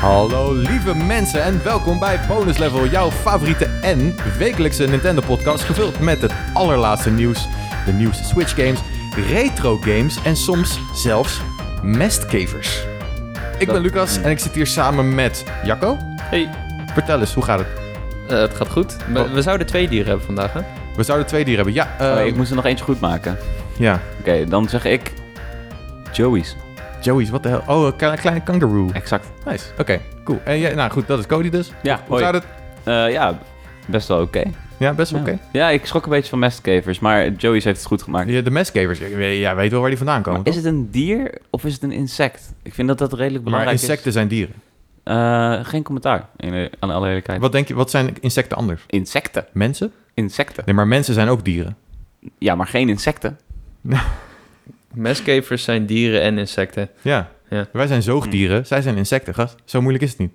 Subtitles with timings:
[0.00, 6.00] Hallo lieve mensen en welkom bij Bonus Level, jouw favoriete en wekelijkse Nintendo podcast gevuld
[6.00, 7.48] met het allerlaatste nieuws,
[7.86, 8.80] de nieuwste Switch games,
[9.28, 11.40] retro games en soms zelfs
[11.82, 12.82] mestkevers.
[13.58, 15.96] Ik ben Lucas en ik zit hier samen met Jacco.
[16.22, 16.50] Hey,
[16.94, 17.68] Vertel eens, hoe gaat het?
[18.28, 18.96] eh, het gaat goed.
[19.12, 20.60] We, we zouden twee dieren hebben vandaag, hè?
[20.96, 21.84] We zouden twee dieren hebben.
[21.84, 23.38] Ja, eh, Oh, ik moest er nog eentje goed maken.
[23.76, 24.00] ja.
[24.20, 25.12] Oké, dan zeg ik
[26.12, 26.56] Joey's.
[27.00, 27.62] Joey's, wat de hel?
[27.66, 28.90] Oh, een kleine, kleine kangaroo.
[28.92, 29.26] Exact.
[29.46, 30.40] Nice, oké, cool.
[30.44, 31.72] En jij, nou goed, dat is Cody dus.
[31.82, 32.44] Ja, Hoe gaat het?
[32.84, 33.38] Eh, ja,
[33.86, 34.42] best wel oké.
[34.76, 35.26] Ja, best wel Ja.
[35.32, 35.38] oké.
[35.52, 38.28] Ja, ik schrok een beetje van mestkevers, maar Joey's heeft het goed gemaakt.
[38.30, 41.34] Ja, De mestkevers, ja, weet wel waar die vandaan komen, Maar is het een dier
[41.50, 42.52] of is het een insect?
[42.62, 44.54] Ik vind dat dat redelijk Maar belangrijk insecten zijn dieren.
[44.54, 44.60] is.
[45.04, 47.40] Eh, geen commentaar, in, aan alle eerlijkheid.
[47.40, 48.82] Wat denk je, wat zijn insecten anders?
[48.86, 49.46] Insecten.
[49.52, 49.92] Mensen?
[50.14, 50.62] Insecten.
[50.66, 51.76] Nee, maar mensen zijn ook dieren.
[52.38, 53.38] Ja, maar geen insecten.
[54.94, 56.90] Mestkevers zijn dieren en insecten.
[57.02, 57.30] Ja.
[57.48, 57.66] Ja.
[57.72, 59.54] Wij zijn zoogdieren, zij zijn insecten, gast.
[59.64, 60.32] Zo moeilijk is het niet.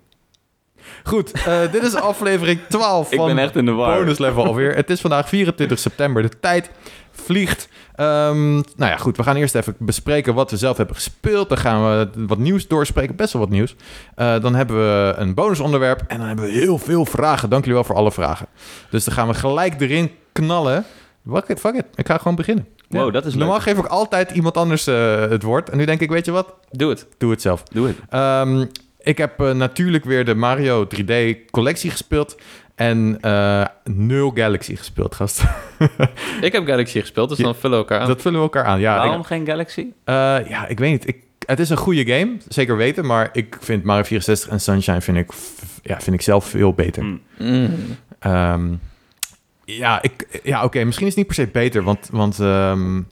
[1.04, 3.98] Goed, eh, dit is aflevering 12 Ik van ben echt in de war.
[3.98, 4.76] Bonus Level alweer.
[4.76, 6.70] Het is vandaag 24 september, de tijd
[7.10, 7.68] vliegt.
[7.94, 11.48] Ehm, nou ja, goed, we gaan eerst even bespreken wat we zelf hebben gespeeld.
[11.48, 13.74] Dan gaan we wat nieuws doorspreken, best wel wat nieuws.
[14.14, 17.50] Eh, dan hebben we een bonusonderwerp en dan hebben we heel veel vragen.
[17.50, 18.46] Dank jullie wel voor alle vragen.
[18.90, 20.84] Dus dan gaan we gelijk erin knallen.
[21.30, 21.84] Fuck it, fuck it.
[21.94, 22.66] Ik ga gewoon beginnen.
[22.88, 23.42] Wow, dat is leuk.
[23.42, 25.70] Normaal geef ik altijd iemand anders eh, het woord.
[25.70, 26.54] En nu denk ik, weet je wat?
[26.70, 27.06] Doe het.
[27.18, 27.62] Doe het zelf.
[27.62, 27.96] Doe het.
[28.08, 28.64] Ehm,
[28.98, 31.12] ik heb eh, natuurlijk weer de Mario 3D
[31.50, 32.36] collectie gespeeld.
[32.74, 35.42] En eh, nul Galaxy gespeeld, gast.
[36.40, 38.06] Ik heb Galaxy gespeeld, dus Ja, dan vullen we elkaar aan.
[38.06, 38.80] Dat vullen we elkaar aan.
[38.80, 39.86] Ja, Waarom ik, geen Galaxy?
[40.04, 40.14] eh,
[40.48, 41.08] ja ik weet niet.
[41.08, 43.06] Ik, het is een goede game, zeker weten.
[43.06, 45.30] Maar ik vind Mario 64 en Sunshine vind ik,
[45.82, 47.02] ja, vind ik zelf veel beter.
[47.02, 47.16] Hm.
[47.38, 47.74] Mm.
[48.18, 48.72] Ehm,
[49.64, 53.02] ja, ik, ja oké, misschien is het niet per se beter, want, want ehm,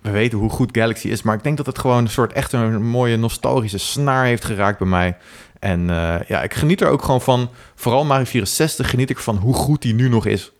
[0.00, 1.22] we weten hoe goed Galaxy is.
[1.22, 4.78] Maar ik denk dat het gewoon een soort echt een mooie nostalgische snaar heeft geraakt
[4.78, 5.16] bij mij.
[5.58, 7.50] En eh, ja, ik geniet er ook gewoon van.
[7.74, 10.52] Vooral Mario 64 geniet ik van hoe goed die nu nog is.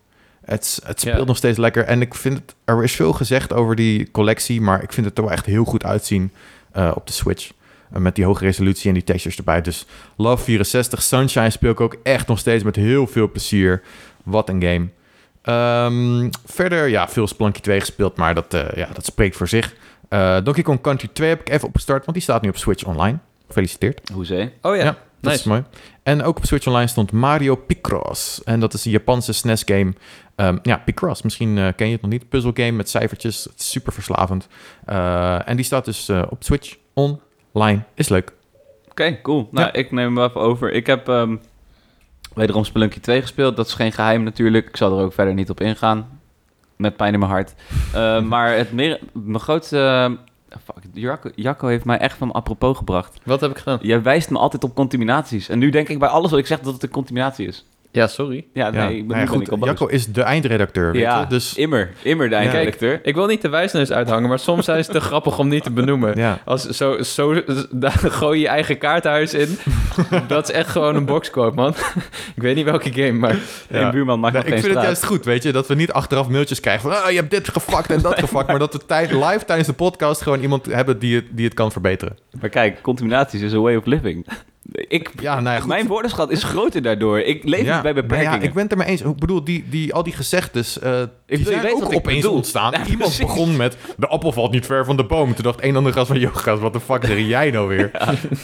[0.44, 1.24] Het, het speelt Ja.
[1.24, 1.84] nog steeds lekker.
[1.84, 5.18] En ik vind het, er is veel gezegd over die collectie, maar ik vind het
[5.18, 6.32] er wel echt heel goed uitzien
[6.72, 7.50] eh, op de Switch.
[7.92, 9.60] Eh, met die hoge resolutie en die textures erbij.
[9.60, 9.86] Dus
[10.16, 13.82] Love 64, Sunshine speel ik ook echt nog steeds met heel veel plezier.
[14.24, 14.88] Wat een game.
[15.42, 19.74] Ehm, verder, ja, veel Spelunky 2 gespeeld, maar dat, eh, ja, dat spreekt voor zich.
[20.08, 22.84] Eh, Donkey Kong Country 2 heb ik even opgestart, want die staat nu op Switch
[22.84, 23.18] Online.
[23.46, 24.08] Gefeliciteerd.
[24.12, 24.52] Hoezee?
[24.62, 25.64] Oh ja, Ja, Dat is mooi.
[26.02, 28.44] En ook op Switch Online stond Mario Picross.
[28.44, 29.92] En dat is een Japanse SNES-game.
[30.36, 32.28] Ehm, ja, Picross, misschien eh, ken je het nog niet.
[32.28, 33.44] Puzzle game met cijfertjes.
[33.44, 34.48] Het is super verslavend.
[35.44, 37.82] En die staat dus op Switch Online.
[37.94, 38.32] Is leuk.
[38.90, 39.48] Oké, cool.
[39.50, 39.72] Nou, Ja.
[39.72, 40.72] ik neem hem even over.
[40.72, 41.36] Ik heb ehm
[42.40, 43.56] wederom Spelunky 2 gespeeld.
[43.56, 44.68] Dat is geen geheim natuurlijk.
[44.68, 46.20] Ik zal er ook verder niet op ingaan.
[46.76, 47.54] Met pijn in mijn hart.
[47.94, 49.78] Eh, maar het meer, mijn grootste...
[50.48, 53.18] eh, fuck, Jacco, Jacco heeft mij echt van apropos gebracht.
[53.24, 53.78] Wat heb ik gedaan?
[53.82, 55.48] Jij wijst me altijd op contaminaties.
[55.48, 57.66] En nu denk ik bij alles wat ik zeg dat het een contaminatie is.
[57.92, 58.46] Ja, sorry.
[58.52, 59.66] Ja, Ja, nee, ik ben, nou ja, nu ben ik al goed.
[59.66, 61.26] Jacco is de eindredacteur, weet ja, je.
[61.26, 61.90] Dus immer.
[62.02, 63.00] Immer de eindredacteur.
[63.02, 65.70] Ik wil niet de wijsneus uithangen, maar soms zijn ze te grappig om niet te
[65.70, 66.18] benoemen.
[66.18, 66.38] ja.
[66.44, 69.58] Als zo, zo daar gooi je je eigen kaarthuis in.
[70.26, 71.74] dat is echt gewoon een boxquote, man.
[72.36, 73.36] ik weet niet welke game, maar...
[73.68, 73.80] Ja.
[73.80, 75.74] Een buurman maakt Nee, nog ik geen vind het juist goed, weet je, dat we
[75.74, 78.72] niet achteraf mailtjes krijgen van, ah, je hebt dit gefakt en dat gefakt, maar dat
[78.72, 82.16] we tijd, live tijdens de podcast gewoon iemand hebben die het, die het kan verbeteren.
[82.40, 84.26] Maar kijk, contaminaties is a way of living.
[84.72, 87.18] Ik, Ja, nou ja, mijn woordenschat is groter daardoor.
[87.20, 88.40] Ik leef ja, niet bij nou beperkingen.
[88.40, 89.00] ja, ik ben het er mee eens.
[89.02, 90.90] Ik bedoel, die, die, al die gezegdes, eh
[91.26, 92.36] die bedoel, je zijn ook wat ik opeens bedoel.
[92.36, 92.72] ontstaan.
[92.74, 93.18] Iemand precies.
[93.18, 95.34] begon met, de appel valt niet ver van de boom.
[95.34, 97.90] Toen dacht een ander gast van, gast, wat de fuck zeg jij nou weer?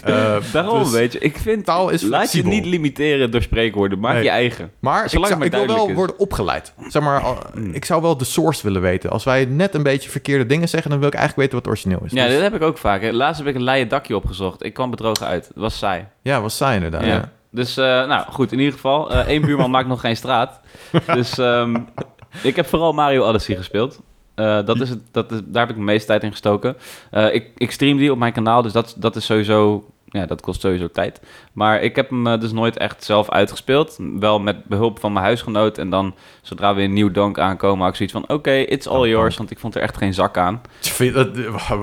[0.05, 1.19] Eh, Daarom, dus- weet je.
[1.19, 3.99] Ik vind, taal is laat je niet limiteren door spreekwoorden.
[3.99, 4.23] Maak Nee.
[4.23, 4.71] je eigen.
[4.79, 5.95] Maar ik, Zolang zou, het ik wil wel is.
[5.95, 6.73] worden opgeleid.
[6.89, 7.23] Zeg maar,
[7.53, 7.73] Hmm.
[7.73, 9.11] ik zou wel de source willen weten.
[9.11, 12.01] Als wij net een beetje verkeerde dingen zeggen, dan wil ik eigenlijk weten wat origineel
[12.05, 12.13] is.
[12.13, 13.03] Ja, Dus- dit heb ik ook vaak.
[13.03, 13.11] hè.
[13.13, 14.65] Laatst heb ik een leien dakje opgezocht.
[14.65, 15.47] Ik kwam bedrogen uit.
[15.47, 16.05] Het was saai.
[16.23, 17.05] Ja, was saai inderdaad.
[17.05, 17.15] Ja.
[17.15, 17.31] Ja.
[17.51, 19.11] Dus, eh, nou goed, in ieder geval.
[19.11, 20.61] eh één buurman maakt nog geen straat.
[21.07, 21.77] Dus ehm,
[22.43, 24.01] ik heb vooral Mario Odyssey gespeeld.
[24.35, 26.77] Eh, dat is het, dat is, daar heb ik de meeste tijd in gestoken.
[27.11, 29.85] Ik, ik stream die op mijn kanaal, dus dat, dat is sowieso...
[30.17, 31.21] Ja, dat kost sowieso tijd.
[31.53, 33.97] Maar ik heb hem eh, dus nooit echt zelf uitgespeeld.
[34.19, 35.79] Wel met behulp van mijn huisgenoot.
[35.79, 38.37] En dan, zodra we een nieuw donk aankomen, had ik zoiets van...
[38.37, 39.39] Oké, it's all Oh, yours, oh.
[39.39, 40.61] want ik vond er echt geen zak aan.
[40.83, 41.37] Ik vind dat-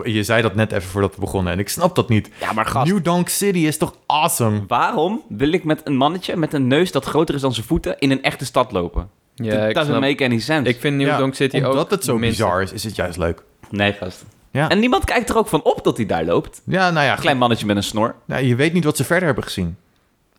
[0.03, 2.29] Je zei dat net even voordat we begonnen en ik snap dat niet.
[2.39, 4.63] Ja, maar gast, New Donk City is toch awesome?
[4.67, 7.99] waarom wil ik met een mannetje met een neus dat groter is dan zijn voeten...
[7.99, 9.09] in een echte stad lopen?
[9.35, 10.69] Ja, Dat ik, doesn't snap- make any sense.
[10.69, 11.69] ik vind New Ja, Donk City ook...
[11.71, 13.43] Omdat het zo minst- bizar is, is het juist leuk.
[13.69, 14.25] Nee, gast.
[14.53, 14.69] Ja.
[14.69, 16.61] En niemand kijkt er ook van op dat hij daar loopt.
[16.65, 18.15] Ja, nou ja, Klein mannetje met een snor.
[18.25, 19.77] nou, je weet niet wat ze verder hebben gezien.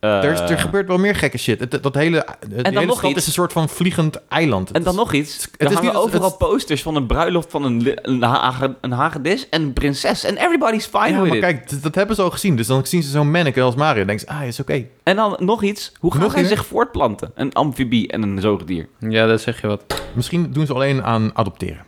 [0.00, 1.60] Er, is- er Eh, gebeurt wel meer gekke shit.
[1.60, 2.26] Het, dat hele,
[2.62, 3.18] hele nog stad iets.
[3.20, 4.70] is een soort van vliegend eiland.
[4.70, 5.34] En dan is- nog iets.
[5.44, 8.74] het Er is hangen niet- overal het- posters van een bruiloft van een, een, hage-
[8.80, 10.24] een hagedis en een prinses.
[10.24, 11.40] En everybody's fine Ja, with maar it.
[11.42, 12.56] kijk, dat, dat hebben ze al gezien.
[12.56, 14.84] Dus dan zien ze zo'n manneke als Mario en denken ze, ah, is oké.
[15.02, 15.92] En dan nog iets.
[16.00, 17.30] Hoe gaan Nog zij zich voortplanten?
[17.34, 18.88] Een amfibie en een zoogdier.
[18.98, 20.02] Ja, dat zeg je wat.
[20.14, 21.84] Misschien doen ze alleen aan adopteren.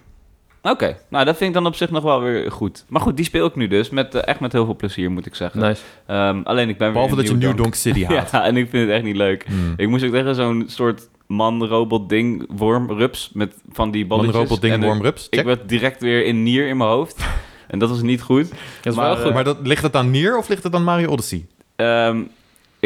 [0.70, 2.84] Oké, nou dat vind ik dan op zich nog wel weer goed.
[2.88, 3.90] Maar goed, die speel ik nu dus.
[3.90, 5.60] Met, eh, echt met heel veel plezier, moet ik zeggen.
[5.60, 5.82] Nice.
[6.06, 8.30] Ehm, alleen ik ben Behalve weer dat je New Donk City haat.
[8.30, 9.44] Ja, en ik vind het echt niet leuk.
[9.46, 9.74] Hmm.
[9.76, 14.34] Ik moest ook tegen zo'n soort man-robot-ding, worm, rups, met van die balletjes.
[14.34, 15.26] robot, ding, En worm, rups.
[15.30, 17.24] Ik werd direct weer in Nier in mijn hoofd.
[17.66, 18.48] En dat was niet goed.
[18.50, 18.58] Dat
[18.92, 19.34] is Maar, wel goed.
[19.34, 21.46] Maar dat, ligt het aan Nier of ligt het aan Mario Odyssey?
[21.76, 22.22] Ehm,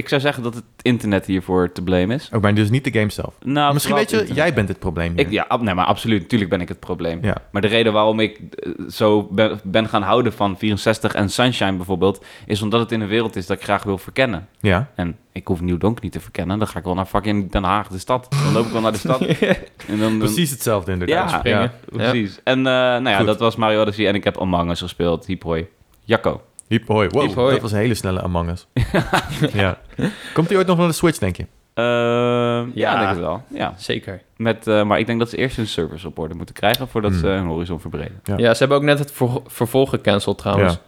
[0.00, 2.28] ik zou zeggen dat het internet hiervoor te blame is.
[2.32, 3.34] Ook bij dus niet de game zelf.
[3.44, 4.44] Nou, Misschien weet je, internet.
[4.44, 5.20] jij bent het probleem hier.
[5.20, 6.20] Ik, ja, ab- nee, maar absoluut.
[6.20, 7.18] Natuurlijk ben ik het probleem.
[7.22, 7.36] Ja.
[7.50, 11.72] Maar de reden waarom ik eh, zo ben, ben gaan houden van 64 en Sunshine
[11.76, 12.24] bijvoorbeeld...
[12.46, 14.48] is omdat het in een wereld is dat ik graag wil verkennen.
[14.60, 14.90] Ja.
[14.94, 16.58] En ik hoef Nieuw Donk niet te verkennen.
[16.58, 18.26] Dan ga ik wel naar fucking Den Haag, de stad.
[18.44, 19.20] Dan loop ik wel naar de stad.
[19.86, 21.30] En dan, Precies hetzelfde inderdaad.
[21.30, 21.60] Ja, springen.
[21.60, 22.40] ja, precies.
[22.44, 23.26] En eh, nou ja, Goed.
[23.26, 25.26] dat was Mario Odyssey en ik heb Among Us gespeeld.
[25.26, 25.66] Hiep hoi.
[26.04, 26.40] Jacco.
[26.70, 27.08] Hiep hoi.
[27.08, 27.52] Wow, Hiep hoi.
[27.52, 28.66] dat was een hele snelle Among Us.
[29.52, 29.78] ja.
[30.34, 31.46] Komt hij ooit nog naar de Switch, denk je?
[31.74, 32.98] Ehm, ja, Ja.
[32.98, 33.42] denk ik wel.
[33.48, 33.74] Ja.
[33.76, 34.22] Zeker.
[34.36, 36.88] Met, eh, maar ik denk dat ze eerst hun servers op orde moeten krijgen...
[36.88, 37.20] voordat Hmm.
[37.20, 38.20] ze hun horizon verbreden.
[38.24, 38.36] Ja.
[38.36, 38.52] Ja.
[38.52, 40.78] ze hebben ook net het ver- vervolg gecanceld trouwens.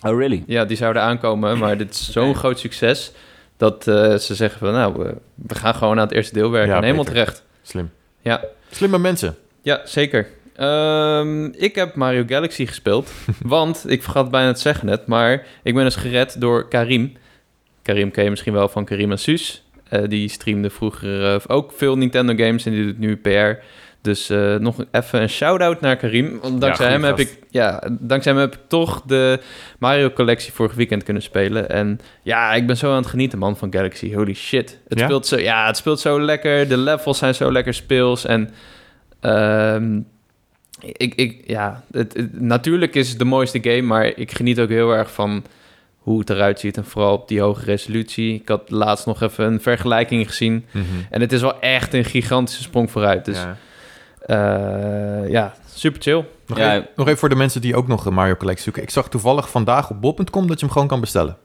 [0.00, 0.10] Ja.
[0.10, 0.44] Oh, really?
[0.46, 3.12] Ja, die zouden aankomen, maar dit is zo'n groot succes
[3.56, 6.70] dat eh, ze zeggen van nou, we, we gaan gewoon aan het eerste deel werken.
[6.70, 7.44] Ja, en helemaal terecht.
[7.62, 7.90] Slim.
[8.20, 8.40] Ja.
[8.70, 9.36] Slimme mensen.
[9.62, 10.26] Ja, zeker.
[10.56, 13.10] Ehm, ik heb Mario Galaxy gespeeld,
[13.42, 17.12] want ik vergat bijna het zeggen net, maar ik ben dus gered door Karim.
[17.82, 19.62] Karim ken je misschien wel van Karim en Suus.
[19.88, 23.62] Eh, die streamde vroeger eh, ook veel Nintendo games en die doet nu PR.
[24.00, 26.38] Dus eh, nog even een shout-out naar Karim.
[26.42, 29.40] Want dankzij, hem heb ik, ja, dankzij hem heb ik toch de
[29.78, 31.70] Mario-collectie vorig weekend kunnen spelen.
[31.70, 34.14] En ja, ik ben zo aan het genieten, man, van Galaxy.
[34.14, 34.78] Holy shit.
[34.88, 35.04] Het, Ja?
[35.04, 36.68] speelt, zo, ja, het speelt zo lekker.
[36.68, 38.24] De levels zijn zo lekker speels.
[38.24, 38.50] En
[39.20, 40.00] ehm,
[40.92, 44.68] ik, ik, ja, het, het- natuurlijk is het de mooiste game, maar ik geniet ook
[44.68, 45.44] heel erg van
[45.98, 46.76] hoe het eruit ziet.
[46.76, 48.34] En vooral op die hoge resolutie.
[48.34, 50.64] Ik had laatst nog even een vergelijking gezien.
[51.10, 53.24] En het is wel echt een gigantische sprong vooruit.
[53.24, 53.56] Dus Ja.
[54.26, 56.24] ja, ja super chill.
[56.46, 56.74] Nog, Ja.
[56.74, 58.82] even, nog even voor de mensen die ook nog een Mario Collectie zoeken.
[58.82, 61.36] Ik zag toevallig vandaag op bol.com dat je hem gewoon kan bestellen.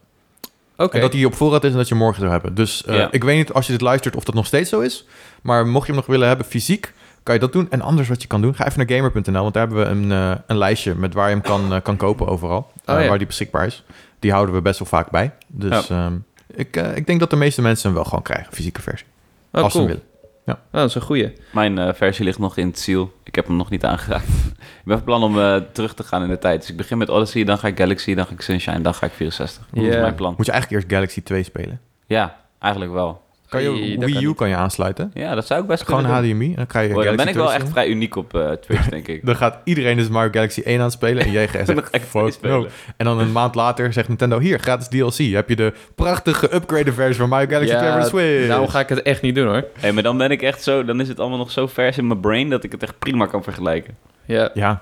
[0.78, 0.96] Oké.
[0.96, 2.56] En dat hij op voorraad is en dat je hem morgen zou hebben.
[2.56, 3.08] Dus eh, Ja.
[3.12, 5.06] ik weet niet als je dit luistert of dat nog steeds zo is.
[5.42, 6.94] Maar mocht je hem nog willen hebben fysiek,
[7.24, 7.68] kan je dat doen.
[7.70, 9.42] En anders wat je kan doen, ga even naar gamer.nl.
[9.42, 11.98] Want daar hebben we een, eh, een lijstje met waar je hem kan, eh, kan
[11.98, 12.72] kopen overal.
[12.86, 13.08] Eh, Oh, ja.
[13.08, 13.84] Waar die beschikbaar is.
[14.20, 15.32] Die houden we best wel vaak bij.
[15.48, 16.14] Dus ehm,
[16.48, 19.08] ik, eh, ik denk dat de meeste mensen hem wel gewoon krijgen, fysieke versie.
[19.52, 19.90] Oh, als ze cool.
[19.90, 20.04] willen.
[20.46, 21.34] Oh, dat is een goeie.
[21.52, 23.12] Mijn eh, versie ligt nog in het ziel.
[23.24, 24.28] Ik heb hem nog niet aangeraakt.
[24.80, 26.60] ik ben van plan om eh, terug te gaan in de tijd.
[26.62, 29.06] Dus ik begin met Odyssey, dan ga ik Galaxy, dan ga ik Sunshine, dan ga
[29.06, 29.66] ik 64.
[29.74, 30.02] Dat is Ja.
[30.02, 30.34] mijn plan.
[30.38, 31.80] Moet je eigenlijk eerst Galaxy 2 spelen.
[32.06, 33.22] Ja, eigenlijk wel.
[33.50, 35.12] Kan je, Wii kan U kan je aansluiten.
[35.14, 36.18] Ja, dat zou ik best Gewoon kunnen.
[36.30, 36.50] HDMI.
[36.50, 37.84] En dan kan je Boy, dan ben ik wel 2 echt spelen.
[37.84, 39.26] vrij uniek op eh, Twitch, denk ik.
[39.26, 42.10] Dan gaat iedereen dus Mario Galaxy 1 aanspelen en jij Dan zegt, ga ik fuck
[42.22, 42.60] twee spelen.
[42.62, 42.68] no.
[42.98, 45.34] En dan een maand later zegt Nintendo, hier, gratis DLC.
[45.34, 48.48] Heb je de prachtige upgraded versie van Mario Galaxy 2 voor de Switch.
[48.48, 49.64] nou ga ik het echt niet doen hoor.
[49.80, 52.08] Hey, maar dan ben ik echt zo, dan is het allemaal nog zo vers in
[52.08, 53.96] mijn brain dat ik het echt prima kan vergelijken.
[54.26, 54.50] Ja.
[54.54, 54.82] Ja,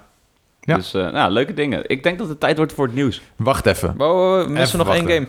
[0.62, 0.76] Ja.
[0.76, 1.82] Dus, eh, nou, leuke dingen.
[1.90, 3.22] Ik denk dat het tijd wordt voor het nieuws.
[3.36, 3.94] wacht even.
[3.98, 5.28] Wow, missen we nog één game.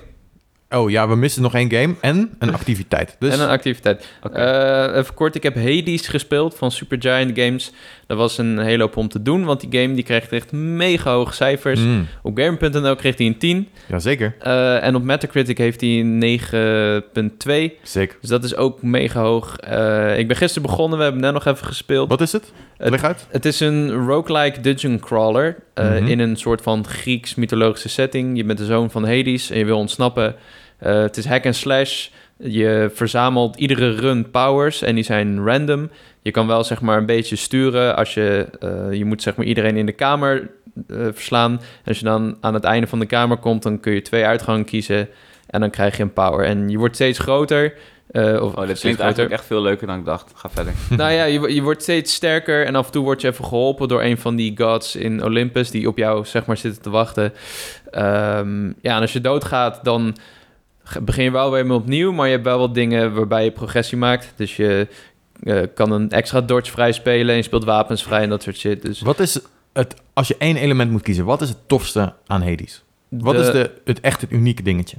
[0.70, 3.16] Oh ja, we missen nog één game en een activiteit.
[3.18, 4.08] Dus En een activiteit.
[4.32, 7.72] Eh, even kort, ik heb Hades gespeeld van Supergiant Games.
[8.06, 11.12] Dat was een hele hoop om te doen, want die game die kreeg echt mega
[11.12, 11.80] hoge cijfers.
[11.80, 13.68] mm, Op Game.nl kreeg hij een 10.
[13.86, 17.78] jazeker, Eh, en op Metacritic heeft hij een 9.2.
[17.82, 18.16] zeker.
[18.20, 19.56] Dus dat is ook mega hoog.
[19.56, 22.08] Eh, ik ben gisteren begonnen, we hebben net nog even gespeeld.
[22.08, 22.52] Wat is het?
[22.76, 23.26] Het- Leg uit.
[23.30, 26.06] Het is een roguelike dungeon crawler Mhm.
[26.06, 28.36] in een soort van Grieks mythologische setting.
[28.36, 30.34] Je bent de zoon van Hades en je wil ontsnappen.
[30.78, 32.08] Eh, het is hack and slash.
[32.36, 35.90] Je verzamelt iedere run powers en die zijn random.
[36.22, 38.46] Je kan wel zeg maar een beetje sturen als je...
[38.60, 40.50] eh, je moet zeg maar iedereen in de kamer
[40.88, 41.52] eh, verslaan.
[41.52, 44.24] En als je dan aan het einde van de kamer komt, dan kun je twee
[44.24, 45.08] uitgangen kiezen.
[45.46, 46.44] En dan krijg je een power.
[46.46, 47.74] En je wordt steeds groter.
[48.10, 50.32] eh, of Oh, dit klinkt eigenlijk echt veel leuker dan ik dacht.
[50.34, 50.72] Ga verder.
[50.96, 53.88] Nou ja, je, je wordt steeds sterker en af en toe word je even geholpen
[53.88, 57.32] door een van die gods in Olympus die op jou zeg maar zitten te wachten.
[57.90, 60.16] Ehm, ja, en als je doodgaat, dan
[61.02, 63.98] begin je wel weer mee opnieuw, maar je hebt wel wat dingen waarbij je progressie
[63.98, 64.32] maakt.
[64.36, 64.88] Dus je
[65.42, 68.56] eh, kan een extra dodge vrij spelen en je speelt wapens vrij en dat soort
[68.56, 68.82] shit.
[68.82, 69.40] Dus Wat is
[69.72, 72.82] het, als je één element moet kiezen, wat is het tofste aan Hades?
[73.08, 74.96] Wat is de, het echt het unieke dingetje?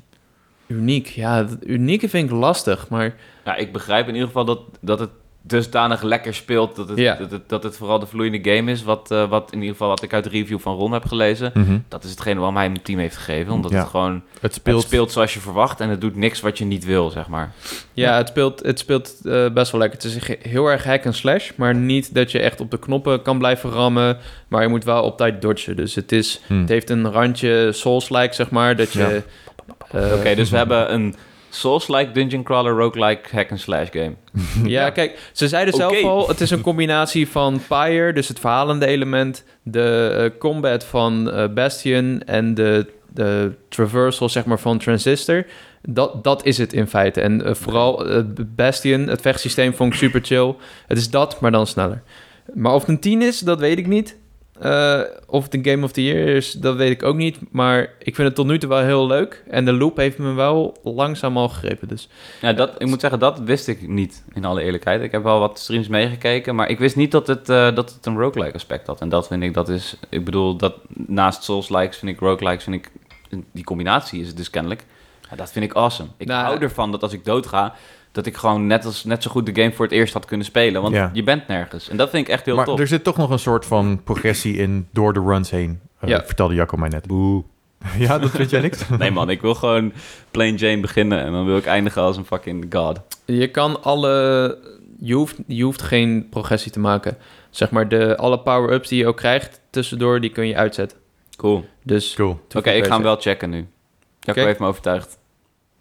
[0.67, 3.15] Uniek, ja, het unieke vind ik lastig, maar
[3.45, 5.09] Ja, ik begrijp in ieder geval dat, dat het
[5.41, 7.15] dusdanig lekker speelt dat het, Ja.
[7.15, 8.83] dat het, dat het vooral de vloeiende game is.
[8.83, 11.51] Wat, eh, wat in ieder geval wat ik uit de review van Ron heb gelezen.
[11.53, 11.77] Mhm.
[11.87, 13.53] Dat is hetgene waarom hij hem een team heeft gegeven.
[13.53, 13.77] Omdat Ja.
[13.79, 14.77] het gewoon Het speelt...
[14.77, 17.51] het speelt zoals je verwacht en het doet niks wat je niet wil, zeg maar.
[17.93, 19.99] Ja, het speelt, het speelt eh, best wel lekker.
[20.01, 23.21] Het is heel erg hack en slash, maar niet dat je echt op de knoppen
[23.21, 24.17] kan blijven rammen.
[24.47, 25.75] Maar je moet wel op tijd dodgen.
[25.75, 26.59] Dus het, is, Hm.
[26.59, 28.75] het heeft een randje Souls-like, zeg maar.
[28.75, 29.21] Dat je...
[29.91, 31.15] eh, Oké, dus we hebben een
[31.49, 34.15] Souls-like dungeon crawler roguelike hack and slash game.
[34.63, 38.85] Ja, kijk, ze zeiden zelf al, het is een combinatie van Pyre, dus het verhalende
[38.85, 45.45] element, de eh, combat van eh, Bastion en de, de traversal, zeg maar, van Transistor.
[45.81, 47.21] Dat, dat is het in feite.
[47.21, 48.05] En eh, vooral
[48.55, 50.55] Bastion, het vechtsysteem vond ik super chill.
[50.87, 52.03] Het is dat, maar dan sneller.
[52.53, 54.17] Maar of het een 10 is, dat weet ik niet.
[54.59, 57.37] Eh, of het een Game of the Year is, dat weet ik ook niet.
[57.51, 59.43] Maar ik vind het tot nu toe wel heel leuk.
[59.49, 61.87] En de loop heeft me wel langzaam al gegrepen.
[61.87, 62.09] Dus
[62.41, 65.01] Ja, dat, ik moet zeggen, dat wist ik niet, in alle eerlijkheid.
[65.01, 68.05] Ik heb wel wat streams meegekeken, maar ik wist niet dat het, eh, dat het
[68.05, 69.01] een roguelike aspect had.
[69.01, 72.75] En dat vind ik, dat is, ik bedoel, dat naast Souls-likes vind ik roguelikes, vind
[72.75, 72.91] ik,
[73.51, 74.85] die combinatie is het dus kennelijk.
[75.29, 76.09] Ja, dat vind ik awesome.
[76.17, 77.75] Ik Nou, hou ervan dat als ik doodga,
[78.11, 80.45] dat ik gewoon net, als, net zo goed de game voor het eerst had kunnen
[80.45, 80.81] spelen.
[80.81, 81.09] Want Ja.
[81.13, 81.89] je bent nergens.
[81.89, 82.79] En dat vind ik echt heel maar tof.
[82.79, 85.79] er zit toch nog een soort van progressie in door de runs heen.
[85.99, 86.23] Eh, Ja.
[86.25, 87.07] Vertelde Jacco mij net.
[87.07, 87.43] Boe.
[87.97, 88.87] ja, dat vind jij niks?
[88.99, 89.93] Nee man, ik wil gewoon
[90.31, 92.99] plain Jane beginnen en dan wil ik eindigen als een fucking god.
[93.25, 94.57] Je kan alle.
[94.99, 97.17] Je hoeft, je hoeft geen progressie te maken.
[97.49, 100.97] Zeg maar, de, alle power-ups die je ook krijgt tussendoor, die kun je uitzetten.
[101.37, 101.65] Cool.
[101.83, 102.13] Dus.
[102.13, 102.39] Cool.
[102.55, 103.67] Oké, ik ga hem wel checken nu.
[104.19, 105.17] Jacco heeft me overtuigd.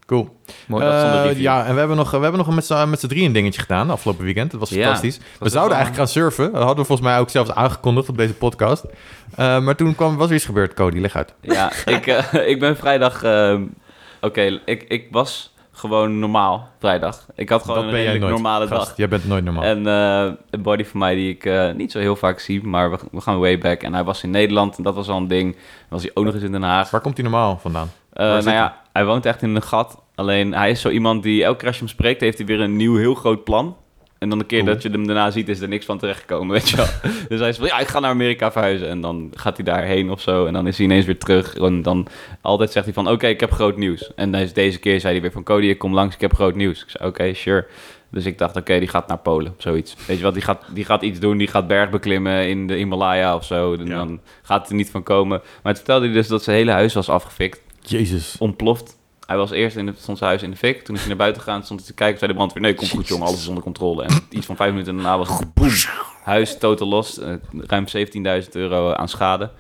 [0.09, 0.29] Cool.
[0.67, 0.85] Mooi.
[0.85, 3.07] dat zonder Eh, ja, en we hebben nog, we hebben nog met z'n met z'n
[3.07, 4.50] drieën een dingetje gedaan afgelopen weekend.
[4.50, 5.17] Dat was Ja, fantastisch.
[5.19, 6.45] We was zouden wel- eigenlijk gaan surfen.
[6.53, 8.85] Dat hadden we volgens mij ook zelfs aangekondigd op deze podcast.
[9.37, 10.99] Eh, maar toen kwam, was er iets gebeurd, Cody.
[10.99, 11.35] Leg uit.
[11.41, 13.23] Ja, ik, eh, ik ben vrijdag...
[13.23, 13.62] ehm,
[14.21, 17.27] Oké, ik, ik was gewoon normaal vrijdag.
[17.35, 18.33] Ik had gewoon dat een nooit.
[18.33, 18.97] normale Gast, dag.
[18.97, 19.62] Jij bent nooit normaal.
[19.62, 23.21] En een body van mij die ik niet zo heel vaak zie, maar we, we
[23.21, 23.83] gaan way back.
[23.83, 25.53] En hij was in Nederland en dat was al een ding.
[25.53, 26.91] Dan was hij ook nog eens in Den Haag.
[26.91, 27.91] Waar komt hij normaal vandaan?
[28.19, 30.03] Eh, nou ja, hij woont echt in een gat.
[30.15, 32.61] Alleen hij is zo iemand die elke keer als je hem spreekt, heeft hij weer
[32.61, 33.77] een nieuw heel groot plan.
[34.19, 34.73] En dan de keer Cool.
[34.73, 36.87] dat je hem daarna ziet, is er niks van terechtgekomen, weet je wel.
[37.29, 38.89] dus hij is van, ja, ik ga naar Amerika verhuizen.
[38.89, 40.47] En dan gaat hij daarheen of zo.
[40.47, 41.55] En dan is hij ineens weer terug.
[41.55, 42.07] En dan
[42.41, 44.15] altijd zegt hij van, oké, ik heb groot nieuws.
[44.15, 46.55] En deze, deze keer zei hij weer van, Cody, ik kom langs, ik heb groot
[46.55, 46.83] nieuws.
[46.83, 47.67] Ik zei, oké, sure.
[48.11, 49.97] Dus ik dacht, oké, die gaat naar Polen, zoiets.
[50.07, 52.75] Weet je wat, die gaat, die gaat iets doen, die gaat berg beklimmen in de
[52.75, 53.75] Himalaya of zo.
[53.75, 53.95] En Ja.
[53.97, 55.41] dan gaat het er niet van komen.
[55.63, 58.37] Maar het vertelde hij dus dat zijn hele huis was afgefikt Jezus.
[58.38, 58.97] ontploft.
[59.26, 60.85] Hij was eerst in het, stond zijn huis in de fik.
[60.85, 62.18] Toen is hij naar buiten gegaan, stond hij te kijken.
[62.18, 64.02] Zei de brandweer, nee, komt goed jongen, alles is onder controle.
[64.04, 65.68] En iets van vijf minuten daarna was het boem.
[66.25, 67.18] Huis totaal los.
[67.18, 67.33] eh,
[67.66, 67.85] ruim
[68.42, 69.50] 17.000 euro aan schade.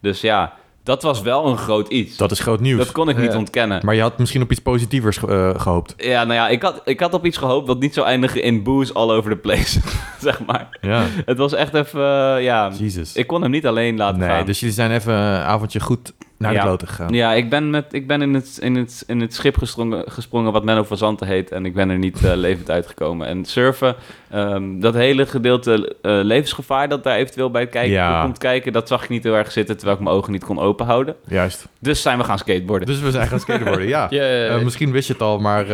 [0.00, 0.52] Dus ja,
[0.84, 2.16] dat was wel een groot iets.
[2.16, 2.78] Dat is groot nieuws.
[2.78, 3.38] Dat kon ik niet Ja.
[3.38, 3.80] ontkennen.
[3.84, 5.94] Maar je had misschien op iets positievers ge- eh, gehoopt.
[5.96, 8.62] Ja, nou ja, ik had, ik had op iets gehoopt dat niet zou eindigen in
[8.62, 9.80] booze all over the place.
[10.20, 10.78] zeg maar.
[10.80, 12.70] Ja, Het was echt even, eh, ja...
[12.78, 13.14] Jezus.
[13.14, 14.46] Ik kon hem niet alleen laten nee, gaan.
[14.46, 16.12] dus jullie zijn even een avondje goed
[16.42, 16.76] naar de Ja.
[16.84, 17.12] gegaan.
[17.12, 20.52] Ja, ik ben, met, ik ben in, het, in, het, in het schip gesprongen, gesprongen
[20.52, 21.50] wat Menno van Zanten heet.
[21.50, 23.26] En ik ben er niet eh, levend uitgekomen.
[23.26, 23.94] En surfen,
[24.30, 28.22] ehm, dat hele gedeelte eh, levensgevaar dat daar eventueel bij kijken, Ja.
[28.22, 30.58] komt kijken, dat zag ik niet heel erg zitten terwijl ik mijn ogen niet kon
[30.58, 31.14] openhouden.
[31.26, 31.68] Juist.
[31.78, 32.88] Dus zijn we gaan skateboarden.
[32.88, 34.10] Dus we zijn gaan skateboarden, ja.
[34.52, 35.68] Eh, misschien wist je het al, maar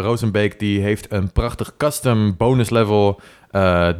[0.00, 3.20] Rosenbeek die heeft een prachtig custom bonus level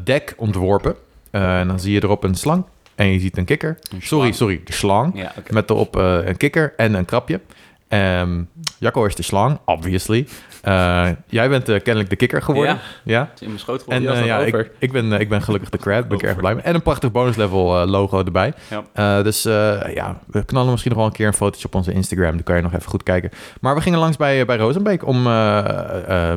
[0.04, 0.94] deck ontworpen.
[1.30, 2.64] En dan zie je erop een slang
[2.98, 3.78] en je ziet een kikker.
[3.92, 5.18] Een Sorry, sorry, de slang.
[5.18, 5.32] Ja.
[5.50, 7.40] Met erop eh, een kikker en een krabje.
[7.88, 8.40] Ehm
[8.78, 10.26] Jacco is de slang, obviously.
[10.62, 12.78] Eh, jij bent eh, kennelijk de kikker geworden.
[13.04, 16.18] Ja, in mijn schoot En ja, ik, ik, ben, ik ben gelukkig de crab, ben
[16.18, 16.62] ik erg blij mee.
[16.62, 18.52] En een prachtig bonus level eh, logo erbij.
[18.94, 19.22] Ja.
[19.22, 19.42] Dus
[19.94, 22.30] ja, we knallen misschien nog wel een keer een fotootje op onze Instagram.
[22.30, 23.30] Dan kan je nog even goed kijken.
[23.60, 25.22] Maar we gingen langs bij, bij Rosenbeek om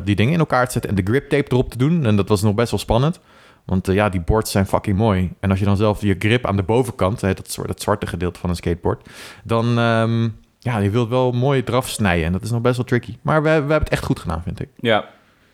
[0.04, 2.06] die dingen in elkaar te zetten en de grip tape erop te doen.
[2.06, 3.20] En dat was nog best wel spannend.
[3.64, 5.32] Want eh, ja, die boards zijn fucking mooi.
[5.40, 8.06] En als je dan zelf je grip aan de bovenkant, hè, dat, soort, dat zwarte
[8.06, 9.08] gedeelte van een skateboard,
[9.44, 10.28] dan ehm,
[10.58, 12.26] ja, je wilt wel mooi eraf snijden.
[12.26, 13.16] En dat is nog best wel tricky.
[13.22, 14.68] Maar we, we hebben het echt goed gedaan, vind ik.
[14.76, 15.04] Ja,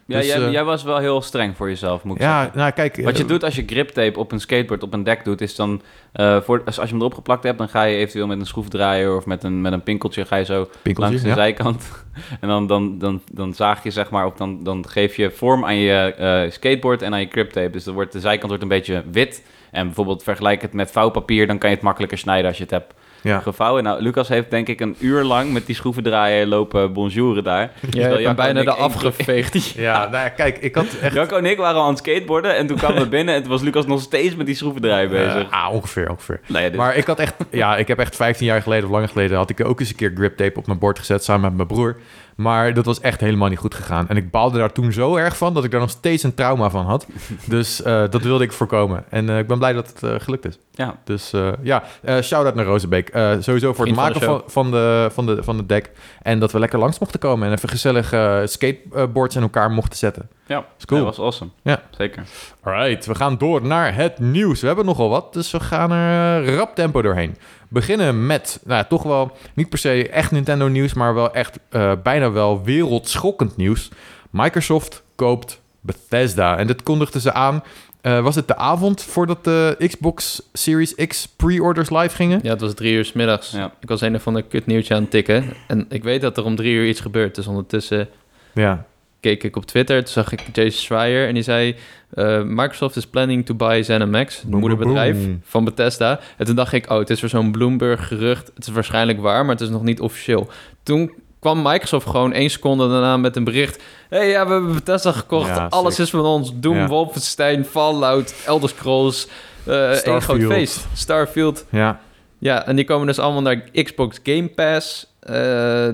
[0.09, 2.59] ja Dus, jij, eh, jij was wel heel streng voor jezelf, moet ik Ja, zeggen.
[2.59, 3.03] nou kijk.
[3.03, 5.41] Wat je eh, doet als je grip tape op een skateboard op een dek doet,
[5.41, 8.27] is dan eh, voor, als, als je hem erop geplakt hebt, dan ga je eventueel
[8.27, 11.29] met een schroefdraaier of met een, met een pinkeltje ga je zo Pinkeltje, langs de
[11.29, 11.35] ja.
[11.35, 11.89] zijkant.
[12.41, 15.65] En dan, dan, dan, dan zaag je zeg maar, of dan, dan geef je vorm
[15.65, 17.71] aan je skateboard en aan je grip tape.
[17.71, 19.43] Dus dan wordt de zijkant wordt een beetje wit.
[19.71, 22.73] En bijvoorbeeld vergelijk het met vouwpapier, dan kan je het makkelijker snijden als je het
[22.73, 22.95] hebt
[23.29, 23.41] Ja.
[23.41, 23.83] gevouwen.
[23.83, 27.61] Nou, Lucas heeft denk ik een uur lang met die schroevendraaier lopen bonjouren daar.
[27.61, 29.57] Ja, Terwijl ik ben Jacco bijna er één- afgeveegd.
[29.77, 31.15] Ja, nou ja, kijk, ik had echt...
[31.15, 33.63] Jacco en ik waren aan het skateboarden en toen kwamen we binnen en toen was
[33.63, 35.51] Lucas nog steeds met die schroevendraaier bezig.
[35.51, 36.41] Ah, ongeveer, ongeveer.
[36.47, 38.91] Nou ja, dus- Maar ik had echt, ja, ik heb echt 15 jaar geleden of
[38.91, 41.43] langer geleden had ik ook eens een keer grip tape op mijn bord gezet samen
[41.43, 41.97] met mijn broer.
[42.39, 44.09] Maar dat was echt helemaal niet goed gegaan.
[44.09, 46.71] En ik baalde daar toen zo erg van dat ik daar nog steeds een trauma
[46.71, 47.07] van had.
[47.45, 49.05] dus eh, dat wilde ik voorkomen.
[49.09, 50.59] En eh, ik ben blij dat het eh, gelukt is.
[50.71, 51.83] Ja, Dus ja,
[52.23, 53.09] shout-out naar Rozenbeek.
[53.41, 55.91] Sowieso voor het Vriend van de maken van, van, de, van, de, van het deck.
[56.23, 57.47] En dat we lekker langs mochten komen.
[57.47, 58.15] En even gezellig
[58.45, 60.29] skateboards in elkaar mochten zetten.
[60.47, 60.65] ja.
[60.79, 61.05] Is cool.
[61.05, 61.51] dat was awesome.
[61.63, 61.83] Ja.
[61.91, 62.23] Zeker.
[62.63, 64.61] Alright, we gaan door naar het nieuws.
[64.61, 67.37] We hebben nogal wat, dus we gaan er rap tempo doorheen.
[67.69, 71.59] Beginnen met, nou ja, toch wel niet per se echt Nintendo nieuws, maar wel echt
[71.69, 73.89] eh, bijna wel wereldschokkend nieuws.
[74.31, 77.63] Microsoft koopt Bethesda en dit kondigden ze aan.
[78.01, 82.41] eh, was het de avond voordat de Xbox Series X pre-orders live gingen?
[82.43, 83.51] Ja, het was drie uur 's middags.
[83.51, 83.73] Ja.
[83.81, 85.45] Ik was een of ander kut nieuwtje aan het tikken.
[85.67, 87.35] En ik weet dat er om drie uur iets gebeurt.
[87.35, 88.09] Dus ondertussen
[88.55, 88.85] Ja,
[89.21, 89.99] keek ik op Twitter.
[90.05, 91.77] Toen zag ik Jason Schreier en die zei...
[92.15, 96.21] eh, Microsoft is planning to buy ZeniMax, het Boom, moederbedrijf boom, van Bethesda.
[96.37, 98.51] En toen dacht ik, oh, het is weer zo'n Bloomberg gerucht.
[98.55, 100.49] Het is waarschijnlijk waar, maar het is nog niet officieel.
[100.83, 103.83] Toen kwam Microsoft gewoon één seconde daarna met een bericht.
[104.09, 105.49] Hé, hey, ja, we hebben Bethesda gekocht.
[105.49, 106.05] Ja, Alles sick.
[106.05, 106.53] is van ons.
[106.55, 106.87] Doom, Ja.
[106.87, 109.29] Wolfenstein, Fallout, Elder Scrolls.
[109.65, 110.87] eh één groot feest.
[110.95, 111.65] Starfield.
[111.71, 112.01] ja.
[112.41, 115.07] Ja, en die komen dus allemaal naar Xbox Game Pass.
[115.29, 115.35] Eh,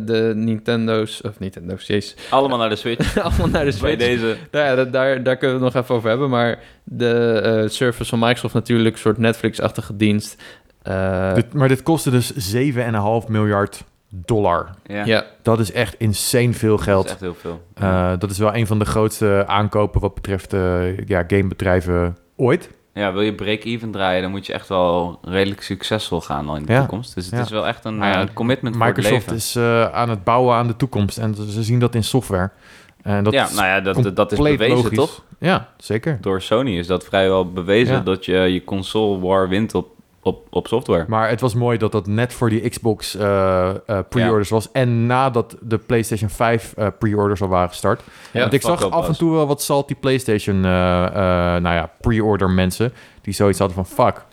[0.06, 2.16] de Nintendo's, of Nintendo's, jezus.
[2.30, 3.18] Allemaal naar de Switch.
[3.22, 3.96] allemaal naar de Bij Switch.
[3.98, 4.36] deze.
[4.50, 6.30] Nou ja, dat- daar, daar kunnen we het nog even over hebben.
[6.30, 10.42] Maar de eh, service van Microsoft natuurlijk, een soort Netflix-achtige dienst.
[10.82, 14.70] Eh, Dit, maar dit kostte dus 7,5 miljard dollar.
[14.86, 17.04] Ja, ja, Dat is echt insane veel dat geld.
[17.04, 17.62] is echt heel veel.
[17.74, 22.70] Eh, dat is wel een van de grootste aankopen wat betreft eh, ja, gamebedrijven ooit.
[22.94, 26.64] Ja, wil je break-even draaien, dan moet je echt wel redelijk succesvol gaan al in
[26.66, 26.78] de Ja.
[26.78, 27.14] toekomst.
[27.14, 27.40] Dus het Ja.
[27.40, 29.36] is wel echt een eh, commitment voor Microsoft het leven.
[29.36, 32.50] is eh, aan het bouwen aan de toekomst en ze zien dat in software.
[33.02, 34.98] En dat ja, is nou ja, dat, dat is compleet bewezen, logisch.
[34.98, 35.22] toch?
[35.38, 36.18] Ja, zeker.
[36.20, 38.00] Door Sony is dat vrijwel bewezen Ja.
[38.00, 39.88] dat je je console war wint op,
[40.24, 41.04] op, op software.
[41.08, 44.72] Maar het was mooi dat dat net voor die Xbox eh, eh, pre-orders was.
[44.72, 48.02] En nadat de PlayStation 5 eh, pre-orders al waren gestart.
[48.32, 52.92] Ja, Want ik zag af en toe wel wat salty PlayStation nou ja, pre-order mensen.
[53.22, 54.24] Die zoiets hadden van fuck.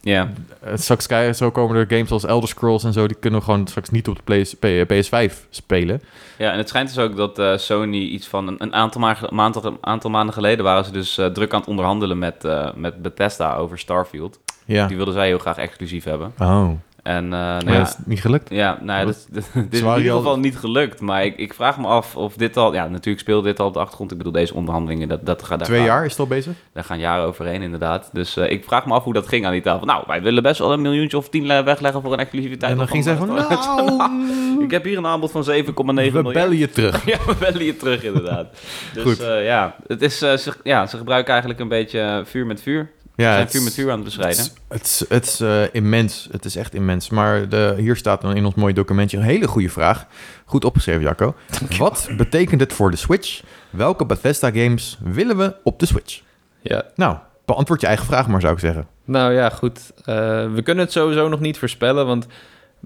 [0.00, 1.06] Ja, eh, straks
[1.38, 3.06] zo komen er games als Elder Scrolls en zo.
[3.06, 6.02] Die kunnen we gewoon straks niet op de PS, P- PS5 spelen.
[6.38, 10.10] ja, en het schijnt dus ook dat Sony iets van een, een aantal, maanden, aantal
[10.10, 14.38] maanden geleden waren ze dus druk aan het onderhandelen met, met Bethesda over Starfield.
[14.74, 14.86] Ja.
[14.86, 16.32] Die wilden zij heel graag exclusief hebben.
[16.38, 16.68] Oh.
[17.02, 18.50] En eh, nou Maar ja, dat is niet gelukt.
[18.50, 21.00] Ja, nou ja, dat, dat- dit is in ieder al- geval niet gelukt.
[21.00, 22.74] Maar ik, ik vraag me af of dit al...
[22.74, 24.10] Ja, natuurlijk speelt dit al op de achtergrond.
[24.12, 25.64] Ik bedoel, deze onderhandelingen, dat, dat gaat...
[25.64, 26.52] Twee gaan- jaar is het al bezig?
[26.72, 28.10] Daar gaan jaren overheen, inderdaad.
[28.12, 29.86] Dus eh, ik vraag me af hoe dat ging aan die tafel.
[29.86, 32.72] Nou, wij willen best wel een miljoentje of tien le- wegleggen voor een exclusiviteit.
[32.72, 36.32] en dan ging zij van, nou, Ik heb hier een aanbod van 7,9 we miljard.
[36.32, 37.04] bellen je terug.
[37.10, 38.46] Ja, we bellen je terug, inderdaad.
[38.94, 39.20] Dus Goed.
[39.20, 42.90] eh, ja, het is, ze, ja, ze gebruiken eigenlijk een beetje vuur met vuur.
[43.22, 44.44] Ja, zijn aan het bestrijden.
[44.68, 46.28] Het is, het is, eh, immens.
[46.30, 47.10] Het is echt immens.
[47.10, 50.06] Maar de, hier staat dan in ons mooie documentje een hele goede vraag.
[50.44, 51.34] Goed opgeschreven, Jacco.
[51.78, 53.42] Wat betekent het voor de Switch?
[53.70, 56.20] Welke Bethesda games willen we op de Switch?
[56.62, 56.84] ja.
[56.94, 58.86] Nou, beantwoord je eigen vraag maar, zou ik zeggen.
[59.04, 59.92] Nou ja, goed.
[60.04, 62.26] Eh, we kunnen het sowieso nog niet voorspellen, want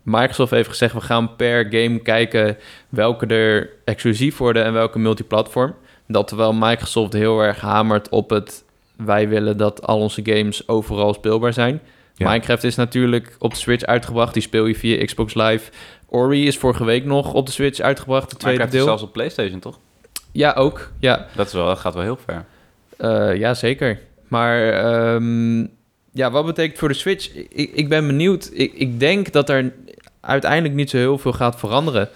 [0.02, 0.94] Microsoft heeft gezegd...
[0.94, 2.56] we gaan per game kijken
[2.88, 5.74] welke er exclusief worden en welke multiplatform.
[6.06, 8.61] Dat terwijl Microsoft heel erg hamert op het...
[8.96, 11.80] wij willen dat al onze games overal speelbaar zijn.
[12.14, 12.28] Ja.
[12.28, 14.32] Minecraft is natuurlijk op de Switch uitgebracht.
[14.34, 15.70] Die speel je via Xbox Live.
[16.06, 18.84] Ori is vorige week nog op de Switch uitgebracht, het tweede Minecraft deel.
[18.84, 19.78] zelfs op PlayStation, toch?
[20.32, 20.90] Ja, ook.
[20.98, 22.44] Ja, Dat, is wel, dat gaat wel heel ver.
[22.96, 24.00] eh, ja, zeker.
[24.28, 25.60] Maar ehm,
[26.12, 27.34] ja, wat betekent voor de Switch?
[27.34, 28.50] Ik, ik ben benieuwd.
[28.52, 29.72] Ik, ik denk dat er
[30.20, 32.08] uiteindelijk niet zo heel veel gaat veranderen.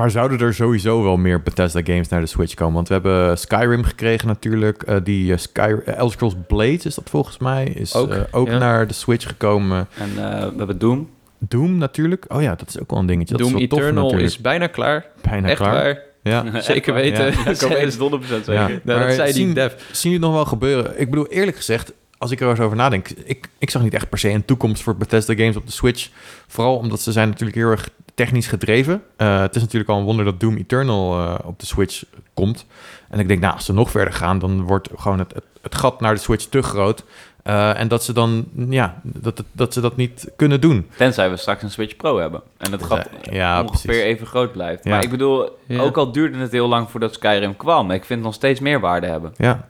[0.00, 2.74] Maar zouden er sowieso wel meer Bethesda games naar de Switch komen?
[2.74, 4.82] Want we hebben Skyrim gekregen natuurlijk.
[4.82, 7.64] Eh, die eh, Sky, eh, Elder Scrolls Blades is dat volgens mij.
[7.64, 8.58] Is Ook, ook ja.
[8.58, 9.88] naar de Switch gekomen.
[9.98, 11.10] En we hebben Doom.
[11.38, 12.24] Doom natuurlijk.
[12.28, 13.36] Oh ja, dat is ook wel een dingetje.
[13.36, 15.06] Dat Doom is tof Eternal is bijna klaar.
[15.22, 15.72] bijna Echt klaar.
[15.72, 15.98] waar.
[16.22, 16.60] Ja.
[16.60, 17.24] Zeker weten.
[17.24, 18.52] Ja, ik weet het 100% zeker.
[18.52, 18.68] Ja.
[18.82, 19.72] Nou, dat zei die zien- dev.
[19.72, 21.00] Zien jullie het nog wel gebeuren?
[21.00, 24.08] Ik bedoel, eerlijk gezegd, als ik er eens over nadenk, ik, ik zag niet echt
[24.08, 26.08] per se een toekomst voor Bethesda games op de Switch.
[26.46, 29.02] Vooral omdat ze zijn natuurlijk heel erg technisch gedreven.
[29.16, 32.02] Eh, het is natuurlijk al een wonder dat Doom Eternal eh, op de Switch
[32.34, 32.66] komt.
[33.08, 35.74] En ik denk, nou, als ze nog verder gaan, dan wordt gewoon het, het, het
[35.74, 37.04] gat naar de Switch te groot.
[37.42, 40.86] Eh, en dat ze dan, ja, dat, dat ze dat niet kunnen doen.
[40.96, 42.42] Tenzij we straks een Switch Pro hebben.
[42.58, 44.02] En het gat Ja, ongeveer precies.
[44.04, 44.84] even groot blijft.
[44.84, 44.90] Ja.
[44.90, 45.80] Maar ik bedoel, Ja.
[45.80, 48.80] ook al duurde het heel lang voordat Skyrim kwam, ik vind het nog steeds meer
[48.80, 49.34] waarde hebben.
[49.36, 49.68] Ja,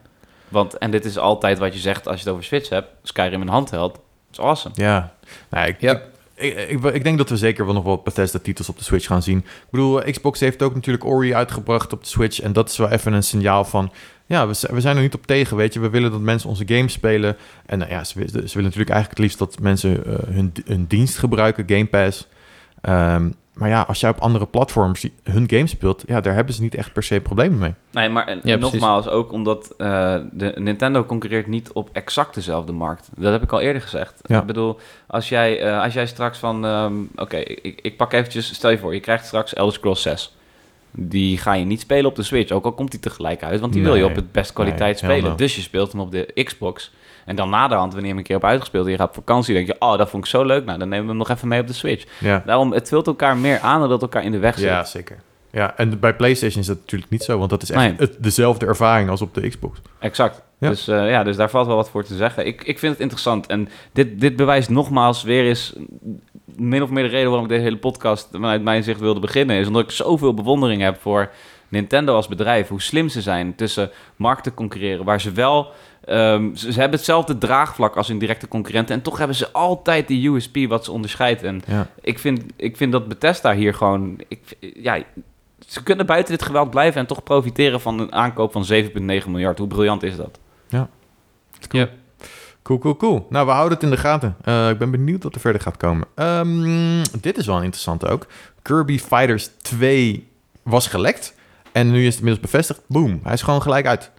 [0.50, 3.40] Want, en dit is altijd wat je zegt als je het over Switch hebt, Skyrim
[3.40, 4.74] in handheld, dat is awesome.
[4.76, 5.14] ja.
[5.50, 6.02] Nou, ik, Ja.
[6.34, 9.22] Ik, ik, ik denk dat we zeker wel nog wat Bethesda-titels op de Switch gaan
[9.22, 9.38] zien.
[9.38, 12.40] Ik bedoel, Xbox heeft ook natuurlijk Ori uitgebracht op de Switch.
[12.40, 13.92] En dat is wel even een signaal van...
[14.26, 15.80] Ja, we, zijn er niet op tegen, weet je.
[15.80, 17.36] We willen dat mensen onze games spelen.
[17.66, 20.86] En nou ja, ze, ze willen natuurlijk eigenlijk het liefst dat mensen eh, hun, hun
[20.86, 22.26] dienst gebruiken, Game Pass.
[22.80, 26.54] Ehm, maar ja, als jij op andere platforms die- hun games speelt, ja, daar hebben
[26.54, 27.74] ze niet echt per se problemen mee.
[27.90, 28.80] Nee, maar en, Ja, en precies.
[28.80, 33.08] nogmaals, ook omdat eh, de Nintendo concurreert niet op exact dezelfde markt.
[33.16, 34.20] Dat heb ik al eerder gezegd.
[34.26, 34.40] Ja.
[34.40, 36.64] Ik bedoel, als jij, eh, als jij straks van...
[36.64, 38.54] ehm, Oké, ik, ik pak eventjes...
[38.54, 40.34] Stel je voor, je krijgt straks Elder Scrolls 6.
[40.90, 43.60] Die ga je niet spelen op de Switch, ook al komt die tegelijk uit.
[43.60, 45.36] Want die wil je op het best kwaliteit Nee, spelen.
[45.36, 46.92] Dus je speelt hem op de Xbox.
[47.24, 48.84] En dan naderhand, wanneer je hem een keer hebt uitgespeeld...
[48.84, 49.76] en je gaat op vakantie, denk je...
[49.78, 50.64] Oh, dat vond ik zo leuk.
[50.64, 52.04] Nou, dan nemen we hem nog even mee op de Switch.
[52.18, 54.64] Ja, Daarom, het vult elkaar meer aan dan dat elkaar in de weg zit.
[54.68, 55.18] ja zeker.
[55.52, 58.08] Ja, en bij PlayStation is dat natuurlijk niet zo, want dat is echt Nee.
[58.18, 59.78] dezelfde ervaring als op de Xbox.
[59.98, 60.42] Exact.
[60.58, 60.68] Ja.
[60.68, 62.46] Dus, eh, ja, dus daar valt wel wat voor te zeggen.
[62.46, 63.46] Ik, ik vind het interessant.
[63.46, 65.72] En dit, dit bewijst nogmaals weer eens...
[66.56, 69.56] min of meer de reden waarom ik deze hele podcast vanuit mijn zicht wilde beginnen...
[69.56, 71.30] is omdat ik zoveel bewondering heb voor
[71.68, 72.68] Nintendo als bedrijf.
[72.68, 75.04] Hoe slim ze zijn tussen markten concurreren...
[75.04, 75.72] waar ze wel...
[76.04, 78.94] ehm, ze, ze hebben hetzelfde draagvlak als hun directe concurrenten...
[78.94, 81.42] en toch hebben ze altijd die USP wat ze onderscheidt.
[81.42, 81.86] En Ja.
[82.00, 84.20] ik vind, ik vind dat Bethesda hier gewoon...
[84.28, 85.02] Ik, ja,
[85.66, 87.00] ze kunnen buiten dit geweld blijven...
[87.00, 89.58] en toch profiteren van een aankoop van 7,9 miljard.
[89.58, 90.38] Hoe briljant is dat?
[90.68, 91.88] Ja.
[92.62, 93.26] Cool, cool, cool.
[93.30, 94.36] Nou, we houden het in de gaten.
[94.44, 96.06] Eh, ik ben benieuwd wat er verder gaat komen.
[96.14, 98.26] Ehm, dit is wel een interessante ook.
[98.62, 100.28] Kirby Fighters 2
[100.62, 101.34] was gelekt.
[101.72, 102.80] En nu is het inmiddels bevestigd.
[102.86, 104.10] Boom, hij is gewoon gelijk uit.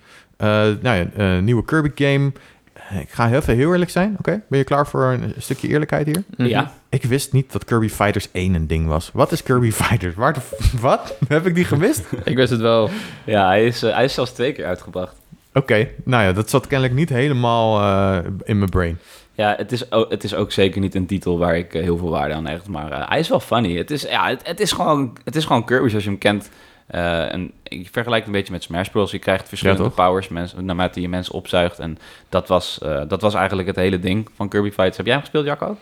[0.41, 0.47] Eh,
[0.81, 2.31] nou ja, een nieuwe Kirby game.
[2.73, 4.15] Eh, Ik ga heel, even heel eerlijk zijn.
[4.19, 6.23] Oké, ben je klaar voor een stukje eerlijkheid hier?
[6.37, 6.47] Mhm.
[6.47, 6.71] Ja.
[6.89, 9.09] Ik wist niet dat Kirby Fighters 1 een ding was.
[9.13, 10.15] Wat is Kirby Fighters?
[10.15, 10.39] Waar de,
[10.81, 11.15] wat?
[11.27, 12.03] Heb ik die gemist?
[12.23, 12.89] Ik wist het wel.
[13.25, 15.15] Ja, hij is, eh, hij is zelfs twee keer uitgebracht.
[15.53, 18.97] Oké, nou ja, dat zat kennelijk niet helemaal eh, in mijn brain.
[19.33, 21.97] Ja, het is, ook, het is ook zeker niet een titel waar ik eh, heel
[21.97, 22.67] veel waarde aan hecht.
[22.67, 23.77] Maar eh, hij is wel funny.
[23.77, 26.49] Het is, ja, het, het, is gewoon, het is gewoon Kirby zoals je hem kent.
[26.91, 29.11] Eh, en ik vergelijk het een beetje met Smash Bros.
[29.11, 31.79] Je krijgt verschillende Ja, powers mensen, naarmate je mensen opzuigt.
[31.79, 31.97] En
[32.29, 34.97] dat was, eh, dat was eigenlijk het hele ding van Kirby Fighters.
[34.97, 35.77] Heb jij hem gespeeld, Jacco?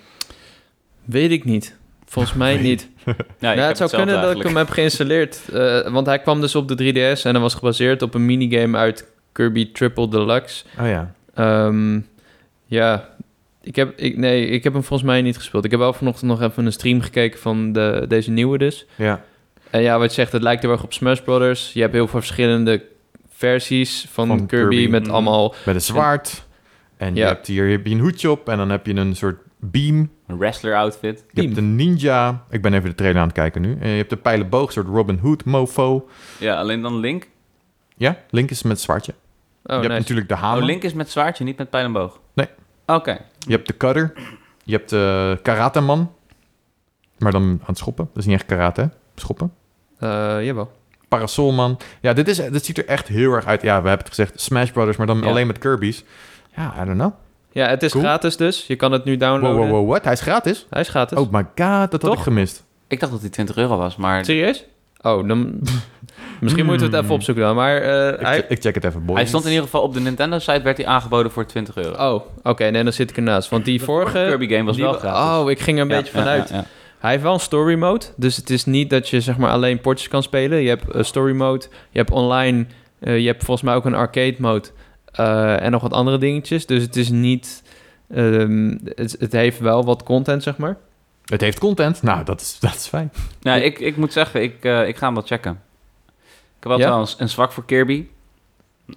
[1.06, 1.78] Weet ik niet.
[2.06, 2.88] Volgens mij niet.
[3.40, 5.42] Ja, heb het zou kunnen dat ik hem heb geïnstalleerd.
[5.54, 8.78] eh, want hij kwam dus op de 3DS en hij was gebaseerd op een minigame
[8.78, 10.64] uit Kirby Triple Deluxe.
[10.80, 11.14] Oh ja.
[11.34, 12.00] Ehm,
[12.66, 13.10] ja,
[13.62, 15.66] ik heb, ik, nee, ik heb hem volgens mij niet gespeeld.
[15.66, 18.86] Ik heb wel vanochtend nog even een stream gekeken van de, deze nieuwe dus.
[18.96, 19.22] Ja,
[19.70, 21.74] En ja, wat je zegt, het lijkt heel erg op Smash Brothers.
[21.74, 22.84] Je hebt heel veel verschillende
[23.30, 24.92] versies van, Van Kirby, Kirby.
[24.92, 25.14] met Mm.
[25.14, 25.54] allemaal...
[25.66, 26.48] met een zwaard.
[26.98, 27.28] En je Ja.
[27.28, 30.10] hebt hier heb je een hoedje op en dan heb je een soort beam.
[30.28, 31.26] Een wrestler outfit.
[31.32, 32.44] Je hebt een ninja.
[32.50, 33.78] Ik ben even de trailer aan het kijken nu.
[33.80, 36.10] En je hebt de pijlenboog, een soort Robin Hood mofo.
[36.40, 37.28] Ja, alleen dan Link.
[37.98, 39.14] Ja, Link is met zwaardje.
[39.64, 40.60] Oh, je hebt natuurlijk de hamer.
[40.62, 42.20] Oh, Link is met zwaardje, niet met pijl en boog.
[42.34, 42.48] Nee.
[42.86, 43.18] Oké.
[43.40, 44.14] Je hebt de cutter.
[44.64, 46.12] Je hebt de karateman.
[47.18, 48.06] Maar dan aan het schoppen.
[48.14, 48.88] Dat is niet echt karate, hè?
[49.16, 49.54] Schoppen.
[50.00, 50.72] Eh, jawel.
[51.08, 51.78] Parasolman.
[52.02, 53.62] Ja, dit, is, dit ziet er echt heel erg uit.
[53.62, 54.42] Ja, we hebben het gezegd.
[54.42, 55.28] Smash Brothers, maar dan Ja.
[55.28, 56.04] alleen met Kirby's.
[56.56, 57.12] Ja, I don't know.
[57.52, 58.04] Ja, het is Cool.
[58.04, 58.68] gratis dus.
[58.68, 59.60] Je kan het nu Wow, downloaden.
[59.60, 60.04] wow, wow, what?
[60.04, 60.66] Hij is gratis?
[60.70, 61.18] Hij is gratis.
[61.18, 62.14] Oh my god, dat had Toch?
[62.16, 62.64] ik gemist.
[62.88, 64.66] Ik dacht dat hij 20 euro was, maar Serieus?
[65.02, 65.60] Oh, dan...
[66.42, 67.56] Misschien moeten we het even opzoeken dan.
[67.56, 68.46] Maar eh, Ik, hij...
[68.48, 69.18] ik check het even, boys.
[69.20, 72.14] hij stond in ieder geval op de Nintendo-site, werd hij aangeboden voor 20 euro.
[72.16, 72.70] Oh, oké.
[72.70, 73.50] nee, dan zit ik ernaast.
[73.50, 74.26] Want die vorige...
[74.28, 75.40] Kirby game was die wel gratis.
[75.44, 76.50] Oh, ik ging er een Ja, beetje ja, vanuit.
[76.50, 76.66] ja, ja.
[77.00, 78.06] Hij heeft wel een story mode.
[78.16, 80.62] Dus het is niet dat je zeg maar alleen potjes kan spelen.
[80.62, 81.66] Je hebt een story mode.
[81.90, 82.66] Je hebt online.
[83.00, 84.68] eh, je hebt volgens mij ook een arcade mode.
[85.12, 86.66] eh, en nog wat andere dingetjes.
[86.66, 87.64] Dus het is niet...
[88.14, 90.78] ehm, het, het heeft wel wat content, zeg maar.
[91.26, 92.02] Het heeft content.
[92.02, 93.12] Nou, dat is, dat is fijn.
[93.42, 95.52] Nou, ik, ik moet zeggen, ik, eh, ik ga hem wel checken.
[95.52, 96.84] Ik heb wel Ja?
[96.84, 98.06] trouwens een zwak voor Kirby.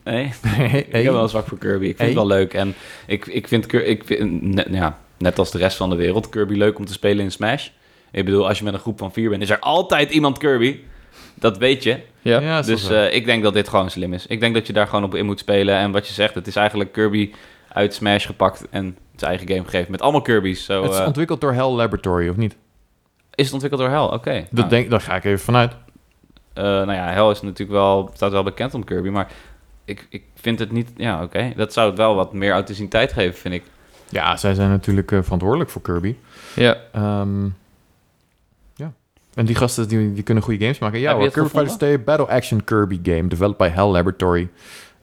[0.05, 0.25] Nee,
[0.87, 1.85] ik heb wel een zwak voor Kirby.
[1.87, 2.07] Ik vind Hey.
[2.07, 2.55] het wel leuk.
[2.55, 2.75] En
[3.07, 6.55] ik, ik vind, ik vind net, ja, net als de rest van de wereld, Kirby
[6.55, 7.69] leuk om te spelen in Smash.
[8.13, 10.79] Ik bedoel, als je met een groep van vier bent, is er altijd iemand Kirby.
[11.35, 12.01] Dat weet je.
[12.21, 12.63] Ja.
[12.63, 14.27] Dus eh, ik denk dat dit gewoon slim is.
[14.27, 15.77] Ik denk dat je daar gewoon op in moet spelen.
[15.77, 17.33] En wat je zegt, het is eigenlijk Kirby
[17.73, 19.91] uit Smash gepakt en zijn eigen game gegeven.
[19.91, 20.65] Met allemaal Kirby's.
[20.65, 22.57] Zo, het is eh, ontwikkeld door Hell Laboratory, of niet?
[23.35, 24.17] is het ontwikkeld door Hell?
[24.17, 24.33] Oké.
[24.35, 25.73] Dat Nou, denk, daar ga ik even vanuit.
[26.55, 29.29] eh, nou ja, Hell is natuurlijk wel, staat wel bekend om Kirby, maar
[29.85, 30.91] ik, ik vind het niet...
[30.97, 31.53] Ja, oké.
[31.57, 33.63] Dat zou het wel wat meer authenticiteit geven, vind ik.
[34.09, 36.17] Ja, zij zijn natuurlijk verantwoordelijk voor Kirby.
[36.55, 36.77] Ja.
[36.93, 37.51] Ehm, ja.
[39.35, 40.99] En die gasten die, die kunnen goede games maken.
[41.01, 44.49] Ja hoor, Kirby Fighters 2 Battle Action Kirby game, developed by Hell Laboratory.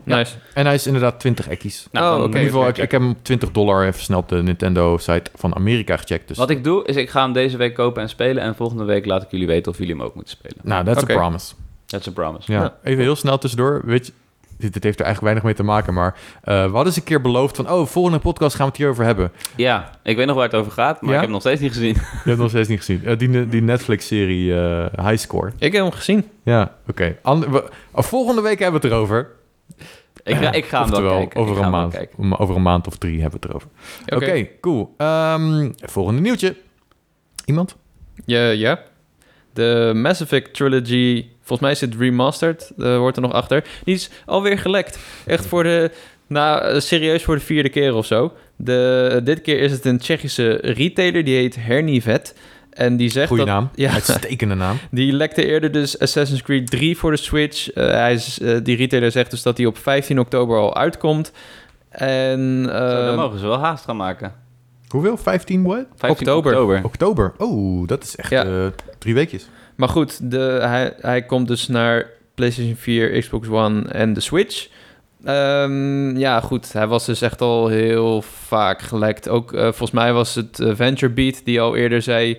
[0.04, 0.16] Ja.
[0.16, 0.36] Nice.
[0.54, 1.88] En hij is inderdaad 20 ekkies.
[1.92, 2.22] Nou, Oh.
[2.22, 5.32] In ieder geval, ik, ik heb hem op 20 dollar even snel op de Nintendo-site
[5.36, 6.28] van Amerika gecheckt.
[6.28, 8.44] Dus, Wat ik doe, is ik ga hem deze week kopen en spelen.
[8.44, 10.58] En volgende week laat ik jullie weten of jullie hem ook moeten spelen.
[10.64, 11.54] nou, that's a promise.
[11.86, 12.52] That's a promise.
[12.52, 12.62] Ja.
[12.62, 12.76] Ja.
[12.84, 13.82] Even heel snel tussendoor.
[13.86, 14.12] Weet je,
[14.60, 17.04] dit, dit heeft er eigenlijk weinig mee te maken, maar eh, we hadden eens een
[17.04, 19.32] keer beloofd van, oh, volgende podcast gaan we het hierover hebben.
[19.56, 21.16] Ja, ik weet nog waar het over gaat, maar Ja?
[21.16, 21.94] ik heb hem nog steeds niet gezien.
[22.24, 23.06] Je hebt nog steeds niet gezien.
[23.06, 25.52] Eh, die die Netflix-serie eh, High Score.
[25.58, 26.30] Ik heb hem gezien.
[26.44, 27.18] Ja, oké.
[27.24, 27.42] Oh,
[27.94, 29.30] volgende week hebben we het erover.
[30.24, 31.40] ik, ga, ik ga hem wel Oftewel, kijken.
[31.40, 32.40] Over Ik een, wel maand, kijken.
[32.40, 33.70] over een maand of drie hebben we het erover.
[34.06, 34.48] Oké, Oké.
[34.62, 34.94] cool.
[34.98, 36.56] Ehm, volgende nieuwtje.
[37.46, 37.76] Iemand?
[38.26, 38.80] Ja, ja.
[39.54, 43.64] De Mass Effect Trilogy, volgens mij is het remastered, eh, wordt er nog achter.
[43.84, 45.00] Die is alweer gelekt.
[45.26, 45.92] Echt voor de,
[46.28, 48.34] nou, serieus voor de vierde keer of zo.
[48.56, 52.36] De, dit keer is het een Tsjechische retailer, die heet Hernivet.
[52.70, 53.54] En die zegt Goeie dat...
[53.54, 53.70] naam.
[53.76, 54.78] Ja, Uitstekende naam.
[54.92, 57.72] die lekte eerder dus Assassin's Creed 3 voor de Switch.
[57.72, 61.32] Eh, hij is, die retailer zegt dus dat die op 15 oktober al uitkomt.
[61.90, 64.34] En Zo, dan eh, mogen ze wel haast gaan maken.
[64.88, 65.18] Hoeveel?
[65.18, 65.86] 15 what?
[65.96, 66.84] 15 Oktober.
[66.84, 67.34] Oktober.
[67.38, 68.44] Oh, dat is echt Ja.
[68.46, 68.66] eh,
[68.98, 69.48] drie weekjes.
[69.80, 74.68] Maar goed, de, hij, hij komt dus naar PlayStation 4, Xbox One en de Switch.
[75.24, 76.74] Ehm, ja, goed.
[76.74, 79.30] Hij was dus echt al heel vaak gelekt.
[79.30, 82.38] Ook eh, volgens mij was het Venture Beat die al eerder zei...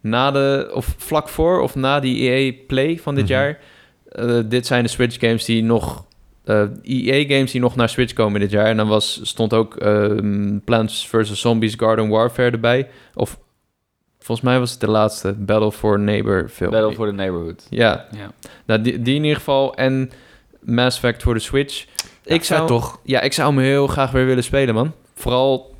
[0.00, 3.32] na de, of vlak voor of na die EA Play van dit Mhm.
[3.32, 3.58] jaar...
[4.08, 6.04] eh, dit zijn de Switch games die nog...
[6.44, 8.66] eh EA games die nog naar Switch komen dit jaar.
[8.66, 11.40] En dan was, stond ook ehm, Plants vs.
[11.40, 12.88] Zombies Garden Warfare erbij.
[13.14, 13.38] Of
[14.28, 16.70] volgens mij was het de laatste Battle for Neighbor film.
[16.70, 17.66] Battle for the Neighborhood.
[17.70, 18.30] Ja, Ja.
[18.66, 19.74] nou, die, die in ieder geval.
[19.74, 20.10] En
[20.60, 21.86] Mass Effect voor de Switch.
[22.24, 23.00] ik, zou, toch?
[23.02, 24.92] ja, ik zou hem heel graag weer willen spelen, man.
[25.14, 25.74] Vooral,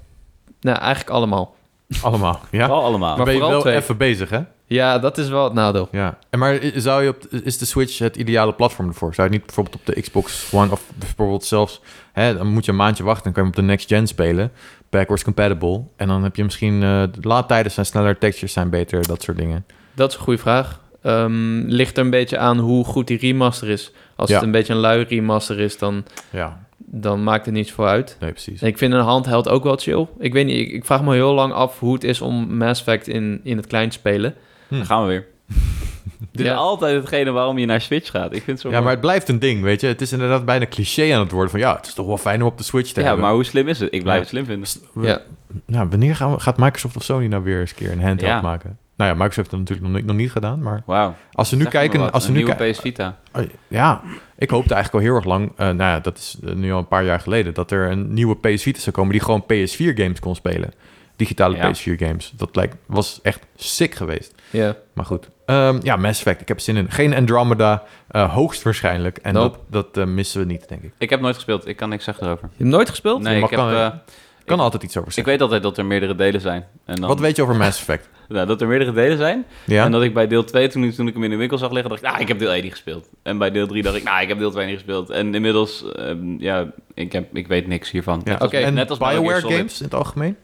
[0.60, 1.54] nou, eigenlijk allemaal.
[2.02, 2.40] Allemaal.
[2.50, 2.68] Ja.
[2.68, 3.16] Wel allemaal.
[3.16, 3.76] Maar ben je wel twee.
[3.76, 4.40] even bezig, hè?
[4.66, 5.88] Ja, dat is wel het nadeel.
[5.92, 6.18] Ja.
[6.30, 9.14] En maar i- zou je op, is de Switch het ideale platform ervoor?
[9.14, 11.80] Zou je niet bijvoorbeeld op de Xbox One of bijvoorbeeld zelfs...
[12.12, 14.06] Hè, dan moet je een maandje wachten, dan kan je hem op de next gen
[14.06, 14.52] spelen.
[14.90, 15.82] Backwards compatible.
[15.96, 16.82] En dan heb je misschien...
[16.82, 19.64] eh de laadtijden zijn sneller, textures zijn beter, dat soort dingen.
[19.94, 20.80] Dat is een goede vraag.
[21.02, 23.92] Ehm, ligt er een beetje aan hoe goed die remaster is.
[24.16, 24.34] Als Ja.
[24.36, 28.16] het een beetje een lui remaster is, dan, Ja, dan maakt het niets voor uit.
[28.20, 28.60] nee, precies.
[28.62, 30.06] En ik vind een handheld ook wel chill.
[30.18, 32.80] Ik weet niet, ik, ik vraag me heel lang af hoe het is om Mass
[32.80, 34.34] Effect in, in het klein te spelen.
[34.68, 35.26] Dan gaan we weer.
[36.32, 36.52] Dit Ja.
[36.52, 38.26] is altijd hetgene waarom je naar Switch gaat.
[38.26, 38.82] Ik vind het zo Ja, mooi.
[38.84, 39.86] maar het blijft een ding, weet je.
[39.86, 41.60] Het is inderdaad bijna cliché aan het worden van...
[41.60, 43.24] ja, het is toch wel fijn om op de Switch te Ja, hebben.
[43.24, 43.92] maar hoe slim is het?
[43.94, 44.20] Ik blijf Ja.
[44.20, 44.68] het slim vinden.
[45.08, 45.20] Ja.
[45.66, 48.32] Nou, wanneer gaan we, gaat Microsoft of Sony nou weer eens een keer een handheld
[48.32, 48.40] Ja.
[48.40, 48.78] maken?
[48.96, 51.14] Nou ja, Microsoft heeft dat natuurlijk nog niet, nog niet gedaan, maar Wauw.
[51.32, 52.12] als we nu kijken...
[52.12, 53.18] Als we een nu nieuwe kijken PS Vita.
[53.34, 54.00] Oh, Ja,
[54.38, 56.78] ik hoopte eigenlijk al heel erg lang, eh, nou ja, dat is eh, nu al
[56.78, 59.94] een paar jaar geleden, dat er een nieuwe PS Vita zou komen die gewoon PS4
[59.94, 60.72] games kon spelen.
[61.18, 61.70] Digitale Ja.
[61.72, 62.32] PS4 games.
[62.36, 64.34] Dat lijkt, was echt sick geweest.
[64.50, 64.76] Ja.
[64.92, 65.28] Maar goed.
[65.46, 66.90] Ehm, ja, Mass Effect, ik heb zin in.
[66.90, 69.18] Geen Andromeda, eh, hoogstwaarschijnlijk.
[69.18, 69.58] En Nope.
[69.70, 70.92] dat, dat eh, missen we niet, denk ik.
[70.98, 71.68] Ik heb nooit gespeeld.
[71.68, 72.48] Ik kan niks zeggen erover.
[72.52, 73.22] Je hebt nooit gespeeld?
[73.22, 73.58] Nee, ik heb...
[73.58, 73.86] kan- eh,
[74.38, 75.32] Ik kan Ik- altijd iets over ik zeggen.
[75.32, 76.64] weet altijd dat er meerdere delen zijn.
[76.84, 78.08] En dan, Wat weet je over Mass Effect?
[78.28, 79.44] Nou, dat er meerdere delen zijn.
[79.66, 79.84] Ja?
[79.84, 81.70] En dat ik bij deel 2, toen, ik- toen ik hem in de winkel zag
[81.70, 83.08] liggen, dacht ik, nou, ik heb deel 1 niet gespeeld.
[83.22, 85.10] En bij deel 3 dacht ik, nou, ik heb deel 2 niet gespeeld.
[85.10, 88.20] En inmiddels, ehm, ja, ik, heb, ik weet niks hiervan.
[88.24, 88.30] ja.
[88.30, 90.36] Net als- Oké, en net als BioWare games in het algemeen?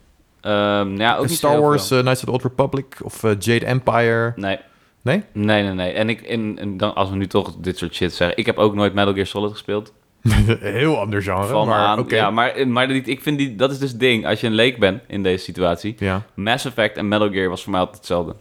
[0.45, 4.33] Ehm, ja, ook Star Wars, eh, Knights of the Old Republic of eh, Jade Empire?
[4.37, 4.59] Nee.
[5.03, 5.23] Nee?
[5.33, 5.93] Nee, nee, nee.
[5.93, 8.59] En, ik, en, en dan, als we nu toch dit soort shit zeggen, ik heb
[8.59, 9.93] ook nooit Metal Gear Solid gespeeld.
[10.61, 12.05] Heel ander genre, me maar aan.
[12.09, 14.27] Ja, maar, maar die- ik vind die, dat is dus het ding.
[14.27, 16.23] Als je een leek bent in deze situatie, Ja.
[16.35, 18.35] Mass Effect en Metal Gear was voor mij altijd hetzelfde.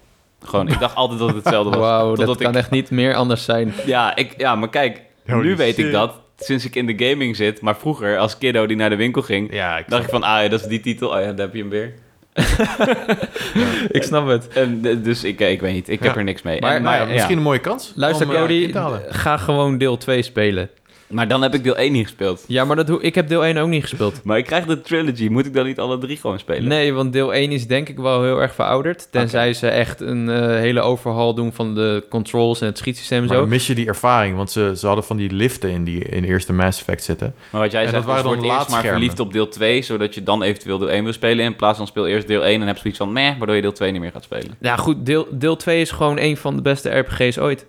[0.46, 1.80] Gewoon, ik dacht altijd dat het hetzelfde was.
[1.80, 3.74] Wauw, dat Totdat kan ik, echt niet meer anders zijn.
[3.86, 5.86] ja, ik, ja, maar kijk, Holy nu weet shit.
[5.86, 7.62] ik dat sinds ik in de gaming zit.
[7.62, 10.41] Maar vroeger, als kiddo die naar de winkel ging, Ja, ik dacht ik van, ah
[10.43, 11.10] ja, dat is die titel.
[11.10, 11.93] Oh ja, daar heb je hem weer.
[13.91, 14.48] Ik snap het.
[14.48, 16.62] En, eh, dus ik, eh, ik weet niet, ik heb er niks mee.
[16.62, 17.91] Maar- En- ja, misschien een mooie kans.
[17.96, 18.72] Luister, om, eh, Cody,
[19.10, 20.69] ga gewoon deel 2 spelen.
[21.13, 22.43] Maar dan heb ik deel 1 niet gespeeld.
[22.47, 24.23] Ja, maar dat, hoe- ik heb deel 1 ook niet gespeeld.
[24.23, 25.28] Maar ik krijg de trilogy.
[25.28, 26.67] Moet ik dan niet alle drie gewoon spelen?
[26.67, 29.08] Nee, want deel 1 is denk ik wel heel erg verouderd.
[29.12, 33.26] Tenzij ze echt een eh, hele overhaul doen van de controls en het schietsysteem en
[33.26, 33.41] Maar zo.
[33.41, 36.21] dan mis je die ervaring, want ze, ze hadden van die liften in die in
[36.21, 37.34] de eerste Mass Effect zitten.
[37.49, 39.47] Maar wat jij En zegt, dat waren was dan wordt eerst maar verliefd op deel
[39.47, 41.45] 2, zodat je dan eventueel deel 1 wil spelen.
[41.45, 43.71] In plaats van speel eerst deel 1 en heb zoiets van meh, waardoor je deel
[43.73, 44.56] 2 niet meer gaat spelen.
[44.60, 47.65] Ja, goed, deel, deel 2 is gewoon een van de beste RPG's ooit.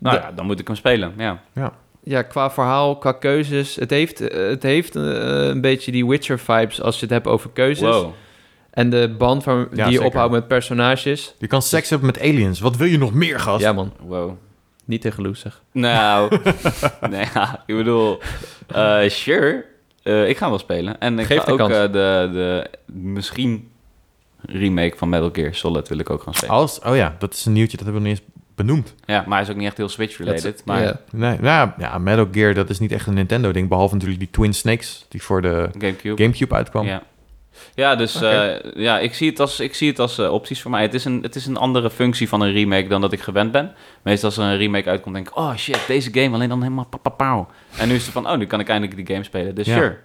[0.00, 1.42] Nou De- ja, dan moet ik hem spelen, ja.
[1.54, 1.72] Ja,
[2.28, 3.74] qua verhaal, qua keuzes.
[3.76, 5.02] Het heeft, eh, het heeft eh,
[5.46, 7.88] een beetje die Witcher-vibes als je het hebt over keuzes.
[7.88, 8.10] Wow.
[8.70, 10.06] En de band van, die je zeker.
[10.06, 11.34] ophoudt met personages.
[11.38, 12.60] Je kan seks hebben met aliens.
[12.60, 13.60] Wat wil je nog meer, gast?
[13.62, 13.92] Ja, man.
[14.00, 14.32] Wow.
[14.84, 15.62] Niet tegen Loes, zeg.
[15.72, 16.38] Nou,
[17.10, 18.18] nee, ja, ik bedoel,
[18.66, 19.64] eh, sure.
[20.02, 21.00] Eh, ik ga wel spelen.
[21.00, 21.72] En ik Geef ga de ook kans.
[21.72, 23.70] eh, de, de misschien
[24.42, 26.54] remake van Metal Gear Solid wil ik ook gaan spelen.
[26.54, 28.94] Als, oh ja, dat is een nieuwtje, dat hebben we nog niet eens benoemd.
[29.04, 30.62] Ja, maar hij is ook niet echt heel Switch-related.
[30.64, 31.00] Maar Ja.
[31.12, 33.68] Nee, nou ja, Metal Gear, dat is niet echt een Nintendo-ding.
[33.68, 36.22] Behalve natuurlijk die Twin Snakes, die voor de Gamecube.
[36.22, 36.86] Gamecube uitkwam.
[36.86, 37.02] Ja.
[37.74, 40.70] Ja, dus eh, ja, ik zie het als, ik zie het als eh, opties voor
[40.70, 40.82] mij.
[40.82, 43.52] Het is, een, het is een andere functie van een remake dan dat ik gewend
[43.52, 43.74] ben.
[44.02, 45.36] Meestal als er een remake uitkomt, denk ik...
[45.36, 47.48] Oh shit, deze game alleen dan helemaal papapauw.
[47.78, 48.28] En nu is het van...
[48.30, 49.54] Oh, nu kan ik eindelijk die game spelen.
[49.54, 49.74] Dus Ja.
[49.74, 49.96] sure.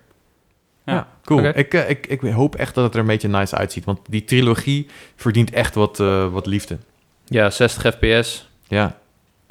[0.86, 0.94] Ja.
[0.94, 1.44] Ja, cool.
[1.44, 3.86] Ik, eh, ik, ik hoop echt dat het er een beetje nice uitziet.
[3.86, 6.78] Want die trilogie verdient echt wat, eh, wat liefde.
[7.26, 8.50] Ja, 60 fps.
[8.68, 8.96] Ja,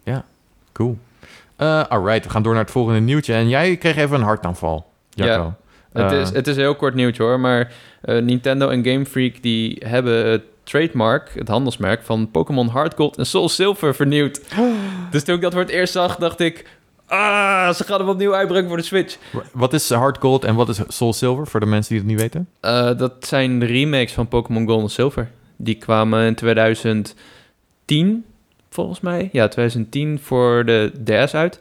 [0.05, 0.25] ja,
[0.73, 0.99] cool.
[1.57, 3.35] Eh alright, we gaan door naar het volgende nieuwtje.
[3.35, 5.55] En jij kreeg even een hartaanval, Jacco.
[5.93, 9.07] Het, Eh, is, het is een heel kort nieuwtje hoor, maar eh, Nintendo en Game
[9.07, 14.41] Freak die hebben het trademark, het handelsmerk van Pokémon Hard Gold en Soul Silver vernieuwd.
[15.11, 16.67] dus toen ik dat voor het eerst zag, dacht ik...
[17.07, 19.17] Ah, ze gaan hem opnieuw uitbrengen voor de Switch.
[19.53, 22.21] Wat is Hard Gold en wat is Soul Silver, voor de mensen die het niet
[22.21, 22.49] weten?
[22.61, 25.31] Eh, dat zijn de remakes van Pokémon Gold en Silver.
[25.57, 26.35] Die kwamen in
[27.99, 28.25] 2010,
[28.71, 29.29] volgens mij.
[29.33, 31.61] Ja, 2010 voor de DS uit.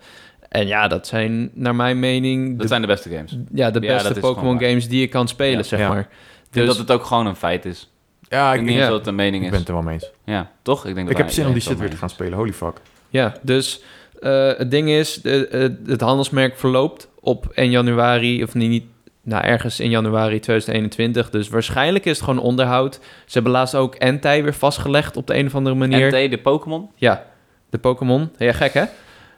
[0.50, 2.50] En ja, dat zijn naar mijn mening...
[2.52, 3.32] Dat de, zijn de beste games.
[3.32, 5.64] Ik ja, de beste dat Pokémon games die je kan spelen, Ja.
[5.64, 5.88] zeg Ja.
[5.88, 6.08] maar.
[6.50, 7.90] denk Dus dat het ook gewoon een feit is.
[8.30, 9.50] Ja, Ik ik, denk dat het een mening ik is.
[9.50, 10.12] ben het er wel mee eens.
[10.26, 10.86] Ja, toch?
[10.86, 12.38] Ik, denk dat Ik heb zin om die shit weer te gaan spelen.
[12.38, 12.78] Holy fuck.
[13.10, 13.82] Ja, dus
[14.20, 18.86] eh, het ding is, de, eh, het handelsmerk verloopt op 1 januari, of niet, niet,
[19.24, 21.30] nou ergens in januari 2021.
[21.30, 22.96] Dus waarschijnlijk is het gewoon onderhoud.
[23.26, 26.08] Ze hebben laatst ook Entei weer vastgelegd op de een of andere manier.
[26.08, 26.90] NT, de Pokémon.
[26.96, 27.24] Ja,
[27.70, 28.32] de Pokémon.
[28.38, 28.84] Ja, gek hè?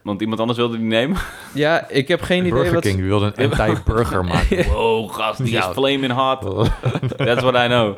[0.03, 1.17] Want iemand anders wilde die nemen.
[1.53, 2.83] Ja, ik heb geen idee Burger wat...
[2.83, 4.65] King wilde een anti-burger maken.
[4.71, 5.59] Wow, gast, die Ja.
[5.67, 6.41] is flaming hot.
[7.17, 7.97] That's what I know.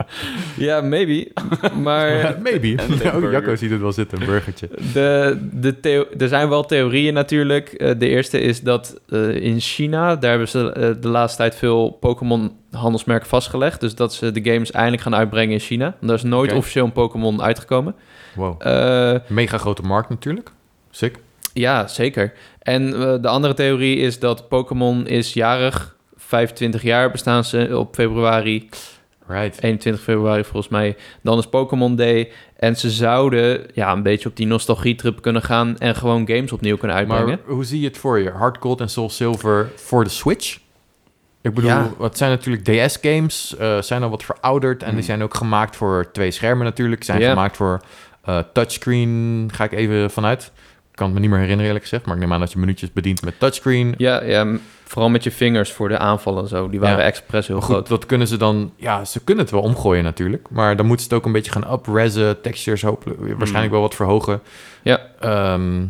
[0.57, 1.31] Ja, maybe.
[1.81, 2.75] Maar Maybe.
[3.15, 4.69] Oh, Jacco ziet het wel zitten, een burgertje.
[4.93, 7.69] de, de theo- er zijn wel theorieën natuurlijk.
[7.69, 11.55] Eh, de eerste is dat eh, in China, daar hebben ze eh, de laatste tijd
[11.55, 13.79] veel Pokémon handelsmerken vastgelegd.
[13.79, 15.83] Dus dat ze de games eindelijk gaan uitbrengen in China.
[15.85, 17.95] Want Daar is nooit officieel een Pokémon uitgekomen.
[18.35, 18.55] Wow.
[18.67, 20.51] Eh, Mega grote markt natuurlijk.
[20.91, 21.15] Sick.
[21.55, 22.33] Ja, zeker.
[22.59, 25.95] En eh, de andere theorie is dat Pokémon is jarig.
[26.17, 28.69] 25 jaar bestaan ze op februari.
[29.27, 29.61] Right.
[29.63, 30.95] 21 februari volgens mij.
[31.21, 32.31] Dan is Pokémon Day.
[32.57, 35.77] En ze zouden ja, een beetje op die nostalgietrip kunnen gaan...
[35.77, 37.39] en gewoon games opnieuw kunnen uitbrengen.
[37.45, 38.29] Maar hoe zie je het voor je?
[38.29, 40.57] Hard Gold en Soul Silver voor de Switch?
[41.41, 41.91] Ik bedoel, Ja.
[41.97, 46.11] wat zijn natuurlijk DS-games, eh, zijn al wat verouderd en die zijn ook gemaakt voor
[46.11, 47.03] twee schermen natuurlijk.
[47.03, 47.81] Zijn gemaakt voor
[48.21, 50.51] eh, touchscreen, ga ik even vanuit.
[50.95, 52.59] Ik kan het me niet meer herinneren eerlijk gezegd, maar ik neem aan dat je
[52.59, 53.93] minuutjes bedient met touchscreen.
[53.97, 56.69] Ja, ja, vooral met je vingers voor de aanvallen en zo.
[56.69, 57.03] Die waren Ja.
[57.03, 57.87] expres heel goed, groot.
[57.87, 58.71] dat kunnen ze dan...
[58.75, 60.47] Ja, ze kunnen het wel omgooien natuurlijk.
[60.49, 62.41] Maar dan moeten ze het ook een beetje gaan uprezen.
[62.41, 64.41] Textures hopelijk waarschijnlijk wel wat verhogen.
[64.81, 64.99] Ja.
[65.19, 65.85] Ehm,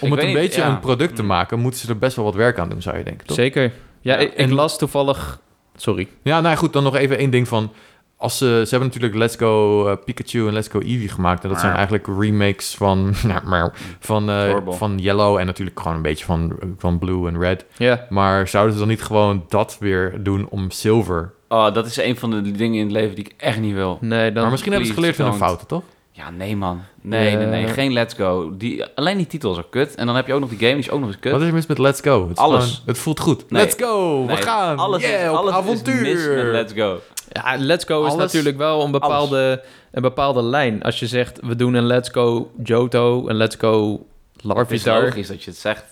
[0.00, 0.68] om het een niet, beetje ja.
[0.68, 1.30] een product te Hmm.
[1.30, 1.58] maken...
[1.58, 3.36] moeten ze er best wel wat werk aan doen, zou je denken, toch?
[3.36, 3.62] Zeker.
[3.62, 5.40] Ja, Ja, ik, ik las toevallig...
[5.76, 6.08] Sorry.
[6.22, 7.72] Ja, nou ja, goed, dan nog even één ding van...
[8.18, 11.42] Als ze, ze hebben natuurlijk Let's Go eh, Pikachu en Let's Go Eevee gemaakt.
[11.42, 14.72] En dat zijn eigenlijk remakes van, nou, maar, van, eh, Adorable.
[14.72, 17.64] van Yellow en natuurlijk gewoon een beetje van, van Blue en Red.
[17.76, 21.32] Ja, Maar zouden ze dan niet gewoon dat weer doen om Silver?
[21.48, 23.98] Oh, dat is een van de dingen in het leven die ik echt niet wil.
[24.00, 24.42] nee, dan...
[24.42, 25.46] maar misschien hebben ze geleerd van hun don't.
[25.46, 25.82] fouten, toch?
[26.10, 26.80] Ja, nee man.
[27.02, 27.66] Nee, nee, nee.
[27.68, 28.56] Geen Let's Go.
[28.56, 29.94] Die, alleen die titel is ook kut.
[29.94, 31.32] En dan heb je ook nog die game, die is ook nog eens kut.
[31.32, 32.22] Wat is er mis met Let's Go?
[32.22, 32.64] Het, is Alles.
[32.64, 33.50] gewoon- het voelt goed.
[33.50, 33.62] Nee.
[33.62, 34.76] Let's go, Nee, we gaan.
[34.78, 36.06] Alles, yeah, is, op alles avontuur.
[36.06, 36.98] is mis met Let's Go.
[37.44, 40.82] Ja, Let's Go is natuurlijk wel een bepaalde, een bepaalde lijn.
[40.82, 44.00] Als je zegt, we doen een Let's Go Johto, een Let's Go Het
[44.36, 45.02] is Larvitar.
[45.02, 45.84] logisch dat je het zegt.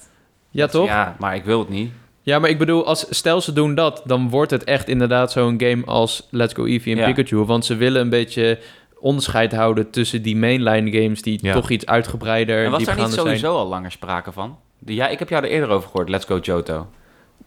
[0.51, 0.87] Ja, toch?
[0.87, 0.95] Ja.
[1.01, 1.93] Ja, maar ik wil het niet.
[2.25, 5.83] maar ik bedoel, als, stel ze doen dat, dan wordt het echt inderdaad zo'n game
[5.85, 7.13] als Let's Go Eevee en Ja.
[7.13, 7.37] Pikachu.
[7.45, 8.59] Want ze willen een beetje
[8.99, 11.53] onderscheid houden tussen die mainline games die Ja.
[11.53, 13.19] toch iets uitgebreider En was daar niet zijn.
[13.27, 14.57] sowieso al langer sprake van?
[14.87, 16.87] Ja, ik heb jou er eerder over gehoord, Let's Go Johto.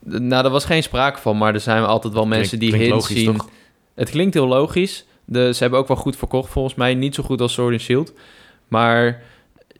[0.03, 3.35] Nou, daar was geen sprake van, maar er zijn altijd wel mensen die hints zien.
[3.37, 3.49] toch?
[3.97, 5.05] Het klinkt heel logisch.
[5.25, 6.93] De, ze hebben ook wel goed verkocht volgens mij.
[6.93, 8.13] Niet zo goed als Sword and Shield.
[8.67, 9.21] Maar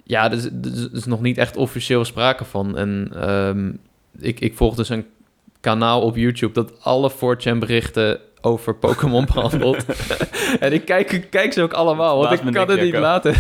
[0.04, 2.78] ja, er is, er is nog niet echt officieel sprake van.
[2.78, 3.72] En ehm,
[4.20, 5.06] ik, ik volg dus een
[5.60, 9.86] kanaal op YouTube dat alle 4chan berichten over Pokémon behandelt.
[10.60, 13.34] en ik kijk, kijk ze ook allemaal, want ik kan het niet laten.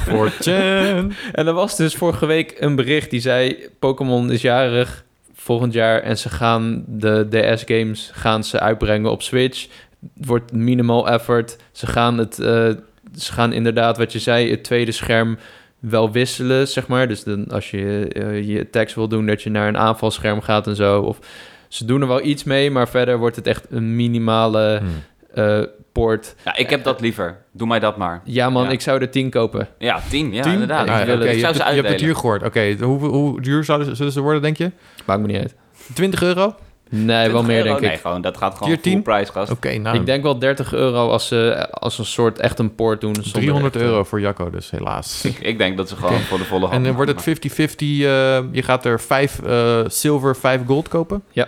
[1.31, 3.57] En er was dus vorige week een bericht die zei...
[3.79, 9.67] Pokémon is jarig volgend jaar en ze gaan de DS-games gaan ze uitbrengen op Switch.
[10.15, 11.57] Het wordt minimal effort.
[11.71, 12.69] Ze gaan, het, eh,
[13.15, 15.37] ze gaan inderdaad, wat je zei, het tweede scherm
[15.79, 17.07] wel wisselen, zeg maar.
[17.07, 20.67] Dus dan, als je eh, je attacks wil doen, dat je naar een aanvalscherm gaat
[20.67, 21.01] en zo.
[21.01, 21.19] Of
[21.67, 24.89] ze doen er wel iets mee, maar verder wordt het echt een minimale Hmm.
[25.33, 26.35] eh poort.
[26.45, 27.37] Ja, ik heb dat liever.
[27.51, 28.21] Doe mij dat maar.
[28.23, 28.69] Ja man, Ja.
[28.69, 29.67] ik zou er 10 kopen.
[29.77, 30.33] Ja, tien.
[30.33, 30.51] Ja, Tien?
[30.51, 30.87] inderdaad.
[30.87, 32.43] Ah, ja, je, Ik zou hebt ze je hebt het hier gehoord.
[32.43, 34.71] Oké, hoe, hoe duur zouden, zullen ze worden, denk je?
[35.05, 35.55] Maakt me niet uit.
[35.93, 36.55] 20 euro?
[36.89, 37.67] Nee, wel 20 meer euro?
[37.67, 37.87] denk ik.
[37.87, 39.01] Nee, gewoon, dat gaat gewoon Tier full 10?
[39.01, 39.51] price, gast.
[39.51, 43.01] Oké, nou, Ik denk wel 30 euro als ze als een soort echt een poort
[43.01, 43.13] doen.
[43.15, 45.23] zonder 300 echt, eh, euro voor Jacco, dus helaas.
[45.25, 47.75] Ik, ik denk dat ze gewoon voor de volle hand En dan wordt het 50-50,
[47.79, 48.05] eh,
[48.51, 49.39] je gaat er 5
[49.87, 51.23] zilver, 5 gold kopen?
[51.31, 51.47] Ja.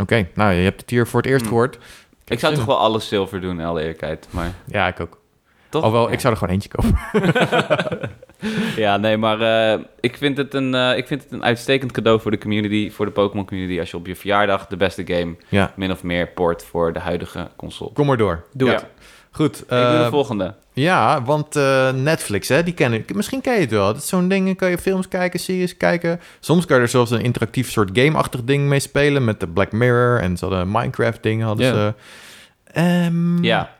[0.00, 1.50] Oké, nou, je hebt het hier voor het eerst Hmm.
[1.50, 1.78] gehoord.
[2.26, 4.26] Ik zou toch wel alles zilver doen, in alle eerlijkheid.
[4.30, 5.18] Maar Ja, ik ook.
[5.74, 5.82] Toch?
[5.82, 6.14] Alhoewel, Ja.
[6.14, 6.98] ik zou er gewoon eentje kopen.
[8.76, 9.40] Ja, nee, maar
[9.74, 12.90] eh, ik, vind het een, eh, ik vind het een uitstekend cadeau voor de community,
[12.90, 16.02] voor de Pokémon community, als je op je verjaardag de beste game Ja, min of
[16.02, 17.92] meer port voor de huidige console.
[17.92, 18.44] kom maar door.
[18.52, 18.74] Doe Ja.
[18.74, 18.86] het.
[19.30, 19.58] Goed.
[19.60, 20.54] ik doe eh, de volgende.
[20.72, 23.04] ja, want eh, Netflix, hè, die kennen...
[23.14, 23.86] Misschien ken je het wel.
[23.86, 26.20] Dat is zo'n ding, kan je films kijken, series kijken.
[26.40, 29.24] Soms kan je er zelfs een interactief soort game-achtig ding mee spelen...
[29.24, 31.42] met de Black Mirror en ze hadden een Minecraft-ding.
[31.42, 31.72] Hadden Ja.
[31.72, 31.94] ze.
[32.74, 33.76] Ehm, Ja,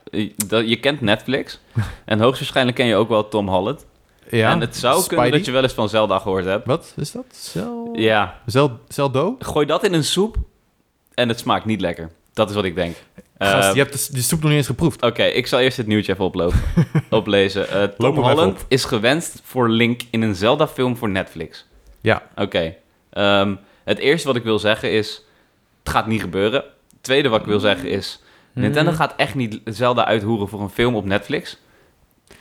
[0.49, 1.61] je kent Netflix.
[2.05, 3.87] en hoogstwaarschijnlijk ken je ook wel Tom Holland.
[4.31, 4.51] ja.
[4.51, 5.17] En het zou Spidey.
[5.17, 6.67] kunnen dat je wel eens van Zelda gehoord hebt.
[6.67, 7.25] Wat is dat?
[7.33, 7.91] Zel...
[7.93, 8.81] Ja, Zel...
[8.89, 9.37] Zeldo?
[9.39, 10.37] gooi dat in een soep
[11.15, 12.11] en het smaakt niet lekker.
[12.33, 12.97] Dat is wat ik denk.
[13.39, 15.03] Gast, je hebt de, de soep nog niet eens geproefd.
[15.03, 16.59] Oké, ik zal eerst het nieuwtje even oplopen,
[17.11, 17.69] oplezen.
[17.69, 18.65] Eh, Tom Holland op.
[18.69, 21.67] is gewenst voor Link in een Zelda-film voor Netflix.
[22.01, 22.23] Ja.
[22.37, 22.75] Oké.
[23.11, 25.23] ehm, het eerste wat ik wil zeggen is...
[25.83, 26.61] Het gaat niet gebeuren.
[26.61, 28.21] Het tweede wat ik wil zeggen is...
[28.55, 28.99] Nintendo Hmm.
[28.99, 31.59] gaat echt niet Zelda uithoeren voor een film op Netflix.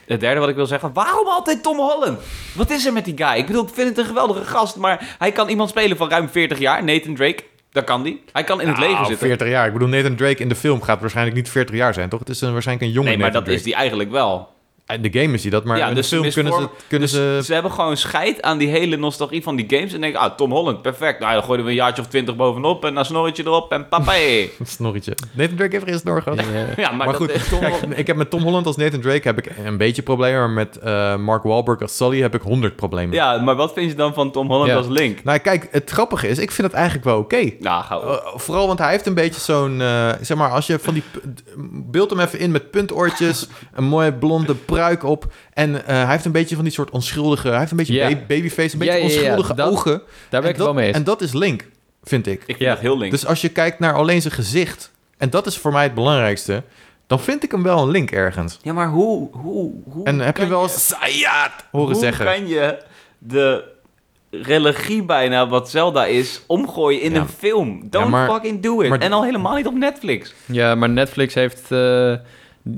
[0.06, 0.92] Het derde wat ik wil zeggen...
[0.92, 2.20] Waarom altijd Tom Holland?
[2.54, 3.36] Wat is er met die guy?
[3.38, 4.76] Ik bedoel, ik vind het een geweldige gast...
[4.76, 6.84] maar hij kan iemand spelen van ruim 40 jaar.
[6.84, 7.42] Nathan Drake,
[7.72, 8.22] dat kan die.
[8.32, 9.26] Hij kan in het Nou, leger zitten.
[9.26, 9.66] 40 jaar.
[9.66, 12.20] Ik bedoel, Nathan Drake in de film gaat waarschijnlijk niet 40 jaar zijn, toch?
[12.20, 14.53] Het is een, waarschijnlijk een jonge Nee, maar Nathan dat is die eigenlijk wel.
[14.86, 16.68] In de game is hij dat, maar Ja, in dus de film kunnen ze...
[16.88, 17.40] Kunnen dus ze...
[17.44, 19.92] ze hebben gewoon scheid aan die hele nostalgie van die games.
[19.92, 21.20] En denken, ah, Tom Holland, perfect.
[21.20, 24.50] Nou, dan gooien we een jaartje of twintig bovenop en een snorretje erop en papay.
[24.62, 25.14] Snorretje.
[25.32, 26.38] Nathan Drake heeft eens snor gehad.
[26.40, 26.44] Ja.
[26.82, 29.28] ja, maar, goed, is Tom kijk, Holland- ik heb met Tom Holland als Nathan Drake
[29.28, 32.76] heb ik een beetje problemen, maar met eh, Mark Wahlberg als Sully heb ik 100
[32.76, 33.14] problemen.
[33.14, 34.76] Ja, maar wat vind je dan van Tom Holland Ja.
[34.76, 35.24] als Link?
[35.24, 37.50] Nou, kijk, het grappige is, ik vind het eigenlijk wel oké.
[37.58, 38.04] Nou, gauw.
[38.04, 39.80] Uh, vooral, want hij heeft een beetje zo'n...
[39.80, 41.02] eh, zeg maar, als je van die...
[41.70, 45.32] Beeld hem even in met puntoortjes, een mooie blonde pruik op.
[45.52, 47.48] En eh, hij heeft een beetje van die soort onschuldige...
[47.48, 50.02] Hij heeft een beetje babyface, een beetje Ja, ja, ja, onschuldige dat- ogen.
[50.28, 50.96] Daar ben En ik dat- wel mee eens.
[50.96, 51.68] En dat is Link,
[52.02, 52.38] vind ik.
[52.40, 52.70] ik vind ja.
[52.70, 53.10] het heel Link.
[53.10, 54.92] Dus als je kijkt naar alleen zijn gezicht...
[55.18, 56.62] En dat is voor mij het belangrijkste...
[57.06, 58.58] Dan vind ik hem wel een Link ergens.
[58.62, 62.24] ja, maar hoe, hoe, hoe En heb je wel eens Sayat horen hoe zeggen?
[62.24, 62.78] kan je
[63.18, 63.64] de
[64.30, 67.20] religie bijna wat Zelda is omgooien in Ja.
[67.20, 67.80] een film?
[67.90, 68.88] Don't Ja, maar- fucking do it.
[68.88, 70.34] maar- en al helemaal niet op Netflix.
[70.46, 72.14] Ja, maar Netflix heeft, eh,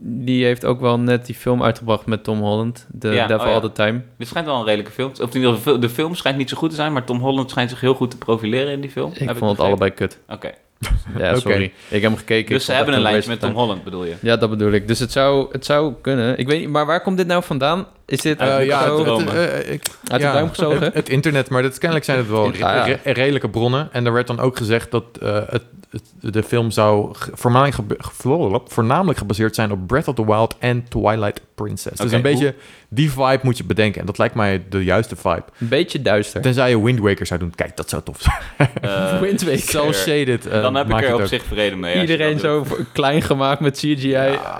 [0.03, 2.87] die heeft ook wel net die film uitgebracht met Tom Holland.
[2.99, 3.55] The Ja, Devil oh ja.
[3.55, 4.03] All the Time.
[4.19, 5.11] Dit schijnt wel een redelijke film.
[5.11, 7.51] Of in ieder geval, de film schijnt niet zo goed te zijn, maar Tom Holland
[7.51, 9.13] schijnt zich heel goed te profileren in die film.
[9.15, 10.19] Ik Heb vond het allebei kut.
[10.29, 10.51] Oké.
[11.19, 11.65] Ja, sorry.
[11.65, 12.55] Ik heb hem gekeken.
[12.55, 14.15] Dus ze hebben een lijntje met Tom Holland, bedoel je?
[14.21, 14.89] Ja, dat bedoel ik.
[14.89, 16.39] Dus het zou, het zou kunnen.
[16.39, 17.87] Ik weet niet, maar waar komt dit nou vandaan?
[18.07, 19.35] Is dit Uit Eh, uit, ja, zo- het, dromen.
[19.41, 20.83] het, eh, ik, uit ja, de duim gezogen?
[20.83, 23.89] Het, het internet, maar dat, kennelijk zijn het wel re- re- redelijke bronnen.
[23.93, 27.77] En er werd dan ook gezegd dat eh, het, het- de film zou ge- voornamelijk,
[27.77, 32.01] gebe- ge- voornamelijk gebaseerd zijn op Breath of the Wild en Twilight Princess.
[32.01, 32.55] dus een beetje
[32.89, 34.01] die vibe moet je bedenken.
[34.01, 35.45] En dat lijkt mij de juiste vibe.
[35.59, 36.41] Een beetje duister.
[36.41, 37.53] Tenzij je Wind Waker zou doen.
[37.55, 38.71] Kijk, dat zou tof zijn.
[39.21, 39.59] Wind Waker.
[39.59, 40.43] Cel shaded.
[40.51, 41.27] dan heb ik er op ook.
[41.27, 42.01] zich vrede mee.
[42.01, 44.09] Iedereen zo klein gemaakt met CGI.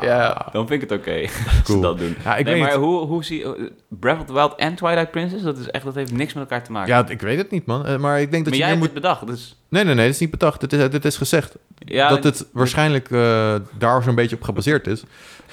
[0.01, 0.49] Ja.
[0.53, 1.79] Dan vind ik het oké als Cool.
[1.79, 2.17] ze dat doen.
[2.25, 3.73] Ja, ik nee, weet maar hoe, hoe zie je...
[3.89, 6.65] Breath of the Wild en Twilight Princess, dat, is echt, dat heeft niks met elkaar
[6.65, 6.95] te maken.
[6.95, 7.87] Ja, ik weet het niet, man.
[7.87, 8.93] Eh, maar ik denk dat maar je jij hebt moet...
[8.93, 9.57] het bedacht, dus...
[9.69, 10.61] Nee, nee, nee, dat is niet bedacht.
[10.61, 11.57] Dit is, dit is gezegd.
[11.79, 15.03] Ja, dat het waarschijnlijk eh, daar zo'n beetje op gebaseerd is.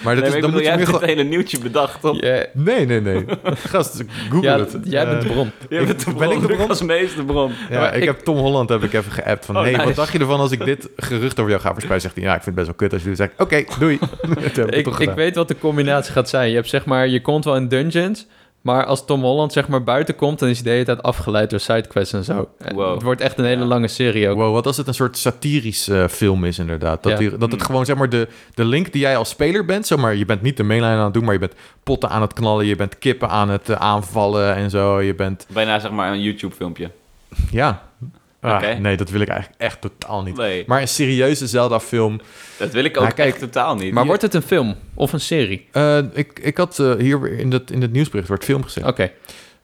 [0.01, 1.09] Maar dat nee, is, maar dan ik bedoel, moet je jij hebt het gewoon...
[1.09, 2.21] hele nieuwtje bedacht, toch?
[2.53, 3.25] Nee, nee, nee.
[3.71, 4.77] Gast, google ja, het.
[4.83, 5.51] jij Eh, bent de bron.
[5.69, 6.85] Jij bent de ben ik de bron?
[6.87, 7.51] meeste bron.
[7.69, 9.55] Ja, ik, ik- heb Tom Holland heb ik even geappt van...
[9.55, 9.83] Oh, hey, nice.
[9.85, 12.01] wat dacht je ervan als ik dit gerucht over jou ga verspreiden?
[12.01, 13.31] Zegt hij, ja, ik vind het best wel kut als je dit zegt.
[13.37, 13.99] Oké, doei.
[14.69, 16.49] Ik, Ik, weet wat de combinatie gaat zijn.
[16.49, 18.27] Je hebt zeg maar, je komt wel in dungeons,
[18.63, 21.49] maar als Tom Holland zeg maar buiten komt, dan is hij de hele tijd afgeleid
[21.49, 22.49] door sidequests en zo.
[22.73, 22.93] Wow.
[22.93, 23.67] Het wordt echt een hele Ja.
[23.67, 24.37] lange serie ook.
[24.37, 27.03] Wow, wat als het een soort satirisch eh, film is inderdaad.
[27.03, 27.17] Dat, Ja.
[27.17, 27.65] die, dat het Mm.
[27.65, 29.87] gewoon, zeg maar, de, de link die jij als speler bent...
[29.87, 31.53] Zeg maar, je bent niet de mainline aan het doen, maar je bent
[31.83, 32.65] potten aan het knallen...
[32.65, 35.01] je bent kippen aan het eh, aanvallen en zo.
[35.01, 35.45] Je bent...
[35.53, 36.91] Bijna zeg maar een YouTube-filmpje.
[37.51, 37.83] Ja.
[38.43, 38.77] Ah.
[38.79, 40.37] Nee, dat wil ik eigenlijk echt totaal niet.
[40.37, 42.19] Nee, Maar een serieuze Zelda-film...
[42.57, 43.93] dat wil ik ook Nou, kijk, echt totaal niet.
[43.93, 45.67] Maar wordt het een film of een serie?
[45.71, 48.87] eh, ik, ik had eh, hier in het, in het nieuwsbericht wordt film gezegd.
[48.87, 49.11] Oké.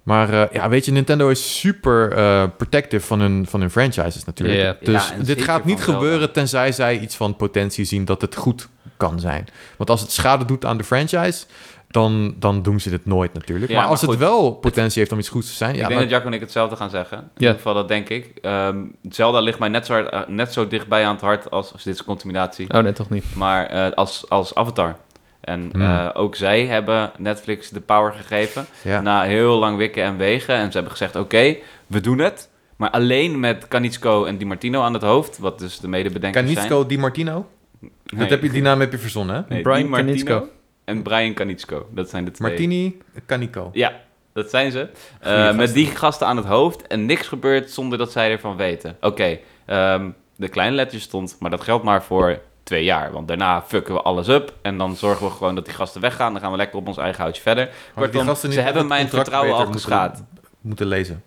[0.03, 4.25] Maar eh, ja, weet je, Nintendo is super eh, protective van hun, van hun franchises
[4.25, 4.85] natuurlijk.
[4.85, 8.67] Dus Ja, dit gaat niet gebeuren tenzij zij iets van potentie zien dat het goed
[8.97, 9.47] kan zijn.
[9.77, 11.45] Want als het schade doet aan de franchise,
[11.91, 13.67] dan, dan doen ze dit nooit natuurlijk.
[13.71, 15.87] Ja, maar maar als het wel potentie heeft om iets goeds te zijn, ik ja,
[15.87, 17.17] denk dat Jacco en ik hetzelfde gaan zeggen.
[17.17, 17.39] In Ja.
[17.39, 18.31] ieder geval, dat denk ik.
[18.41, 18.77] Ehm,
[19.09, 21.83] Zelda ligt mij net zo, hard, eh, net zo dichtbij aan het hart als, als
[21.83, 22.73] dit is contaminatie.
[22.73, 23.25] Oh nee, toch niet.
[23.35, 24.95] Maar eh, als, als Avatar.
[25.41, 25.81] En Hmm.
[25.81, 28.65] eh, ook zij hebben Netflix de power gegeven.
[28.83, 29.01] ja.
[29.01, 30.55] Na heel lang wikken en wegen.
[30.55, 31.55] En ze hebben gezegd, oké,
[31.87, 32.49] we doen het.
[32.75, 35.37] Maar alleen met Kanitsko en Di Martino aan het hoofd.
[35.37, 36.55] Wat dus de medebedenkers zijn.
[36.55, 37.45] Canizco Di Martino?
[37.79, 37.91] Nee.
[38.19, 39.41] Dat heb je, die naam heb je verzonnen, hè?
[39.53, 40.47] Nee, Brian Martino.
[40.89, 41.87] En Brian Kanitsko.
[41.91, 42.49] Dat zijn de twee.
[42.49, 43.69] Martini Canico.
[43.73, 43.99] Ja,
[44.33, 44.89] dat zijn ze.
[45.19, 46.87] Eh, met die gasten aan het hoofd.
[46.87, 48.97] En niks gebeurt zonder dat zij ervan weten.
[49.01, 51.37] Oké, ehm, de kleine letters stond.
[51.39, 53.11] Maar dat geldt maar voor twee jaar.
[53.11, 54.53] Want daarna fucken we alles up.
[54.61, 56.31] En dan zorgen we gewoon dat die gasten weggaan.
[56.31, 57.69] Dan gaan we lekker op ons eigen houtje verder.
[57.95, 60.11] Kortom, gasten ze niet hebben het mijn contract vertrouwen al beter geschaad.
[60.11, 61.23] Moeten, moeten lezen.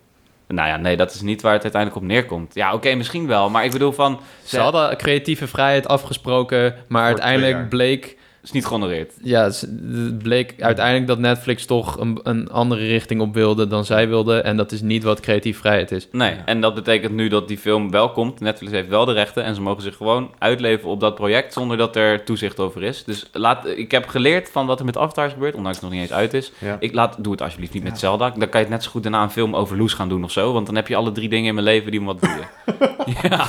[0.47, 2.53] Nou ja, nee, dat is niet waar het uiteindelijk op neerkomt.
[2.53, 3.49] Ja, oké, misschien wel.
[3.49, 4.19] Maar ik bedoel van...
[4.43, 7.67] Ze hadden creatieve vrijheid afgesproken, maar uiteindelijk jaar.
[7.67, 9.11] bleek is niet gehonoreerd.
[9.21, 14.07] Ja, het bleek uiteindelijk dat Netflix toch een, een andere richting op wilde dan zij
[14.07, 14.43] wilden.
[14.43, 16.07] En dat is niet wat creatief vrijheid is.
[16.11, 16.41] Nee, Ja.
[16.45, 18.39] en dat betekent nu dat die film wel komt.
[18.39, 21.77] Netflix heeft wel de rechten en ze mogen zich gewoon uitleven op dat project zonder
[21.77, 23.03] dat er toezicht over is.
[23.03, 25.93] Dus laat, ik heb geleerd van wat er met Avatar is gebeurd, ondanks het nog
[25.93, 26.51] niet eens uit is.
[26.59, 26.77] Ja.
[26.79, 27.99] Ik laat, doe het alsjeblieft niet met.
[27.99, 28.29] Zelda.
[28.29, 30.31] Dan kan je het net zo goed daarna een film over Loes gaan doen of
[30.31, 30.53] zo.
[30.53, 32.47] Want dan heb je alle drie dingen in mijn leven die me wat boeien.
[33.29, 33.47] ja.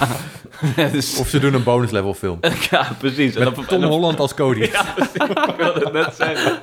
[0.92, 2.38] dus, Of ze doen een bonus level film.
[2.70, 3.34] ja, precies.
[3.34, 4.60] En Met dan, Tom en dan- Holland als Cody.
[4.72, 4.83] Ja.
[5.12, 6.58] Ik wilde het net zeggen.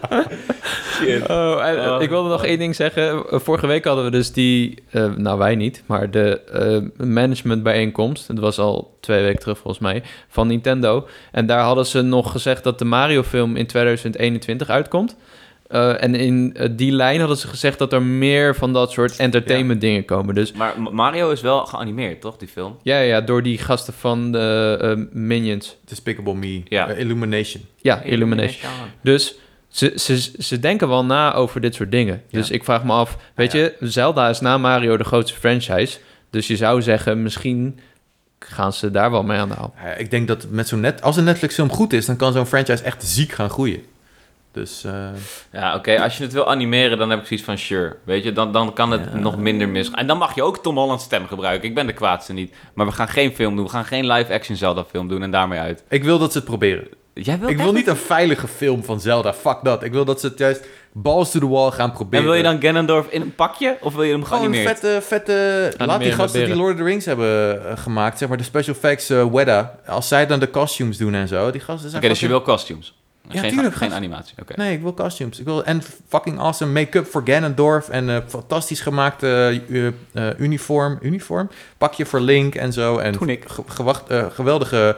[0.83, 1.29] Shit.
[1.29, 2.01] Oh, en, eh, Oh.
[2.01, 3.23] ik wilde nog één ding zeggen.
[3.27, 8.27] Vorige week hadden we dus die, eh, nou wij niet, maar de eh managementbijeenkomst.
[8.27, 11.07] Het was al twee weken terug volgens mij, van Nintendo.
[11.31, 15.15] En daar hadden ze nog gezegd dat de Mario-film in 2021 uitkomt.
[15.71, 19.15] Eh, en in eh, die lijn hadden ze gezegd dat er meer van dat soort
[19.15, 20.35] entertainment dingen komen.
[20.35, 22.77] Dus Maar Mario is wel geanimeerd, toch, die film?
[22.83, 25.77] ja, ja, door die gasten van de eh, Minions.
[25.85, 26.61] Despicable Me.
[26.65, 26.87] Ja.
[26.89, 27.63] Illumination.
[27.77, 28.71] Ja, Illumination.
[29.01, 29.35] Dus
[29.67, 32.21] ze, ze, ze denken wel na over dit soort dingen.
[32.27, 32.37] Ja.
[32.39, 33.59] Dus ik vraag me af, weet Ja.
[33.59, 35.97] je, Zelda is na Mario de grootste franchise.
[36.29, 37.79] Dus je zou zeggen, misschien
[38.39, 39.73] gaan ze daar wel mee aan de haal.
[39.83, 42.33] Ja, ik denk dat met zo'n net, als een Netflix film goed is, dan kan
[42.33, 43.81] zo'n franchise echt ziek gaan groeien.
[44.51, 44.93] Dus eh,
[45.51, 47.95] Ja, oké, als je het wil animeren, dan heb ik zoiets van sure.
[48.03, 49.19] Weet je, dan, dan kan het Ja.
[49.19, 49.91] nog minder mis.
[49.91, 51.69] En dan mag je ook Tom Holland's stem gebruiken.
[51.69, 52.53] Ik ben de kwaadste niet.
[52.73, 53.65] Maar we gaan geen film doen.
[53.65, 55.83] We gaan geen live-action Zelda-film doen en daarmee uit.
[55.89, 56.87] ik wil dat ze het proberen.
[57.13, 59.33] Jij wil ik wil niet een veilige film van Zelda.
[59.33, 59.83] Fuck dat.
[59.83, 62.19] Ik wil dat ze het juist balls to the wall gaan proberen.
[62.19, 63.77] En wil je dan Ganondorf in een pakje?
[63.81, 64.79] Of wil je hem Gewoon geanimeerd?
[64.79, 65.73] vette, vette...
[65.77, 66.55] Laat die gasten die.
[66.55, 69.79] Lord of the Rings hebben eh, gemaakt, zeg maar, de special effects eh Wedda.
[69.87, 72.41] Als zij dan de costumes doen en zo, die gasten Oké, zijn dus je wil
[72.41, 73.00] costumes.
[73.29, 74.53] Ja, geen, tuurlijk, geen animatie, oké.
[74.55, 75.39] Nee, ik wil costumes.
[75.39, 79.87] Ik wil en fucking awesome make-up voor Ganondorf en eh, fantastisch gemaakte eh,
[80.27, 83.43] eh, uniform, uniform, pakje voor Link en zo en Tunic.
[83.49, 84.03] ge- gewacht,
[84.33, 84.97] geweldige.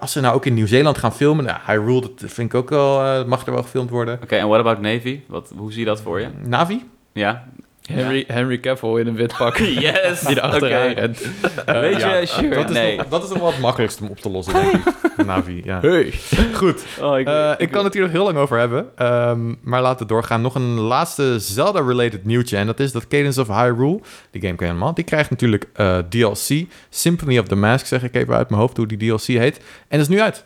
[0.00, 3.24] als ze nou ook in Nieuw-Zeeland gaan filmen, nou, Hyrule, dat vind ik ook wel,
[3.26, 4.18] mag er wel gefilmd worden.
[4.22, 5.20] Oké, en what about Navy?
[5.28, 6.28] Wat, hoe zie je dat voor je?
[6.44, 6.84] Navi?
[7.12, 7.48] Ja?
[7.86, 9.56] Henry, Henry Cavill in een wit pak.
[9.86, 10.20] Yes!
[10.20, 11.00] Die erachteraan Oké.
[11.00, 11.18] rent.
[11.66, 12.96] Weet je, ja, sure, dat is, nee.
[12.96, 15.26] nog, dat is nog wel het makkelijkste om op te lossen, denk ik.
[15.26, 15.80] Navi, ja.
[15.80, 16.12] Hey.
[16.54, 16.84] Goed.
[17.00, 18.86] Oh, ik, Eh, ik kan het hier nog heel lang over hebben.
[18.96, 20.40] ehm, maar laten we doorgaan.
[20.40, 22.56] Nog een laatste Zelda-related nieuwtje.
[22.56, 25.64] En dat is dat Cadence of Hyrule, die game ken je allemaal, die krijgt natuurlijk
[25.74, 26.64] eh, DLC.
[26.90, 29.56] Symphony of the Mask, zeg ik even uit mijn hoofd hoe die DLC heet.
[29.88, 30.44] En dat is nu uit.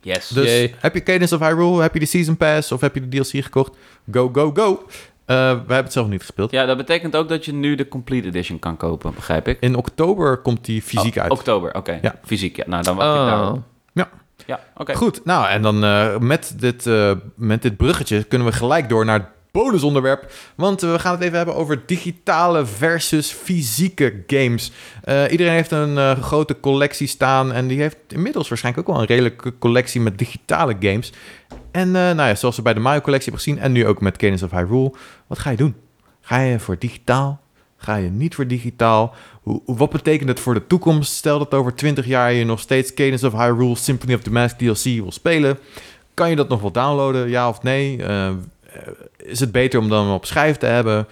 [0.00, 0.28] Yes.
[0.28, 0.74] Dus Yay.
[0.78, 3.44] heb je Cadence of Hyrule, heb je de Season Pass of heb je de DLC
[3.44, 3.72] gekocht?
[4.12, 4.86] Go, go, go.
[5.28, 6.50] Eh, wij hebben het zelf niet gespeeld.
[6.50, 9.60] Ja, dat betekent ook dat je nu de Complete Edition kan kopen, begrijp ik?
[9.60, 11.32] In oktober komt die fysiek Oh, uit.
[11.32, 11.98] Oktober, oké.
[12.02, 12.14] Ja.
[12.24, 12.64] Fysiek, ja.
[12.66, 13.50] Nou, dan wacht ik daar.
[13.50, 13.56] Oh.
[14.46, 14.94] Ja, oké.
[14.94, 19.04] Goed, nou en dan eh, met, dit, eh, met dit bruggetje kunnen we gelijk door
[19.04, 20.32] naar het bonusonderwerp.
[20.54, 24.72] Want we gaan het even hebben over digitale versus fysieke games.
[25.02, 29.02] Eh, iedereen heeft een eh, grote collectie staan en die heeft inmiddels waarschijnlijk ook wel
[29.02, 31.12] een redelijke collectie met digitale games.
[31.70, 34.00] En eh, nou ja, zoals we bij de Mario collectie hebben gezien en nu ook
[34.00, 34.92] met Cadence of Hyrule,
[35.26, 35.74] wat ga je doen?
[36.20, 37.40] Ga je voor digitaal?
[37.76, 39.14] Ga je niet voor digitaal?
[39.42, 41.12] Hoe, wat betekent het voor de toekomst?
[41.12, 44.58] Stel dat over 20 jaar je nog steeds Cadence of Hyrule Symphony of the Mask
[44.58, 45.58] DLC wil spelen.
[46.14, 48.02] Kan je dat nog wel downloaden, ja of nee?
[48.02, 48.30] Eh,
[49.16, 51.06] is het beter om dan op schijf te hebben?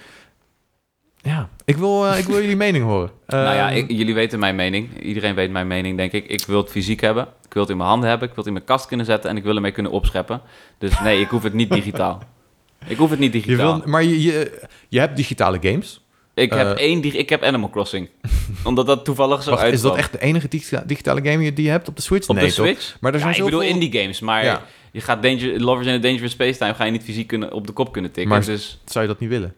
[1.23, 3.11] Ja, ik wil, eh, ik wil jullie mening horen.
[3.27, 5.03] nou ja, Ehm, ik- jullie weten mijn mening.
[5.03, 6.27] Iedereen weet mijn mening, denk ik.
[6.27, 7.29] Ik wil het fysiek hebben.
[7.57, 8.29] Ik wil het in mijn handen hebben.
[8.29, 9.31] Ik wil het in mijn kast kunnen zetten.
[9.31, 10.41] En ik wil ermee kunnen opscheppen.
[10.79, 12.23] Dus nee, ik hoef het niet digitaal.
[12.87, 13.79] Ik hoef het niet je digitaal.
[13.79, 16.05] wil, maar je, je, je hebt digitale games.
[16.35, 18.09] Ik heb Eh, één ik heb Animal Crossing.
[18.65, 21.71] Omdat dat toevallig zo uit is dat echt de enige digita- digitale game die je
[21.71, 22.29] hebt op de Switch?
[22.29, 22.67] op nee, de toch?
[22.67, 22.97] Switch?
[23.01, 24.63] Maar er ja, zijn ik bedoel indie games, maar Ja.
[24.93, 27.67] je gaat Danger, Lovers in a Dangerous Space Time ga je niet fysiek kunnen, op
[27.67, 28.33] de kop kunnen tikken.
[28.33, 29.55] Maar- dus Zou je dat niet willen?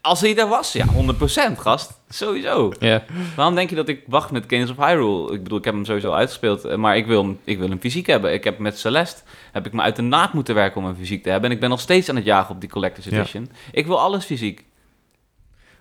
[0.00, 2.00] Als hij er was, ja, 100% gast.
[2.08, 2.72] Sowieso.
[2.78, 3.04] Ja.
[3.36, 5.32] Waarom denk je dat ik wacht met Kings of Hyrule?
[5.34, 7.80] Ik bedoel, ik heb hem sowieso uitgespeeld, eh, maar ik wil, hem- ik wil hem
[7.80, 8.32] fysiek hebben.
[8.32, 9.22] Ik heb met Celeste,
[9.52, 11.48] heb ik me uit de naad moeten werken om hem fysiek te hebben.
[11.50, 13.18] En ik ben nog steeds aan het jagen op die Collector's Ja.
[13.18, 13.50] Edition.
[13.72, 14.64] Ik wil alles fysiek.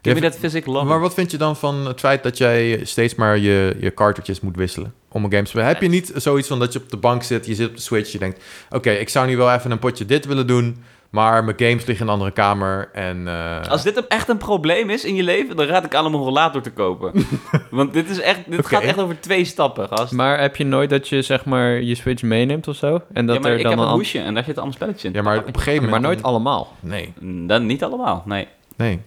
[0.02, 0.86] Give me that physic love.
[0.86, 4.40] Maar wat vind je dan van het feit dat jij steeds maar je, je cartridges
[4.40, 5.68] moet wisselen om een game te spelen?
[5.68, 7.82] Heb je niet zoiets van dat je op de bank zit, je zit op de
[7.82, 8.44] Switch, je denkt...
[8.70, 11.96] Oké, ik zou nu wel even een potje dit willen doen, maar mijn games liggen
[11.96, 13.28] in een andere kamer en...
[13.28, 16.14] eh, Als dit echt een probleem is in je leven, dan raad ik aan om
[16.14, 17.26] een rollator te kopen.
[17.72, 20.12] Want dit, is echt, dit gaat echt over twee stappen, gast.
[20.14, 23.02] Maar heb je nooit dat je zeg maar je Switch meeneemt of zo?
[23.14, 25.04] En dat ja, maar er ik dan heb een hoesje en daar zit allemaal spelletjes
[25.04, 25.14] in.
[25.14, 25.92] Ja, maar op een gegeven moment...
[26.02, 26.76] Maar nooit allemaal.
[26.80, 28.48] Nee, Mm, Dan niet allemaal, nee.
[28.78, 29.00] nee.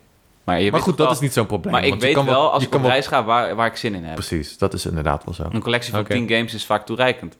[0.45, 1.73] Maar, je Maar weet goed, dat wel- is niet zo'n probleem.
[1.73, 4.05] Maar ik weet kan wel, als ik op reis ga, waar, waar ik zin in
[4.05, 4.15] heb.
[4.15, 5.47] Precies, dat is inderdaad wel zo.
[5.51, 6.13] Een collectie van Oké.
[6.13, 7.37] 10 games is vaak toereikend.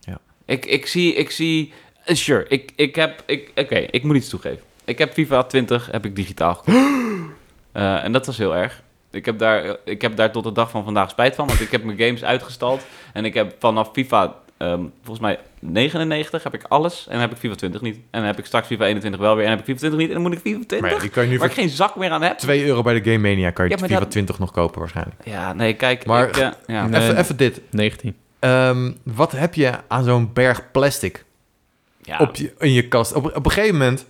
[0.00, 0.18] Ja.
[0.44, 1.72] Ik, ik zie, ik zie,
[2.04, 4.60] sure, ik, ik heb, ik, oké, ik moet iets toegeven.
[4.84, 6.76] Ik heb FIFA 20, heb ik digitaal gekocht.
[7.72, 8.82] Eh, en dat was heel erg.
[9.10, 11.70] Ik heb, daar, ik heb daar tot de dag van vandaag spijt van, want ik
[11.70, 12.82] heb mijn games uitgestald.
[13.12, 17.30] En ik heb vanaf FIFA ehm, volgens mij 99 heb ik alles en dan heb
[17.32, 17.94] ik FIFA 20 niet.
[17.96, 19.98] En dan heb ik straks FIFA 21 wel weer en dan heb ik FIFA 20
[20.00, 21.54] niet en dan moet ik FIFA 20, Maar ja, die kan je nu waar ik
[21.54, 22.38] geen zak meer aan heb.
[22.38, 25.16] 2 euro bij de Game Mania kan je Ja, FIFA dat- 20 nog kopen waarschijnlijk.
[25.24, 26.06] Ja, nee, kijk.
[26.06, 26.86] Maar- ik, eh, ja.
[26.86, 27.00] Nee.
[27.02, 27.60] Even, even dit.
[27.70, 28.16] 19.
[28.38, 31.24] Ehm, wat heb je aan zo'n berg plastic
[32.02, 33.12] Ja, op je, in je kast?
[33.12, 34.06] Op, op een gegeven moment...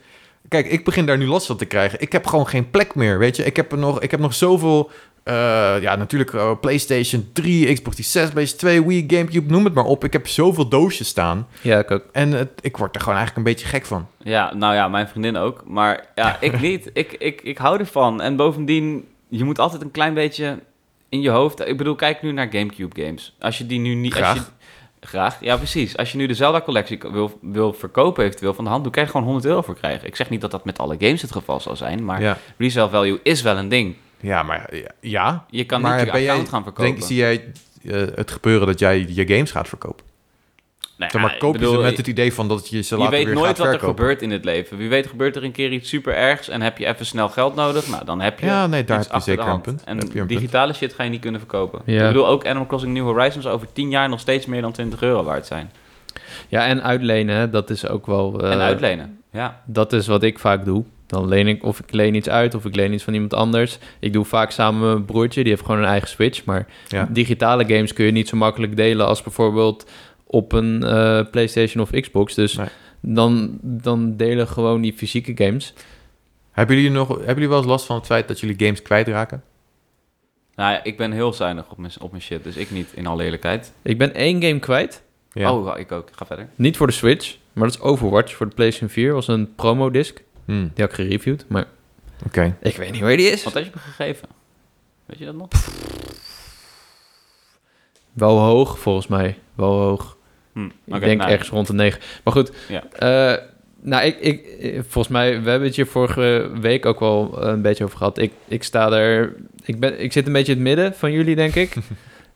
[0.48, 2.00] Kijk, ik begin daar nu last van te krijgen.
[2.00, 3.44] Ik heb gewoon geen plek meer, weet je.
[3.44, 4.90] Ik heb, er nog, ik heb nog zoveel...
[5.22, 5.34] eh,
[5.80, 10.04] ja, natuurlijk eh, PlayStation 3, Xbox 360, 2, Wii, Gamecube, noem het maar op.
[10.04, 11.48] Ik heb zoveel doosjes staan.
[11.60, 12.04] Ja, ik ook.
[12.12, 14.06] En het, ik word er gewoon eigenlijk een beetje gek van.
[14.22, 15.62] Ja, nou ja, mijn vriendin ook.
[15.66, 16.90] Maar ja, ik niet.
[16.92, 18.20] Ik, ik, ik hou ervan.
[18.20, 20.58] En bovendien, je moet altijd een klein beetje
[21.08, 21.60] in je hoofd...
[21.66, 23.36] Ik bedoel, kijk nu naar Gamecube games.
[23.38, 24.12] Als je die nu niet...
[24.12, 24.34] Als Graag.
[24.36, 24.42] je,
[25.06, 25.96] graag, ja precies.
[25.96, 28.82] Als je nu de Zelda-collectie wil, wil verkopen eventueel van de hand...
[28.82, 30.06] dan kan je gewoon 100 euro voor krijgen.
[30.06, 32.04] Ik zeg niet dat dat met alle games het geval zal zijn...
[32.04, 33.94] maar Ja, resale value is wel een ding.
[34.20, 35.44] ja maar ja.
[35.50, 36.92] Je kan maar niet je jij- account gaan verkopen.
[36.92, 37.52] Denk, zie jij
[37.84, 40.04] eh, het gebeuren dat jij je games gaat verkopen?
[40.96, 42.94] Nou Zeg ja, maar, koop je bedoel, ze met het idee van dat je ze
[42.94, 44.76] Je later weet weer nooit gaat wat er gebeurt in het leven.
[44.76, 47.54] Wie weet gebeurt er een keer iets super ergs en heb je even snel geld
[47.54, 47.88] nodig.
[47.88, 49.84] Nou, dan heb je Ja, nee, daar iets heb je zeker een punt.
[49.84, 50.40] En Heb je een punt.
[50.40, 51.82] digitale shit ga je niet kunnen verkopen.
[51.84, 52.00] Ja.
[52.02, 55.02] Ik bedoel, ook Animal Crossing New Horizons over 10 jaar nog steeds meer dan 20
[55.02, 55.70] euro waard zijn.
[56.48, 58.40] Ja, en uitlenen, hè, dat is ook wel...
[58.44, 59.18] eh, en uitlenen.
[59.32, 59.62] Ja.
[59.66, 60.84] Dat is wat ik vaak doe.
[61.06, 63.78] Dan leen ik, of ik leen iets uit, of ik leen iets van iemand anders.
[64.00, 66.44] Ik doe vaak samen met mijn broertje, die heeft gewoon een eigen Switch.
[66.44, 67.08] Maar Ja.
[67.10, 69.90] digitale games kun je niet zo makkelijk delen als bijvoorbeeld
[70.32, 72.34] op een eh, PlayStation of Xbox.
[72.34, 72.66] Dus Nee.
[73.00, 75.74] dan, dan delen gewoon die fysieke games.
[76.50, 79.42] Hebben jullie, nog, hebben jullie wel eens last van het feit dat jullie games kwijtraken?
[80.54, 83.06] Nou ja, ik ben heel zuinig op mijn, op mijn shit, dus ik niet, in
[83.06, 83.72] alle eerlijkheid.
[83.82, 85.02] Ik ben één game kwijt.
[85.32, 85.52] Ja.
[85.54, 86.08] Oh, ik ook.
[86.12, 86.48] Ga verder.
[86.54, 89.12] Niet voor de Switch, maar dat is Overwatch voor de PlayStation 4.
[89.12, 90.22] was een promo-disc.
[90.44, 91.66] Hmm, Die had ik gereviewd, maar
[92.26, 92.56] Oké.
[92.60, 93.44] ik weet niet waar die is.
[93.44, 94.28] Wat heb je me gegeven?
[95.06, 95.48] Weet je dat nog?
[98.12, 99.38] Wel hoog, volgens mij.
[99.54, 100.16] Wel hoog.
[100.52, 102.00] Hm, Ik denk nou, ergens rond de 9.
[102.24, 102.82] Maar goed, Ja.
[103.32, 103.38] eh,
[103.80, 104.44] nou, ik, ik,
[104.88, 108.18] volgens mij, we hebben het hier vorige week ook wel eh, een beetje over gehad.
[108.18, 109.34] Ik, ik sta er,
[109.64, 111.74] ik, ben, ik zit een beetje in het midden van jullie, denk ik.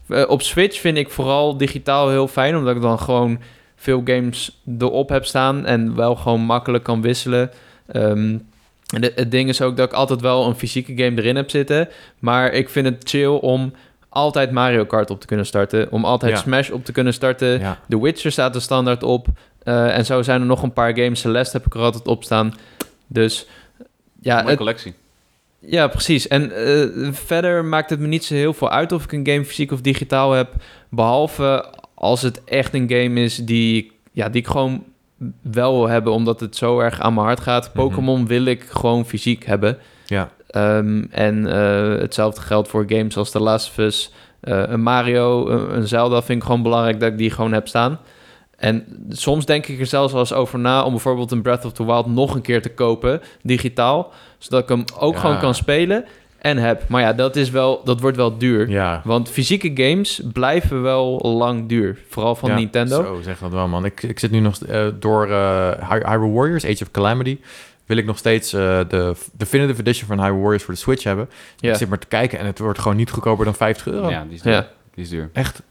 [0.09, 3.41] Eh, op Switch vind ik vooral digitaal heel fijn, omdat ik dan gewoon
[3.77, 7.51] veel games erop heb staan en wel gewoon makkelijk kan wisselen.
[7.87, 8.39] Ehm,
[8.95, 11.89] en het ding is ook dat ik altijd wel een fysieke game erin heb zitten,
[12.19, 13.73] maar ik vind het chill om
[14.17, 16.39] altijd Mario Kart op te kunnen starten, om altijd Ja.
[16.39, 17.59] Smash op te kunnen starten.
[17.61, 17.79] Ja.
[17.89, 19.27] The Witcher staat er standaard op.
[19.63, 21.21] Eh, en zo zijn er nog een paar games.
[21.21, 22.55] Celeste heb ik er altijd op staan.
[23.07, 23.47] Dus
[24.21, 24.95] ja, het- collectie.
[25.59, 26.29] ja precies.
[26.29, 29.45] En eh, verder maakt het me niet zo heel veel uit of ik een game
[29.45, 30.53] fysiek of digitaal heb.
[30.89, 31.65] Behalve
[31.95, 34.85] als het echt een game is die, ja, die ik gewoon
[35.43, 37.65] wel wil hebben, omdat het zo erg aan mijn hart gaat.
[37.69, 37.77] Mhm.
[37.77, 39.79] Pokémon wil ik gewoon fysiek hebben.
[40.07, 40.31] Ja.
[40.47, 45.49] Ehm, en eh, hetzelfde geldt voor games als The Last of Us, eh, een Mario,
[45.49, 47.99] een, een Zelda vind ik gewoon belangrijk dat ik die gewoon heb staan.
[48.57, 51.73] En soms denk ik er zelfs wel eens over na om bijvoorbeeld een Breath of
[51.73, 55.21] the Wild nog een keer te kopen, digitaal, zodat ik hem ook Ja.
[55.21, 56.05] gewoon kan spelen
[56.39, 56.89] en heb.
[56.89, 58.69] Maar ja, dat, is wel, dat wordt wel duur.
[58.71, 59.01] Ja.
[59.05, 61.99] Want fysieke games blijven wel lang duur.
[62.09, 63.03] Vooral van Ja, Nintendo.
[63.05, 63.85] Zo, zeg dat wel, man.
[63.85, 65.27] Ik, ik zit nu nog eh, door
[65.91, 67.39] Hy- Hyrule Warriors, Age of Calamity.
[67.87, 71.31] Wil ik nog steeds eh, de Definitive Edition van Hyrule Warriors voor de Switch hebben.
[71.57, 71.71] Ja.
[71.71, 74.11] Ik zit maar te kijken en het wordt gewoon niet goedkoper dan 50 euro.
[74.11, 74.53] Ja, die is duur.
[74.53, 74.69] Ja.
[74.95, 75.31] Die is duur.
[75.33, 75.63] Echt.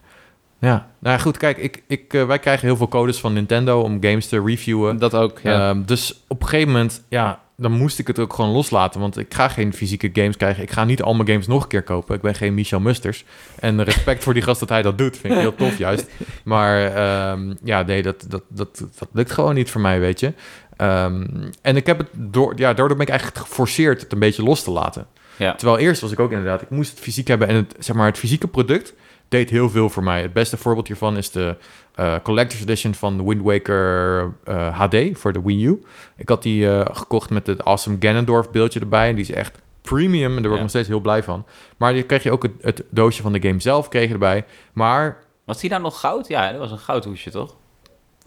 [0.59, 0.87] Ja.
[0.99, 3.97] Nou ja, goed, kijk, ik, ik, eh, wij krijgen heel veel codes van Nintendo om
[4.03, 4.97] games te reviewen.
[4.97, 5.69] Dat ook, ja.
[5.69, 8.99] Ehm, dus op een gegeven moment, ja, dan moest ik het ook gewoon loslaten.
[8.99, 10.63] Want ik ga geen fysieke games krijgen.
[10.63, 12.15] Ik ga niet al mijn games nog een keer kopen.
[12.15, 13.25] Ik ben geen Michel Musters.
[13.59, 15.17] En respect voor die gast dat hij dat doet.
[15.17, 16.09] Vind ik heel tof juist.
[16.43, 20.33] Maar ehm, ja, nee, dat, dat, dat, dat lukt gewoon niet voor mij, weet je.
[20.77, 21.25] Ehm,
[21.61, 24.63] en ik heb het door, ja, daardoor ben ik eigenlijk geforceerd het een beetje los
[24.63, 25.07] te laten.
[25.37, 25.53] Ja.
[25.55, 27.47] Terwijl eerst was ik ook inderdaad, ik moest het fysiek hebben.
[27.47, 28.93] En het, zeg maar, het fysieke product
[29.29, 30.21] deed heel veel voor mij.
[30.21, 31.55] Het beste voorbeeld hiervan is de
[31.95, 35.83] eh, Collector's Edition van Wind Waker eh, HD voor de Wii U.
[36.17, 39.09] Ik had die eh, gekocht met het Awesome Ganondorf beeldje erbij.
[39.09, 40.35] En die is echt premium.
[40.35, 40.61] En daar word ik Ja.
[40.61, 41.45] nog steeds heel blij van.
[41.77, 44.45] Maar die kreeg je ook het, het doosje van de game zelf kreeg je erbij.
[44.73, 46.27] Maar, Was die nou nog goud?
[46.27, 47.55] Ja, dat was een goudhoesje, toch?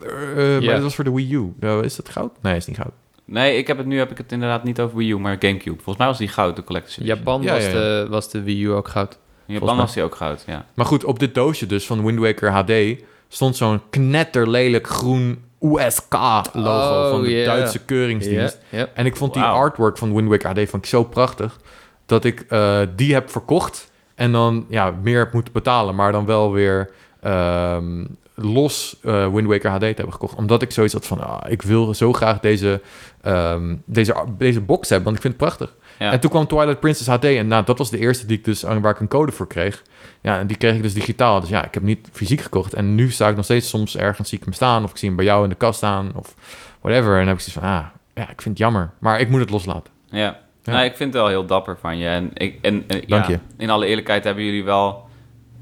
[0.07, 0.73] Eh, maar Ja.
[0.73, 1.53] dat was voor de Wii U.
[1.61, 2.33] Eh, is dat goud?
[2.43, 2.93] Nee, is niet goud.
[3.25, 5.75] Nee, ik heb het, nu heb ik het inderdaad niet over Wii U, maar Gamecube.
[5.77, 7.07] Volgens mij was die goud, de edition.
[7.07, 7.75] Japan Ja, was, ja, ja.
[7.75, 9.19] De, was de Wii U ook goud.
[9.47, 10.67] In Japan was die ook goud, ja.
[10.75, 17.05] Maar goed, op dit doosje dus van Wind Waker HD stond zo'n knetterlelijk groen USK-logo
[17.05, 17.45] Oh, van de ja.
[17.45, 18.59] Duitse keuringsdienst.
[18.69, 18.89] Ja, ja.
[18.95, 21.61] En ik vond die artwork van Wind Waker HD vond ik zo prachtig
[22.07, 26.27] dat ik eh, die heb verkocht en dan ja, meer heb moeten betalen, maar dan
[26.27, 26.91] wel weer
[27.21, 28.05] ehm,
[28.41, 30.35] los eh, Wind Waker HD te hebben gekocht.
[30.35, 32.81] Omdat ik zoiets had van, ah, ik wil zo graag deze,
[33.21, 35.75] ehm, deze, deze box hebben, want ik vind het prachtig.
[35.99, 36.13] Ja.
[36.13, 38.63] En toen kwam Twilight Princess HD en nou, dat was de eerste die ik dus,
[38.63, 39.83] waar ik een code voor kreeg.
[40.21, 41.41] Ja, en die kreeg ik dus digitaal.
[41.41, 42.75] Dus ja, ik heb niet fysiek gekocht.
[42.75, 45.09] En nu sta ik nog steeds soms ergens, zie ik hem staan, of ik zie
[45.09, 46.35] hem bij jou in de kast staan, of
[46.81, 47.13] whatever.
[47.13, 48.91] En dan heb ik zoiets van, ah, ja, ik vind het jammer.
[48.99, 49.93] Maar ik moet het loslaten.
[50.11, 50.39] Ja.
[50.63, 50.75] Ja.
[50.75, 52.09] Nou, ik vind het wel heel dapper van je.
[52.09, 53.39] En, ik, en, en Dank ja, je.
[53.57, 55.08] in alle eerlijkheid hebben jullie wel...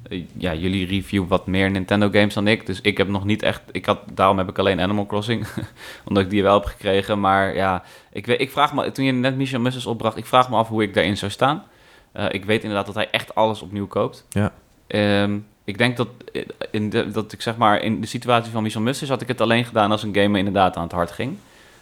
[0.09, 2.66] eh, Ja, jullie review wat meer Nintendo games dan ik.
[2.66, 3.62] Dus ik heb nog niet echt...
[3.72, 5.46] Ik had, daarom heb ik alleen Animal Crossing.
[6.07, 7.20] omdat ik die wel heb gekregen.
[7.20, 7.82] Maar ja,
[8.12, 8.92] ik, weet, ik vraag me...
[8.92, 10.16] Toen je net Mission Musses opbracht...
[10.16, 11.64] Ik vraag me af hoe ik daarin zou staan.
[12.12, 14.26] Eh, ik weet inderdaad dat hij echt alles opnieuw koopt.
[14.28, 14.52] Ja.
[14.86, 17.82] Ehm, ik denk dat, eh, in de, dat ik zeg maar...
[17.82, 19.90] In de situatie van Mission Musses had ik het alleen gedaan...
[19.90, 21.36] als een game me inderdaad aan het hart ging.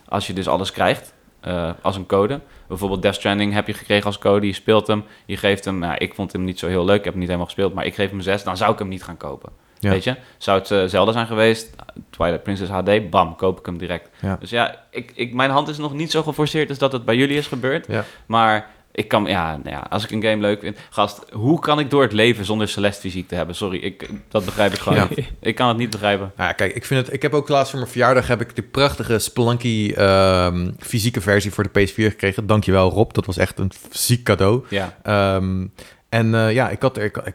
[0.08, 1.14] Als je dus alles krijgt.
[1.44, 2.40] Eh, als een code.
[2.68, 4.46] Bijvoorbeeld Death Stranding heb je gekregen als code.
[4.46, 5.78] Je speelt hem, je geeft hem...
[5.78, 6.98] Nou, ik vond hem niet zo heel leuk.
[6.98, 7.74] Ik heb hem niet helemaal gespeeld.
[7.74, 8.44] Maar ik geef hem 6.
[8.44, 9.50] Dan zou ik hem niet gaan kopen.
[9.78, 9.90] Ja.
[9.90, 10.16] Weet je?
[10.38, 11.74] Zou het eh, Zelda zijn geweest?
[12.10, 13.10] Twilight Princess HD?
[13.10, 14.10] Bam, koop ik hem direct.
[14.20, 14.36] Ja.
[14.40, 16.68] Dus ja, ik, ik, mijn hand is nog niet zo geforceerd...
[16.68, 17.86] als dat het bij jullie is gebeurd.
[17.86, 18.04] Ja.
[18.26, 19.24] Maar ik kan...
[19.26, 20.78] Ja, nou ja, als ik een game leuk vind...
[20.90, 23.54] Gast, hoe kan ik door het leven zonder Celeste fysiek te hebben?
[23.54, 25.06] Sorry, ik, dat begrijp ik gewoon Ja.
[25.16, 25.32] niet.
[25.40, 26.32] Ik kan het niet begrijpen.
[26.36, 27.14] Ja, kijk, ik vind het.
[27.14, 31.50] Ik heb ook laatst voor mijn verjaardag heb ik de prachtige Spelunky ehm, fysieke versie
[31.52, 32.46] voor de PS4 gekregen.
[32.46, 34.64] Dankjewel Rob, dat was echt een ziek cadeau.
[34.68, 35.66] Ja, Ehm,
[36.08, 37.34] en eh, ja, ik had, er, ik, ik,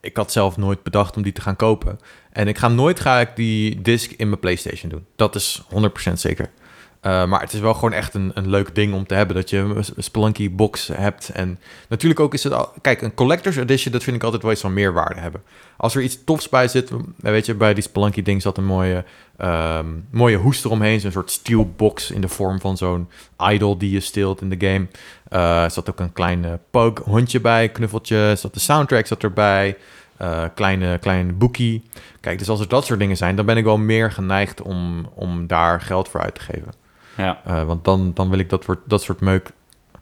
[0.00, 1.98] ik had zelf nooit bedacht om die te gaan kopen.
[2.32, 5.06] En ik ga nooit ga ik die disc in mijn PlayStation doen.
[5.16, 5.62] Dat is
[6.10, 6.50] 100% zeker.
[7.00, 9.36] Eh, maar het is wel gewoon echt een, een leuk ding om te hebben.
[9.36, 11.28] Dat je een Spelunky box hebt.
[11.28, 12.52] En natuurlijk ook is het...
[12.52, 15.42] Al, kijk, een collector's edition, dat vind ik altijd wel iets van meerwaarde hebben.
[15.76, 16.90] Als er iets tofs bij zit...
[17.16, 19.04] Weet je, bij die Spelunky ding zat een mooie,
[19.36, 21.00] ehm, mooie hoest eromheen.
[21.00, 23.08] Zo'n soort steel box in de vorm van zo'n
[23.50, 24.86] idol die je steelt in de game.
[25.28, 28.34] Eh, er zat ook een klein eh, pug hondje bij, knuffeltje.
[28.36, 29.76] Zat de soundtrack zat erbij.
[30.16, 31.82] Eh, kleine, klein boekie.
[32.20, 35.08] Kijk, dus als er dat soort dingen zijn, dan ben ik wel meer geneigd om,
[35.14, 36.72] om daar geld voor uit te geven.
[37.18, 37.40] Ja.
[37.44, 39.50] Eh, want dan, dan wil ik dat, soort dat soort meuk.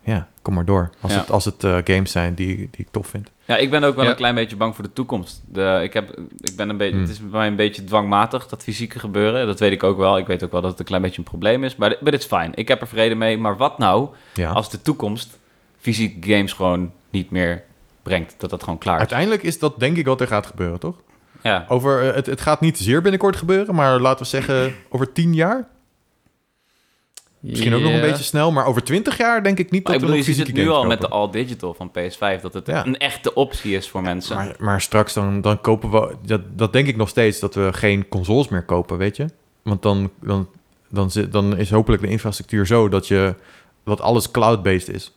[0.02, 0.90] Ja, kom maar door.
[1.00, 1.18] Als Ja.
[1.18, 3.30] het, als het eh, games zijn die, die ik tof vind.
[3.44, 4.10] Ja, ik ben ook wel Ja.
[4.10, 5.42] een klein beetje bang voor de toekomst.
[5.48, 7.02] De, ik, heb, ik ben een beetje, Hmm.
[7.02, 9.46] Het is bij mij een beetje dwangmatig, dat fysieke gebeuren.
[9.46, 10.18] Dat weet ik ook wel.
[10.18, 11.76] Ik weet ook wel dat het een klein beetje een probleem is.
[11.76, 12.52] Maar dit is fijn.
[12.54, 13.38] Ik heb er vrede mee.
[13.38, 14.50] Maar wat nou Ja.
[14.50, 15.38] als de toekomst
[15.78, 17.62] fysieke games gewoon niet meer
[18.02, 18.34] brengt?
[18.38, 19.00] Dat dat gewoon klaar is.
[19.00, 20.96] Uiteindelijk is dat denk ik wat er gaat gebeuren, toch?
[21.42, 21.64] Ja.
[21.68, 25.34] Over, eh, het, het gaat niet zeer binnenkort gebeuren, maar laten we zeggen over tien
[25.34, 25.68] jaar.
[27.50, 29.94] Misschien ook nog een beetje snel, maar over twintig jaar denk ik niet Maar dat
[29.94, 31.08] ik we bedoel, nog je ziet fysieke het nu al met de.
[31.08, 32.86] All Digital van PS5, dat het Ja.
[32.86, 34.36] een echte optie is voor mensen.
[34.36, 36.14] Maar, maar straks dan, dan kopen we...
[36.24, 39.26] Dat, dat denk ik nog steeds, dat we geen consoles meer kopen, weet je?
[39.62, 40.48] Want dan, dan,
[40.88, 43.34] dan, zit, dan is hopelijk de infrastructuur zo dat, je,
[43.84, 45.12] dat alles cloud-based is.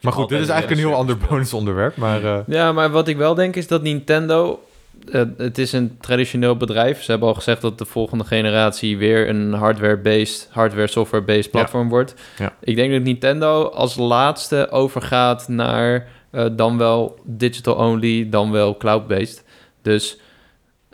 [0.00, 1.96] Maar goed, dit is eigenlijk een heel ander bonusonderwerp.
[1.96, 4.60] Maar eh, Ja, maar wat ik wel denk is dat Nintendo...
[5.10, 7.02] eh, het is een traditioneel bedrijf.
[7.02, 12.14] Ze hebben al gezegd dat de volgende generatie weer een hardware-based, hardware-software-based platform wordt.
[12.38, 12.52] Ja.
[12.60, 19.44] Ik denk dat Nintendo als laatste overgaat naar eh, dan wel digital-only, dan wel cloud-based.
[19.82, 20.18] Dus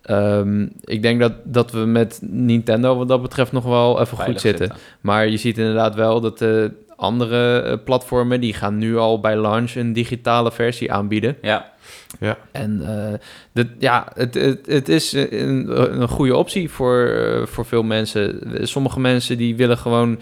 [0.03, 4.41] ehm, ik denk dat, dat we met Nintendo wat dat betreft nog wel even goed
[4.41, 4.73] zitten.
[5.01, 8.41] Maar je ziet inderdaad wel dat de andere eh, platformen...
[8.41, 11.37] die gaan nu al bij launch een digitale versie aanbieden.
[11.43, 11.73] Ja,
[12.53, 13.19] En eh,
[13.53, 15.67] dit, ja, het, het, het is een,
[16.01, 18.41] een goede optie voor, eh, voor veel mensen.
[18.63, 20.21] Sommige mensen die willen gewoon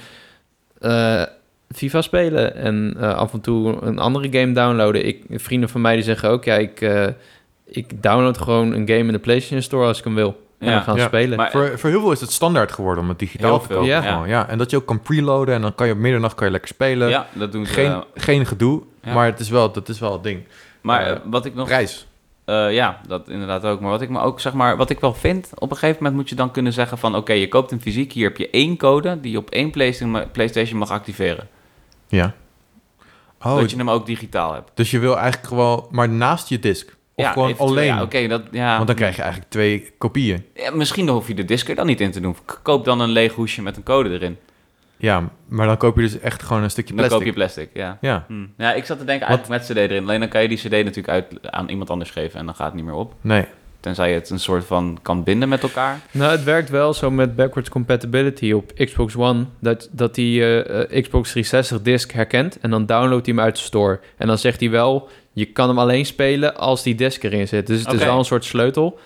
[0.80, 1.22] eh,
[1.74, 5.06] FIFA spelen en eh, af en toe een andere game downloaden.
[5.06, 7.06] Ik, vrienden van mij die zeggen ook, ja, ik, eh,
[7.66, 10.44] ik download gewoon een game in de PlayStation Store als ik hem wil.
[10.58, 10.72] En Ja.
[10.74, 11.06] dan gaan Ja.
[11.06, 11.36] spelen.
[11.36, 13.86] Maar- voor, voor heel veel is het standaard geworden om het digitaal te kopen.
[13.86, 14.24] ja.
[14.26, 14.48] ja.
[14.48, 16.70] En dat je ook kan preloaden en dan kan je op middernacht kan je lekker
[16.70, 17.08] spelen.
[17.08, 17.72] ja, dat doen ze.
[17.72, 19.14] Geen, geen gedoe, Ja.
[19.14, 20.40] maar het is wel, dat is wel het ding.
[20.86, 22.06] Maar eh, wat ik nog Prijs.
[22.44, 23.80] Eh, ja, dat inderdaad ook.
[23.80, 26.14] Maar wat ik me ook zeg maar, wat ik wel vind, op een gegeven moment
[26.20, 28.76] moet je dan kunnen zeggen van oké, je koopt een fysiek, hier heb je één
[28.76, 31.48] code die je op één PlayStation, PlayStation mag activeren.
[32.08, 32.34] Ja.
[33.42, 34.70] Oh, dat je hem ook digitaal hebt.
[34.74, 36.94] dus je wil eigenlijk gewoon, maar naast je disc.
[37.14, 37.86] Of ja, gewoon alleen.
[37.86, 38.74] Ja, oké, dat ja.
[38.74, 40.44] Want dan krijg je eigenlijk twee kopieën.
[40.54, 42.36] Ja, misschien hoef je de disc er dan niet in te doen.
[42.62, 44.38] Koop dan een leeg hoesje met een code erin.
[44.98, 47.18] Ja, maar dan koop je dus echt gewoon een stukje Dan plastic.
[47.18, 47.98] koop je plastic, ja.
[48.00, 48.46] Ja, Hm.
[48.56, 50.02] Ja, ik zat te denken eigenlijk met CD erin.
[50.02, 52.66] Alleen dan kan je die CD natuurlijk uit, aan iemand anders geven en dan gaat
[52.66, 53.14] het niet meer op.
[53.20, 53.44] nee.
[53.80, 55.98] Tenzij je het een soort van kan binden met elkaar.
[56.10, 59.44] Nou, het werkt wel zo met backwards compatibility op Xbox One.
[59.60, 62.60] Dat, dat die eh, eh, Xbox 360 disc herkent.
[62.60, 64.00] En dan downloadt hij hem uit de store.
[64.16, 67.66] En dan zegt hij wel, je kan hem alleen spelen als die disc erin zit.
[67.66, 68.98] Dus het is wel een soort sleutel.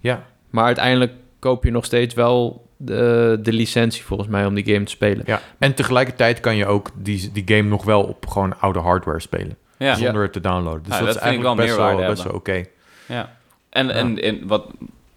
[0.00, 4.64] Ja, Maar uiteindelijk koop je nog steeds wel de, de licentie volgens mij om die
[4.72, 5.22] game te spelen.
[5.26, 5.40] ja.
[5.58, 9.56] En tegelijkertijd kan je ook die, die game nog wel op gewoon oude hardware spelen.
[9.78, 10.82] Ja, Zonder het te downloaden.
[10.82, 12.64] Dus Ja, dat, dat is vind ik eigenlijk wel best wel, best wel oké.
[13.06, 13.38] ja.
[13.70, 13.92] En, Ja.
[13.92, 14.66] en, en wat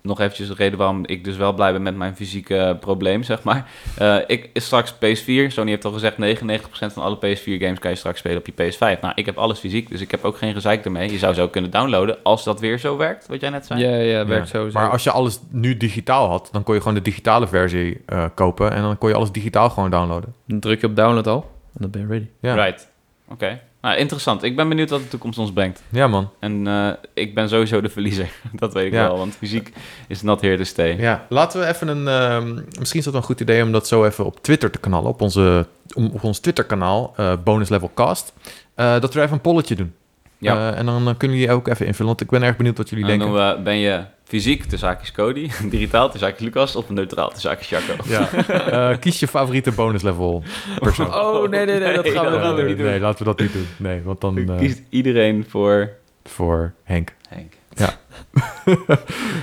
[0.04, 3.44] nog eventjes de reden waarom ik dus wel blij ben met mijn fysieke probleem, zeg
[3.44, 3.70] maar.
[3.98, 5.48] Eh, ik is straks PS4.
[5.52, 9.00] Sony heeft al gezegd, 99% van alle PS4-games kan je straks spelen op je PS5.
[9.02, 11.12] Nou, ik heb alles fysiek, dus ik heb ook geen gezeik ermee.
[11.12, 13.80] Je zou ze ook kunnen downloaden, als dat weer zo werkt, wat jij net zei.
[13.82, 14.58] Ja, ja, werkt Ja.
[14.58, 14.80] sowieso.
[14.80, 18.26] Maar als je alles nu digitaal had, dan kon je gewoon de digitale versie eh,
[18.36, 18.72] kopen.
[18.72, 20.34] En dan kon je alles digitaal gewoon downloaden.
[20.48, 22.28] Dan druk je op download al en dan ben je ready.
[22.40, 22.92] Ja, Right.
[23.30, 23.60] Oké.
[23.84, 24.44] Nou, interessant.
[24.44, 25.84] Ik ben benieuwd wat de toekomst ons brengt.
[25.90, 26.30] ja man.
[26.40, 28.30] En eh, ik ben sowieso de verliezer.
[28.54, 29.08] dat weet ik Ja.
[29.08, 29.72] wel, want fysiek
[30.08, 30.96] is not here to stay.
[31.00, 32.08] Ja, laten we even een...
[32.08, 35.10] ehm, misschien is dat een goed idee om dat zo even op Twitter te knallen.
[35.10, 38.34] Op, onze, op ons Twitter-kanaal, eh, Bonus Level Cast.
[38.76, 39.94] eh, dat we even een polletje doen.
[40.38, 40.74] Ja.
[40.74, 42.08] En dan kunnen jullie ook even invullen.
[42.08, 43.36] Want ik ben erg benieuwd wat jullie Dan denken.
[43.56, 47.70] we, ben je fysiek de zaakjes Cody, digitaal de zaakjes Lucas of neutraal de zaakjes
[47.70, 47.94] Jacco?
[48.06, 48.30] Ja.
[48.92, 50.44] Eh, kies je favoriete bonus level
[50.80, 51.14] persoon.
[51.14, 52.68] Oh, nee, nee, nee, dat gaan we dat niet gaan we doen.
[52.70, 52.86] niet doen.
[52.86, 53.68] Nee, laten we dat niet doen.
[53.78, 55.90] Nee, want dan eh, kiest iedereen voor
[56.24, 57.14] voor Henk.
[57.30, 57.54] Henk.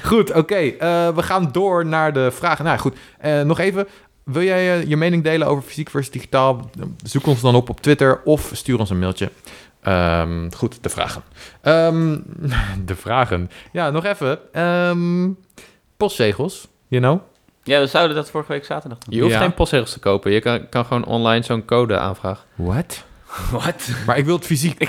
[0.03, 0.55] Goed, oké.
[0.55, 2.65] eh, we gaan door naar de vragen.
[2.65, 3.87] Nou goed, eh, nog even.
[4.25, 6.71] Wil jij je mening delen over fysiek versus digitaal?
[7.05, 9.31] Zoek ons dan op op Twitter of stuur ons een mailtje.
[9.83, 11.23] Ehm, goed, de vragen.
[11.61, 12.19] Ehm,
[12.85, 13.51] de vragen.
[13.73, 14.39] Ja, nog even.
[14.53, 15.29] Ehm,
[15.97, 17.21] postzegels, you know?
[17.65, 19.15] Ja, we zouden dat vorige week zaterdag doen.
[19.15, 19.41] Je hoeft Ja.
[19.41, 20.33] geen postzegels te kopen.
[20.33, 22.45] Je kan, kan gewoon online zo'n code aanvragen.
[22.55, 23.05] What?
[23.53, 23.89] Wat?
[24.07, 24.89] Maar ik wil het fysiek.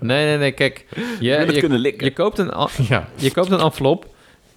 [0.00, 0.52] Nee, nee, nee.
[0.52, 0.86] Kijk,
[1.20, 2.04] Je het je, kunnen likken.
[2.06, 4.06] je, koopt een, en- ja, je koopt een envelop.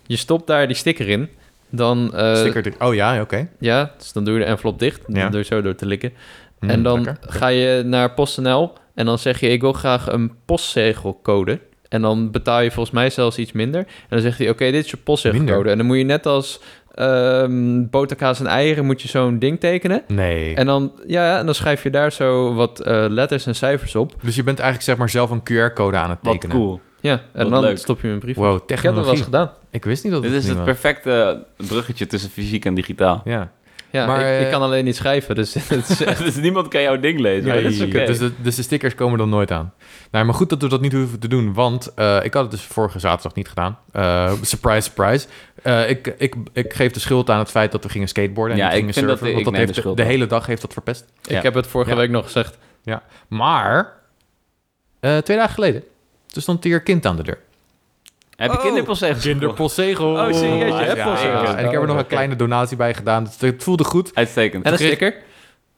[0.06, 1.30] Je stopt daar die sticker in.
[1.70, 2.74] Dan, eh, sticker.
[2.80, 3.48] Oh ja, oké.
[3.60, 5.02] ja, dus dan doe je de envelop dicht.
[5.08, 5.22] Ja.
[5.22, 6.14] Dan doe je zo door te likken.
[6.62, 7.18] Hm, en dan lekker.
[7.32, 11.60] ga je naar PostNL en dan zeg je, ik wil graag een postzegelcode.
[11.90, 13.80] En dan betaal je volgens mij zelfs iets minder.
[13.82, 15.48] En dan zegt hij, oké, dit is je postzegelcode.
[15.54, 15.72] Minder?
[15.72, 16.60] En dan moet je net als
[16.96, 20.02] ehm boterkaas en eieren, moet je zo'n ding tekenen.
[20.08, 20.56] Nee.
[20.56, 24.14] En dan, ja, en dan schrijf je daar zo wat eh, letters en cijfers op.
[24.22, 26.56] Dus je bent eigenlijk zeg maar zelf een QR-code aan het Wat tekenen.
[26.56, 26.80] cool.
[27.00, 27.78] Ja, en Wat dan leuk.
[27.78, 28.36] stop je een brief.
[28.36, 29.04] Wow, ik heb dat technologie.
[29.06, 29.52] wel eens gedaan.
[29.70, 33.22] Ik wist niet dat Dit het is het perfecte bruggetje tussen fysiek en digitaal.
[33.26, 33.52] Ja.
[33.92, 36.24] Ja, Maar, ik, ik eh, kan alleen niet schrijven, dus het is echt...
[36.26, 37.46] dus niemand kan jouw ding lezen.
[37.48, 38.08] Ja, maar dat dat.
[38.08, 39.74] Dus, de, dus de stickers komen dan nooit aan.
[40.12, 42.52] Nou, maar goed dat we dat niet hoeven te doen, want eh, ik had het
[42.52, 43.78] dus vorige zaterdag niet gedaan.
[43.92, 45.28] Eh, surprise, surprise.
[45.64, 48.64] Eh, ik, ik, ik geef de schuld aan het feit dat we gingen skateboarden en
[48.64, 49.28] Ja, niet ik gingen vind dat- surfen.
[49.38, 51.06] ik want dat neem heeft de hele dag heeft dat verpest.
[51.24, 51.42] Ik Ja.
[51.42, 51.98] heb het vorige Ja.
[51.98, 52.58] week nog gezegd.
[53.28, 53.94] Maar
[55.00, 55.84] eh, twee dagen geleden,
[56.28, 57.38] toen stond hier kind aan de deur.
[58.42, 58.64] Heb je Oh.
[58.64, 59.24] kinderpostzegels?
[59.24, 60.12] Kinderpostzegel.
[60.12, 60.80] Oh, serieus?
[60.80, 61.50] Je hebt Ja, postzegels?
[61.50, 61.56] ja.
[61.58, 63.28] En ik heb er nog een kleine donatie bij gedaan.
[63.40, 64.12] Het voelde goed.
[64.14, 64.66] Uitstekend.
[64.66, 65.16] En een sticker?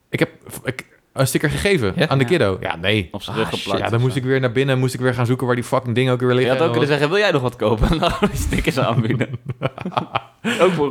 [0.09, 0.29] Ik heb
[0.63, 2.07] ik, een sticker gegeven Ja?
[2.07, 2.29] aan de Ja.
[2.29, 2.57] kiddo.
[2.61, 3.07] Ja, nee.
[3.11, 4.19] Op zijn rug Ah, geplakt Ja, of dan moest zo.
[4.19, 4.79] ik weer naar binnen.
[4.79, 6.51] Moest ik weer gaan zoeken waar die fucking ding ook weer Je liggen.
[6.53, 7.89] had ook En kunnen zeggen, wil jij nog wat kopen?
[7.91, 9.29] En dan die stickers aanbieden.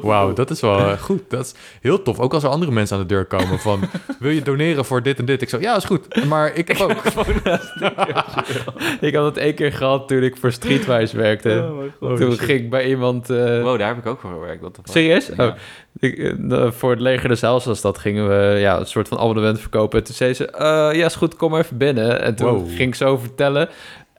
[0.02, 1.22] Wauw, dat is wel eh, goed.
[1.30, 2.18] Dat is heel tof.
[2.18, 3.80] Ook als er andere mensen aan de deur komen van...
[4.18, 5.42] wil je doneren voor dit en dit?
[5.42, 6.24] Ik zo, ja, is goed.
[6.24, 6.92] Maar ik heb ook...
[9.00, 11.72] Ik had het één keer gehad toen ik voor Streetwise werkte.
[12.00, 13.30] Oh, toen ging ik bij iemand...
[13.30, 14.64] eh, Wow, daar heb ik ook voor gewerkt.
[14.82, 15.30] Serieus?
[15.36, 15.46] Ja.
[15.46, 15.54] Oh,
[15.98, 17.34] ik, eh, voor het leger de
[17.80, 19.98] dat gingen we ja, een soort van abonnement verkopen.
[20.12, 20.46] En toen zei ze,
[20.92, 22.22] eh, ja is goed, kom even binnen.
[22.22, 22.66] En toen Wow.
[22.68, 23.68] ging ik zo vertellen.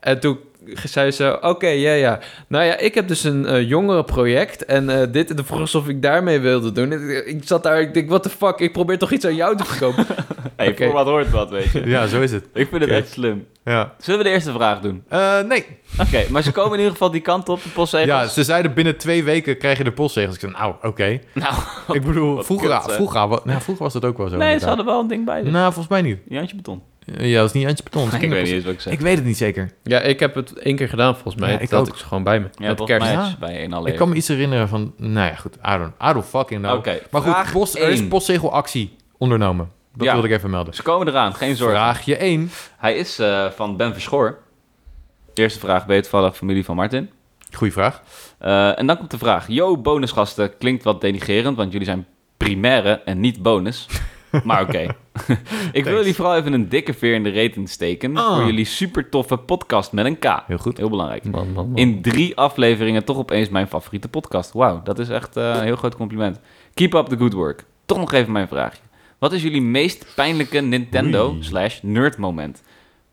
[0.00, 0.38] En toen
[0.84, 2.18] zei ze, oké, ja, ja.
[2.48, 4.64] Nou ja, ik heb dus een eh jongerenproject.
[4.64, 6.92] En eh, dit, en toen vroeg ze of ik daarmee wilde doen.
[6.92, 9.56] Ik, ik zat daar, ik denk, what the fuck, ik probeer toch iets aan jou
[9.56, 10.06] te verkopen.
[10.56, 10.84] Hey, Oké.
[10.84, 11.86] voor wat hoort wat, weet je.
[11.86, 12.44] Ja, zo is het.
[12.52, 13.46] Ik vind het echt slim.
[13.64, 13.94] Ja.
[13.98, 15.02] Zullen we de eerste vraag doen?
[15.08, 15.64] Eh, nee.
[16.00, 18.08] Oké, maar ze komen in ieder geval die kant op, de postzegels.
[18.08, 20.34] Ja, ze zeiden binnen twee weken krijg je de postzegels.
[20.34, 21.18] Ik zei, nou, oké.
[21.34, 21.54] Nou,
[21.92, 24.36] Ik bedoel, vroeger, kut, vroeger, nou, vroeger was dat ook wel zo.
[24.36, 25.42] nee, ze hadden wel een ding bij.
[25.42, 25.52] zich.
[25.52, 26.18] Nou, volgens mij niet.
[26.28, 26.82] Jantje Beton.
[27.04, 28.04] Ja, dat is niet Antje Beton.
[28.04, 28.92] dat is ik weet niet eens wat ik zeg.
[28.92, 29.70] Ik weet het niet zeker.
[29.82, 31.48] ja, ik heb het één keer gedaan volgens mij.
[31.50, 32.46] Ja, ik ik had ik ze gewoon bij me.
[32.56, 33.10] Ja, Met kerst.
[33.10, 33.34] Ja.
[33.40, 33.92] bij één alleen.
[33.92, 34.94] Ik kan me iets herinneren van...
[34.96, 35.54] Nou ja, goed.
[35.56, 36.76] I don't, I don't fucking know.
[36.78, 38.08] Oké, Maar goed, post, er is één.
[38.08, 39.70] postzegelactie ondernomen.
[39.94, 40.12] Dat Ja.
[40.12, 40.74] wilde ik even melden.
[40.74, 41.76] Ze komen eraan, geen zorgen.
[41.76, 42.50] Vraagje 1.
[42.78, 44.38] Hij is eh, van Ben Verschoor.
[45.34, 47.10] Eerste vraag, ben je toevallig familie van Martin?
[47.52, 48.02] Goeie vraag.
[48.38, 49.44] Eh, en dan komt de vraag.
[49.48, 53.86] Yo, bonusgasten, klinkt wat denigerend, want jullie zijn primaire en niet bonus.
[54.44, 54.86] Maar oké.
[55.72, 58.34] ik wil jullie vooral even een dikke veer in de reten steken Ah.
[58.36, 60.42] voor jullie super toffe podcast met een K.
[60.46, 60.76] Heel goed.
[60.76, 61.24] Heel belangrijk.
[61.24, 61.76] Man, man, man.
[61.76, 64.52] In drie afleveringen toch opeens mijn favoriete podcast.
[64.52, 66.40] Wauw, dat is echt eh, een heel groot compliment.
[66.74, 67.64] Keep up the good work.
[67.86, 68.82] Toch nog even mijn vraagje.
[69.18, 72.62] Wat is jullie meest pijnlijke Nintendo slash nerd moment?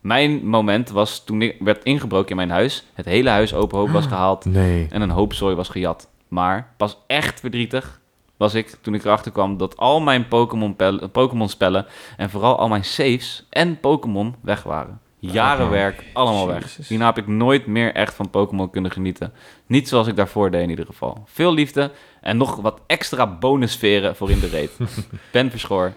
[0.00, 2.84] Mijn moment was toen ik werd ingebroken in mijn huis.
[2.94, 4.86] Het hele huis openhoop was gehaald Nee.
[4.90, 6.08] en een hoop zooi was gejat.
[6.28, 8.00] Maar pas echt verdrietig
[8.42, 11.86] was ik toen ik erachter kwam dat al mijn Pokémon pel- Pokémon spellen
[12.16, 15.00] en vooral al mijn saves en Pokémon weg waren.
[15.18, 16.76] Jaren werk, allemaal weg.
[16.88, 19.32] Hierna heb ik nooit meer echt van Pokémon kunnen genieten.
[19.66, 21.22] Niet zoals ik daarvoor deed in ieder geval.
[21.26, 21.90] Veel liefde
[22.20, 24.70] en nog wat extra bonusferen voor in de reet.
[25.32, 25.92] Ben Verschoor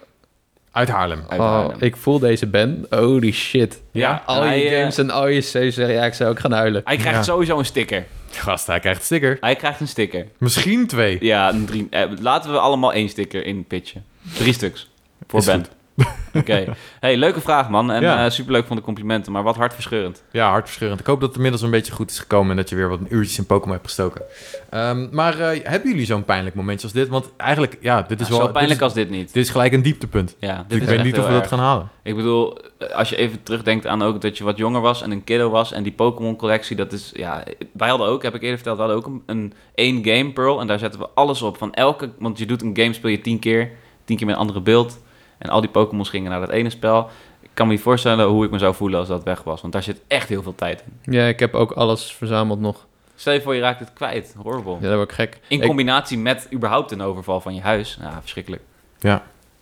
[0.71, 1.23] Uit Haarlem.
[1.27, 2.85] uit Oh, ik voel deze band.
[2.89, 3.81] Holy shit.
[3.91, 6.81] Ja, al je eh, games en al je saves, ja, ik zou ook gaan huilen.
[6.85, 7.23] Hij krijgt Ja.
[7.23, 8.05] sowieso een sticker.
[8.37, 9.37] Gast, hij krijgt een sticker.
[9.39, 10.27] Hij krijgt een sticker.
[10.37, 11.17] Misschien twee.
[11.19, 14.05] Ja, een drie, eh, laten we allemaal één sticker in pitchen.
[14.37, 14.89] Drie stuks.
[15.27, 15.65] Voor Is Ben.
[16.33, 16.65] Oké.
[16.99, 17.91] Hey, leuke vraag, man.
[17.91, 18.25] En Ja.
[18.25, 20.23] eh, superleuk van de complimenten, maar wat hartverscheurend.
[20.31, 20.99] Ja, hartverscheurend.
[20.99, 22.99] Ik hoop dat het inmiddels een beetje goed is gekomen en dat je weer wat
[23.09, 24.21] uurtjes in Pokémon hebt gestoken.
[24.69, 27.07] Ehm, maar eh, hebben jullie zo'n pijnlijk momentje als dit?
[27.07, 28.45] Want eigenlijk, ja, dit is Ja, wel...
[28.45, 29.33] zo pijnlijk dit is, als dit niet.
[29.33, 30.35] dit is gelijk een dieptepunt.
[30.39, 31.89] Ja, dit Dus ik weet niet of we dat gaan halen.
[32.03, 35.11] Ik bedoel, eh, als je even terugdenkt aan ook dat je wat jonger was en
[35.11, 37.43] een kiddo was en die Pokémon collectie, dat is, ja,
[37.73, 40.59] wij hadden ook, heb ik eerder verteld, we hadden ook een, een één game Pearl
[40.61, 41.57] en daar zetten we alles op.
[41.57, 43.71] Van elke, want je doet een game, speel je tien keer,
[44.05, 45.03] tien keer met een andere beeld
[45.37, 47.09] en al die Pokémons gingen naar dat ene spel.
[47.41, 49.73] Ik kan me niet voorstellen hoe ik me zou voelen als dat weg was, want
[49.73, 51.13] daar zit echt heel veel tijd in.
[51.13, 52.87] Ja, ik heb ook alles verzameld nog.
[53.15, 54.73] Stel je voor je raakt het kwijt, horrible.
[54.73, 55.39] Ja, dat word ik gek.
[55.47, 57.97] In Ik- combinatie met überhaupt een overval van je huis.
[58.01, 58.61] Ja, verschrikkelijk.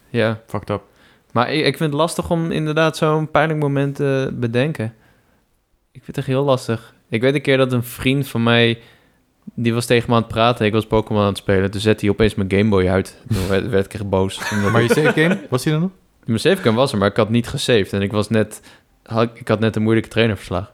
[0.09, 0.81] ja, Fucked up.
[1.31, 4.85] maar ik, ik vind het lastig om inderdaad zo'n pijnlijk moment te bedenken.
[5.91, 6.93] Ik vind het echt heel lastig.
[7.09, 8.79] Ik weet een keer dat een vriend van mij,
[9.43, 10.65] die was tegen me aan het praten.
[10.65, 11.71] Ik was Pokémon aan het spelen.
[11.71, 13.17] Toen zette hij opeens mijn Game Boy uit.
[13.27, 14.51] Toen werd, werd ik echt boos.
[14.71, 15.89] Maar je save game, was hij er nog?
[16.25, 17.93] Mijn savecam was er, maar ik had niet gesaved.
[17.93, 18.61] En ik was net,
[19.03, 20.71] had, ik had net een moeilijke trainerverslag.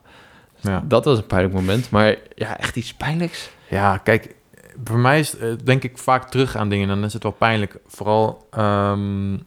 [0.62, 0.84] Ja.
[0.88, 1.90] Dat was een pijnlijk moment.
[1.90, 3.50] Maar ja, echt iets pijnlijks.
[3.70, 4.36] Ja, kijk,
[4.84, 6.88] voor mij is, eh, denk ik vaak terug aan dingen.
[6.88, 7.78] Dan is het wel pijnlijk.
[7.88, 9.38] Vooral ehm,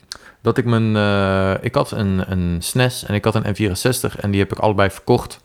[0.41, 0.97] dat ik mijn...
[0.97, 4.59] eh, ik had een, een SNES en ik had een N64 en die heb ik
[4.59, 5.41] allebei verkocht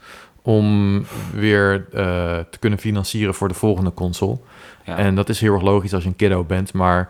[0.47, 2.03] om weer eh,
[2.49, 4.37] te kunnen financieren voor de volgende console.
[4.83, 4.97] Ja.
[4.97, 6.73] En dat is heel erg logisch als je een kiddo bent.
[6.73, 7.09] Maar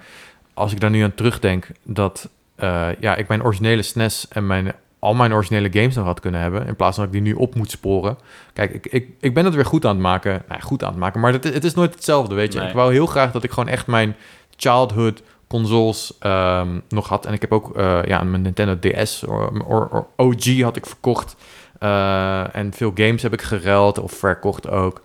[0.53, 4.73] als ik daar nu aan terugdenk dat eh, ja, ik mijn originele SNES en mijn,
[4.99, 7.39] al mijn originele games nog had kunnen hebben, in plaats van dat ik die nu
[7.39, 8.17] op moet sporen.
[8.53, 10.43] Kijk, ik, ik, ik ben het weer goed aan het maken.
[10.47, 12.59] Nou, goed aan het maken, maar het, het is nooit hetzelfde, weet je.
[12.59, 12.67] Nee.
[12.67, 14.15] Ik wou heel graag dat ik gewoon echt mijn
[14.55, 17.25] childhood consoles ehm, nog had.
[17.25, 20.85] En ik heb ook eh, ja, mijn Nintendo DS or, or- or OG had ik
[20.85, 21.35] verkocht.
[21.79, 25.01] Eh, en veel games heb ik geruild of verkocht ook.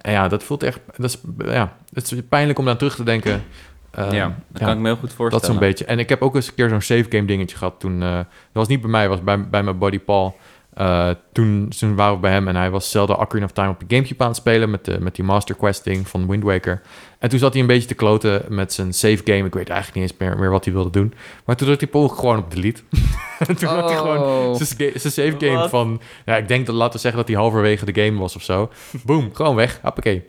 [0.00, 0.80] En ja, dat voelt echt...
[0.96, 3.44] Dat is, ja, het is pijnlijk om daar terug te denken.
[3.90, 5.30] Eh, ja, dat kan ik me heel goed voorstellen.
[5.30, 5.84] dat zo'n beetje.
[5.84, 8.02] En ik heb ook eens een keer zo'n save game dingetje gehad toen.
[8.02, 10.36] eh, dat was niet bij mij, was bij, bij mijn buddy Paul.
[10.74, 13.80] Eh, toen, toen waren we bij hem en hij was Zelda Ocarina of Time op
[13.80, 16.82] de Gamecube aan het spelen met, de, met die Master Quest ding van Wind Waker.
[17.26, 19.44] En toen zat hij een beetje te kloten met zijn save game.
[19.44, 21.14] Ik weet eigenlijk niet eens meer, meer wat hij wilde doen.
[21.44, 22.82] Maar toen drukte hij gewoon op delete.
[23.46, 24.54] en toen had hij gewoon Oh.
[24.54, 25.70] zijn save game Wat?
[25.70, 26.00] van...
[26.24, 28.70] Ja, ik denk dat, laten we zeggen dat hij halverwege de game was of zo.
[29.06, 29.78] Boom, gewoon weg.
[29.82, 30.24] Hoppakee.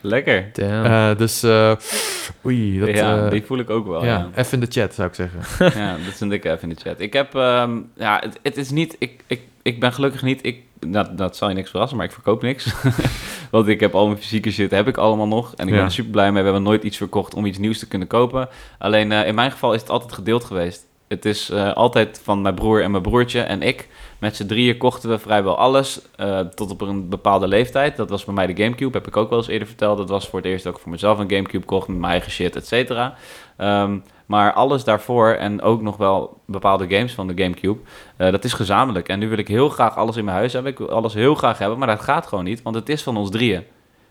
[0.00, 0.50] Lekker.
[0.52, 0.84] Damn.
[0.84, 1.72] Eh, dus, eh,
[2.46, 2.78] oei.
[2.78, 4.04] Dat, ja, eh, die voel ik ook wel.
[4.04, 5.40] ja, Ja, even in de chat zou ik zeggen.
[5.80, 7.00] ja dat is een dikke even in de chat.
[7.00, 10.56] Ik heb, ehm, ja, het, het is niet, ik, ik, ik ben gelukkig niet, ik,
[10.86, 12.74] dat, dat zal je niks verrassen, maar ik verkoop niks.
[13.50, 15.54] Want ik heb al mijn fysieke shit, heb ik allemaal nog.
[15.54, 16.42] En ik ben er super blij mee.
[16.42, 18.48] We hebben nooit iets verkocht om iets nieuws te kunnen kopen.
[18.78, 20.86] Alleen eh, in mijn geval is het altijd gedeeld geweest.
[21.08, 23.88] Het is eh, altijd van mijn broer en mijn broertje en ik.
[24.18, 27.96] Met z'n drieën kochten we vrijwel alles eh, tot op een bepaalde leeftijd.
[27.96, 29.98] Dat was bij mij de Gamecube, heb ik ook wel eens eerder verteld.
[29.98, 32.30] Dat was voor het eerst dat ik voor mezelf een Gamecube kocht met mijn eigen
[32.30, 33.14] shit, et cetera.
[33.60, 37.80] Ehm, maar alles daarvoor en ook nog wel bepaalde games van de Gamecube,
[38.16, 39.08] eh, dat is gezamenlijk.
[39.08, 40.72] En nu wil ik heel graag alles in mijn huis hebben.
[40.72, 43.16] Ik wil alles heel graag hebben, maar dat gaat gewoon niet, want het is van
[43.16, 43.64] ons drieën.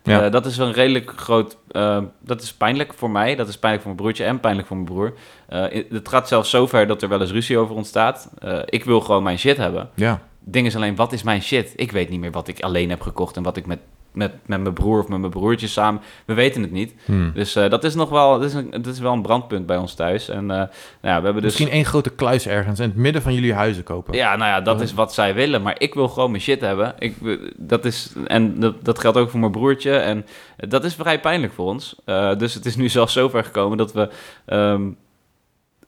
[0.03, 0.21] Ja.
[0.25, 1.57] Eh, dat is een redelijk groot.
[1.71, 3.35] eh, dat is pijnlijk voor mij.
[3.35, 5.13] Dat is pijnlijk voor mijn broertje en pijnlijk voor mijn broer.
[5.47, 8.29] Eh, het gaat zelfs zover dat er wel eens ruzie over ontstaat.
[8.65, 9.89] Ik wil gewoon mijn shit hebben.
[9.95, 10.21] Ja.
[10.39, 11.73] Ding is alleen, wat is mijn shit?
[11.75, 13.79] Ik weet niet meer wat ik alleen heb gekocht en wat ik met,
[14.19, 16.01] met, met mijn broer of met mijn broertje samen.
[16.25, 16.93] We weten het niet.
[17.05, 17.31] Hmm.
[17.33, 19.77] Dus eh, dat is nog wel, dat is, een, dat is wel een brandpunt bij
[19.77, 20.29] ons thuis.
[20.29, 20.69] En eh, nou
[21.01, 21.43] ja, we hebben dus.
[21.43, 24.15] Misschien één grote kluis ergens in het midden van jullie huizen kopen.
[24.15, 25.61] Ja, nou ja, dat is wat zij willen.
[25.61, 26.95] Maar ik wil gewoon mijn shit hebben.
[26.99, 27.15] Ik,
[27.57, 29.97] dat is, en dat, dat geldt ook voor mijn broertje.
[29.97, 30.25] En
[30.57, 31.95] dat is vrij pijnlijk voor ons.
[32.05, 34.09] Eh, dus het is nu zelfs zover gekomen dat we,
[34.45, 34.89] ehm,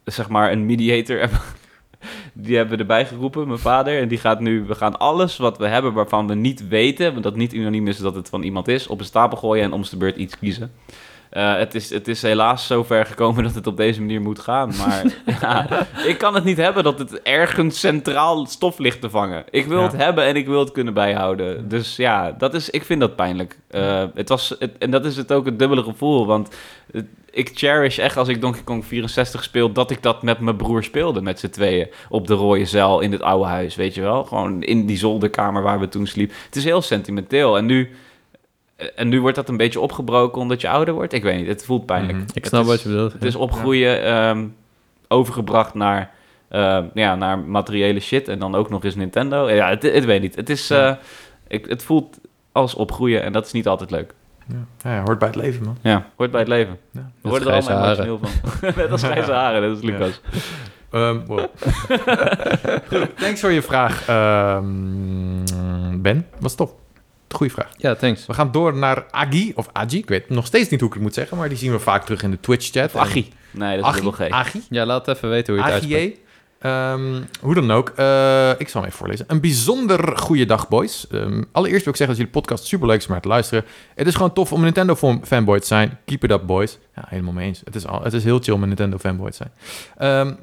[0.04, 1.40] zeg maar, een mediator hebben.
[2.34, 4.00] Die hebben we erbij geroepen, mijn vader.
[4.02, 7.24] En die gaat nu, we gaan alles wat we hebben waarvan we niet weten, want
[7.24, 9.84] dat niet unaniem is dat het van iemand is, op een stapel gooien en om
[9.90, 10.72] de beurt iets kiezen.
[11.30, 14.40] Eh, het, is, het is helaas zo ver gekomen dat het op deze manier moet
[14.40, 14.72] gaan.
[14.78, 15.04] Maar
[15.42, 15.68] ja,
[16.06, 19.44] ik kan het niet hebben dat het ergens centraal stof ligt te vangen.
[19.50, 19.84] Ik wil Ja.
[19.84, 21.70] het hebben en ik wil het kunnen bijhouden.
[21.70, 23.58] Dus ja, dat is, ik vind dat pijnlijk.
[23.68, 26.26] Eh, het was, het, en dat is het ook het dubbele gevoel.
[26.26, 26.56] Want
[26.92, 29.72] het- ik cherish echt als ik Donkey Kong 64 speel...
[29.72, 31.88] dat ik dat met mijn broer speelde met z'n tweeën.
[32.10, 34.24] Op de rode zeil in het oude huis, weet je wel?
[34.24, 36.36] Gewoon in die zolderkamer waar we toen sliepen.
[36.46, 37.58] Het is heel sentimenteel.
[37.58, 37.92] En nu...
[38.96, 41.14] En nu wordt dat een beetje opgebroken omdat je ouder wordt.
[41.14, 42.18] Ik weet niet, het voelt pijnlijk.
[42.18, 42.28] Mhm.
[42.28, 43.14] ik Het snap is- wat je bedoelt.
[43.14, 44.48] Het is opgroeien, ehm,
[45.08, 46.12] overgebracht naar,
[46.48, 48.28] eh, ja, naar materiële shit.
[48.28, 49.50] En dan ook nog eens Nintendo.
[49.50, 50.36] Ja, het, het weet niet.
[50.36, 50.90] Het, is, Ja.
[50.90, 50.96] eh,
[51.48, 52.18] ik, het voelt
[52.52, 54.14] als opgroeien en dat is niet altijd leuk.
[54.52, 54.90] Ja.
[54.92, 55.78] Ja, hoort bij het leven, man.
[55.82, 56.78] Ja, hoort bij het leven.
[56.92, 57.12] Ja.
[57.22, 58.06] We worden er allemaal haren.
[58.06, 58.20] emotioneel
[58.60, 58.72] van.
[58.84, 60.22] Net als grijze haren, dat is Lucas.
[60.92, 61.40] Ehm, wow.
[62.90, 66.28] Goed, thanks voor je vraag, ehm, Ben.
[66.40, 66.72] Was tof.
[67.30, 67.70] goede vraag.
[67.78, 68.26] Ja, thanks.
[68.26, 69.98] We gaan door naar Agi, of Agi.
[69.98, 72.04] Ik weet nog steeds niet hoe ik het moet zeggen, maar die zien we vaak
[72.04, 72.96] terug in de Twitch-chat.
[72.96, 73.30] Agi.
[73.52, 74.12] Nee, dat is Agi.
[74.12, 74.30] G.
[74.30, 74.62] Agi.
[74.70, 76.20] Ja, laat even weten hoe je het uitspreekt.
[76.62, 77.90] Ehm, hoe dan ook.
[77.90, 79.26] eh, ik zal hem even voorlezen.
[79.28, 81.08] Een bijzonder goede dag, boys.
[81.08, 83.66] Ehm, allereerst wil ik zeggen dat jullie podcast super leuk is om naar te luisteren.
[83.96, 85.98] Het is gewoon tof om een Nintendo fan- fanboy te zijn.
[86.06, 86.78] Keep it up, boys.
[86.96, 87.62] Ja, helemaal mee eens.
[87.64, 89.52] Het is, al, het is heel chill om een Nintendo fanboy te zijn.
[89.98, 90.34] Ehm,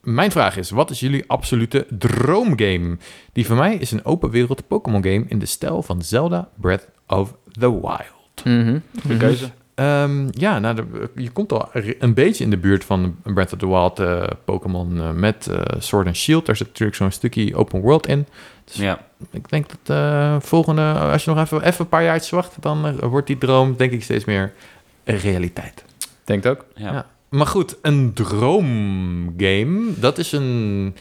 [0.00, 2.96] mijn vraag is, wat is jullie absolute droomgame?
[3.32, 6.88] Die voor mij is een open wereld Pokémon game in de stijl van Zelda Breath
[7.06, 8.44] of the Wild.
[8.44, 8.78] Mhm.
[9.00, 9.50] Goede keuze.
[9.80, 11.68] Ehm, ja, nou, de- je komt al
[11.98, 15.60] een beetje in de buurt van Breath of the Wild eh, Pokémon eh, met eh,
[15.78, 16.46] Sword and Shield.
[16.46, 18.26] Daar zit natuurlijk zo'n stukje open world in.
[18.72, 18.98] Ja.
[19.32, 23.00] Ik denk dat eh volgende, als je nog even, even een paar jaartjes wacht, dan
[23.00, 24.52] wordt die droom denk ik steeds meer
[25.04, 25.84] een realiteit.
[26.24, 26.64] Denkt ook.
[26.74, 26.92] Ja.
[26.92, 27.06] Ja.
[27.28, 30.94] Maar goed, een droomgame, dat is een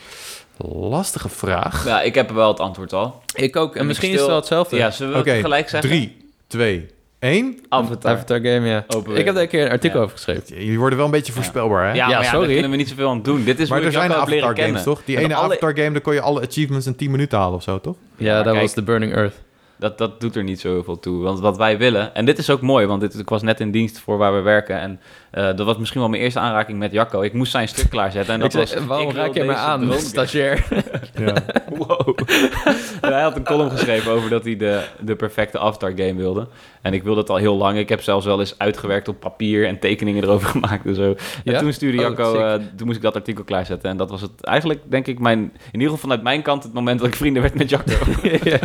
[0.67, 1.85] lastige vraag.
[1.85, 3.21] ja, ik heb wel het antwoord al.
[3.35, 3.75] Ik ook.
[3.75, 4.75] En misschien is het wel hetzelfde.
[4.77, 5.89] Ja, zullen we het gelijk zeggen?
[5.89, 6.17] Drie,
[6.47, 6.87] twee,
[7.19, 7.59] één.
[7.69, 8.11] Avatar.
[8.11, 8.83] Avatar game, ja.
[8.87, 10.03] Open Ik heb daar een keer een artikel Ja.
[10.05, 10.43] over geschreven.
[10.63, 11.93] Jullie worden wel een beetje voorspelbaar, hè?
[11.93, 12.39] Ja, maar Ja, ja, sorry.
[12.45, 13.43] daar kunnen we niet zoveel aan doen.
[13.43, 14.83] Dit is maar er zijn Avatar games, kennen.
[14.83, 15.01] toch?
[15.05, 17.55] Die En ene alle- Avatar game, daar kon je alle achievements in 10 minuten halen
[17.55, 17.95] of zo, toch?
[18.17, 19.35] Ja, dat kijk- was The Burning Earth.
[19.77, 21.21] Dat, dat doet er niet zo heel veel toe.
[21.23, 23.71] Want wat wij willen, en dit is ook mooi, want dit, ik was net in
[23.71, 24.79] dienst voor waar we werken.
[24.79, 24.99] En
[25.31, 27.21] eh, dat was misschien wel mijn eerste aanraking met Jacco.
[27.21, 28.33] Ik moest zijn stuk klaarzetten.
[28.33, 30.65] En dat Ik was, zei, waarom raak je me aan, stagiair?
[31.17, 31.33] Ja.
[31.77, 32.17] Wow.
[33.01, 36.47] Hij had een column geschreven over dat hij de, de perfecte Avatar game wilde.
[36.81, 37.77] En ik wilde het al heel lang.
[37.77, 41.03] Ik heb zelfs wel eens uitgewerkt op papier en tekeningen erover gemaakt en zo.
[41.03, 41.59] En Ja?
[41.59, 43.89] toen stuurde Oh, Jacco, eh, toen moest ik dat artikel klaarzetten.
[43.89, 46.73] En dat was het eigenlijk, denk ik, mijn, in ieder geval vanuit mijn kant het
[46.73, 47.93] moment dat ik vrienden werd met Jacco.
[48.43, 48.59] Ja.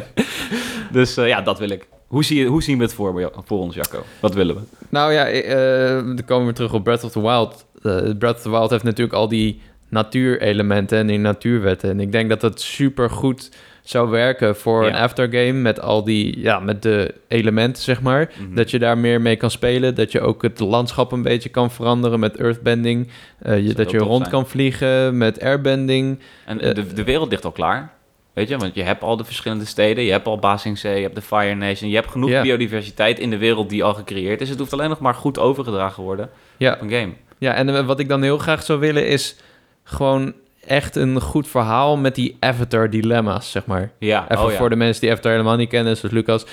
[0.90, 1.86] dus eh, ja, dat wil ik.
[2.14, 4.02] Hoe, zie je, hoe zien we het voor, voor ons, Jacco?
[4.20, 4.60] Wat willen we?
[4.88, 5.56] Nou ja, eh,
[5.94, 7.66] dan komen we terug op Breath of the Wild.
[7.82, 11.90] Eh, Breath of the Wild heeft natuurlijk al die natuurelementen en die natuurwetten.
[11.90, 13.50] En ik denk dat het super goed
[13.82, 14.88] zou werken voor Ja.
[14.88, 18.32] een aftergame met al die, ja, met de elementen, zeg maar.
[18.38, 18.54] Mhm.
[18.54, 19.94] Dat je daar meer mee kan spelen.
[19.94, 23.08] Dat je ook het landschap een beetje kan veranderen met earthbending.
[23.38, 24.30] Eh, je, dat je rond zijn.
[24.30, 26.18] kan vliegen met airbending.
[26.46, 27.93] En de, de wereld ligt al klaar.
[28.34, 30.04] Weet je, want je hebt al de verschillende steden.
[30.04, 31.90] Je hebt al Basingzee, je hebt de Fire Nation.
[31.90, 34.48] Je hebt genoeg biodiversiteit in de wereld die al gecreëerd is.
[34.48, 37.12] Het hoeft alleen nog maar goed overgedragen worden Ja, op een game.
[37.38, 39.36] Ja, en eh, wat ik dan heel graag zou willen is
[39.84, 40.34] gewoon
[40.66, 43.90] echt een goed verhaal met die avatar-dilemma's, zeg maar.
[43.98, 44.56] Ja, Even oh ja.
[44.56, 46.46] voor de mensen die Avatar helemaal niet kennen, zoals Lucas.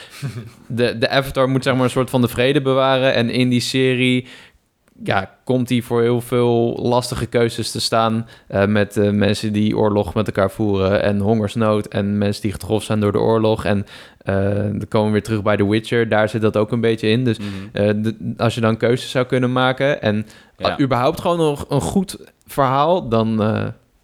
[0.67, 3.13] De, de Avatar moet zeg maar een soort van de vrede bewaren.
[3.13, 4.27] En in die serie
[5.03, 8.27] ja, komt hij voor heel veel lastige keuzes te staan.
[8.47, 11.01] eh, met eh, mensen die oorlog met elkaar voeren.
[11.03, 11.87] En hongersnood.
[11.87, 13.65] En mensen die getroffen zijn door de oorlog.
[13.65, 13.85] En
[14.17, 16.09] eh, dan komen we weer terug bij The Witcher.
[16.09, 17.23] Daar zit dat ook een beetje in.
[17.23, 18.01] Dus Mhm.
[18.01, 20.01] de- als je dan keuzes zou kunnen maken.
[20.01, 20.25] En
[20.57, 20.69] Ja.
[20.77, 23.09] uh, überhaupt gewoon nog een goed verhaal.
[23.09, 23.41] Dan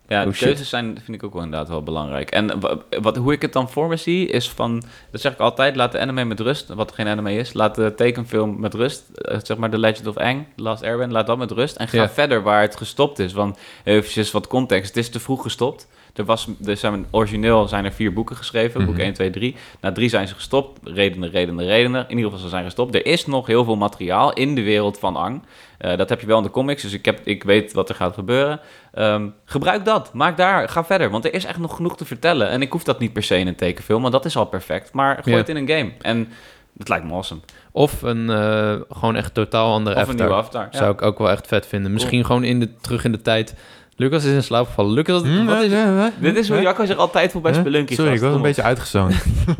[0.09, 0.47] Ja, de Oh, shit.
[0.47, 2.31] keuzes zijn, vind ik ook wel inderdaad wel belangrijk.
[2.31, 4.83] En wa- wat, hoe ik het dan voor me zie, is van...
[5.11, 6.67] Dat zeg ik altijd, laat de anime met rust.
[6.67, 7.53] Wat geen anime is.
[7.53, 9.09] Laat de tekenfilm met rust.
[9.13, 11.13] Eh, zeg maar The Legend of Aang, Last Airbender.
[11.17, 11.75] Laat dat met rust.
[11.75, 12.09] En ga Ja.
[12.09, 13.33] verder waar het gestopt is.
[13.33, 14.87] Want eventjes wat context.
[14.95, 15.87] Het is te vroeg gestopt.
[16.17, 18.85] Er, was, er zijn origineel zijn er vier boeken geschreven.
[18.85, 19.03] Boek Mhm.
[19.03, 19.55] 1, 2, 3.
[19.81, 20.79] Na drie zijn ze gestopt.
[20.83, 22.01] Redenen, redenen, redenen.
[22.07, 22.95] In ieder geval, ze zijn gestopt.
[22.95, 25.41] Er is nog heel veel materiaal in de wereld van Ang.
[25.77, 27.95] Eh, dat heb je wel in de comics, dus ik, heb, ik weet wat er
[27.95, 28.59] gaat gebeuren.
[28.93, 30.13] Ehm, gebruik dat.
[30.13, 30.69] Maak daar.
[30.69, 31.09] Ga verder.
[31.09, 32.49] Want er is echt nog genoeg te vertellen.
[32.49, 34.93] En ik hoef dat niet per se in een tekenfilm, want dat is al perfect.
[34.93, 35.37] Maar gooi Ja.
[35.37, 35.91] het in een game.
[36.01, 36.27] En
[36.73, 37.41] dat lijkt me awesome.
[37.71, 40.67] of een eh, gewoon echt totaal andere Of een nieuwe avatar.
[40.71, 40.77] Ja.
[40.77, 41.93] Zou ik ook wel echt vet vinden.
[41.93, 43.55] Misschien gewoon in de, terug in de tijd.
[43.97, 44.91] Lucas is in slaap gevallen.
[44.91, 45.71] Lucas, Hm, wat, is,
[46.19, 46.61] Dit is hoe?
[46.61, 47.59] Jacco zich altijd voor bij Huh?
[47.59, 49.15] Spelunky Sorry, ik was een beetje uitgezoond.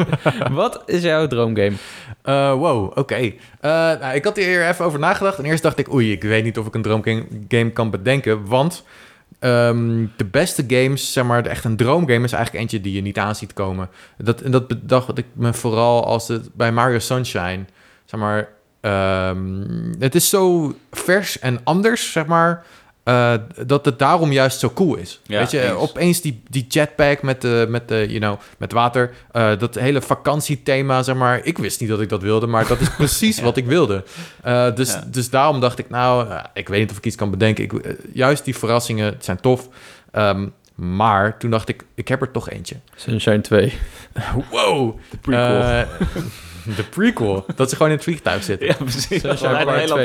[0.52, 1.76] wat is jouw droomgame?
[2.22, 3.16] Eh, wow, oké.
[3.16, 3.32] Eh,
[3.62, 5.38] nou, ik had hier even over nagedacht.
[5.38, 8.46] En eerst dacht ik, oei, ik weet niet of ik een droomgame game kan bedenken.
[8.46, 8.84] Want
[9.40, 13.18] ehm, de beste games, zeg maar, echt een droomgame is eigenlijk eentje die je niet
[13.18, 13.90] aan ziet komen.
[14.18, 17.66] Dat, en dat bedacht ik me vooral als het bij Mario Sunshine,
[18.06, 18.50] zeg maar,
[18.82, 19.64] ehm,
[20.00, 22.66] het is zo vers en anders, zeg maar.
[23.08, 23.34] Eh,
[23.66, 25.20] dat het daarom juist zo cool is.
[25.24, 25.74] Ja, Weet je, eens.
[25.78, 29.14] opeens die, die jetpack met, de, met, de, you know, met water.
[29.32, 31.40] eh, dat hele vakantiethema, zeg maar.
[31.44, 33.44] Ik wist niet dat ik dat wilde, maar dat is precies Ja.
[33.44, 34.04] wat ik wilde.
[34.44, 35.04] Eh, dus, Ja.
[35.08, 37.64] dus daarom dacht ik, nou, ik weet niet of ik iets kan bedenken.
[37.64, 37.74] Ik,
[38.14, 39.68] juist die verrassingen zijn tof.
[40.12, 42.76] Ehm, maar toen dacht ik, ik heb er toch eentje.
[42.96, 43.74] Sunshine 2.
[44.52, 44.98] Wow!
[45.10, 45.86] De prequel.
[46.76, 47.46] De prequel.
[47.56, 48.68] dat ze gewoon in het vliegtuig zitten.
[48.68, 49.22] ja, precies.
[49.22, 49.44] Dat.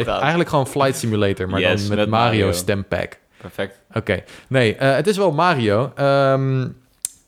[0.07, 2.53] Eigenlijk gewoon Flight Simulator, maar Yes, dan met, met Mario, Mario.
[2.53, 3.19] stempack.
[3.37, 3.79] Perfect.
[3.93, 5.93] Oké, nee, eh, het is wel Mario.
[5.95, 6.69] Ehm,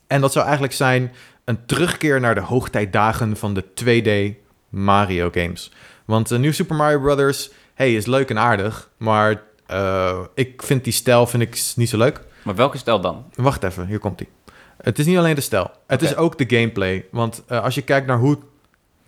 [0.07, 1.13] en dat zou eigenlijk zijn
[1.45, 4.37] een terugkeer naar de hoogtijdagen van de 2D
[4.69, 5.73] Mario games.
[6.05, 10.85] Want uh, New Super Mario Brothers, hey, is leuk en aardig, maar eh, ik vind
[10.85, 12.21] die stijl vind ik niet zo leuk.
[12.43, 13.25] Maar welke stijl dan?
[13.35, 14.29] Wacht even, hier komt hij.
[14.81, 17.05] Het is niet alleen de stijl, het is ook de gameplay.
[17.11, 18.39] Want eh, als je kijkt naar hoe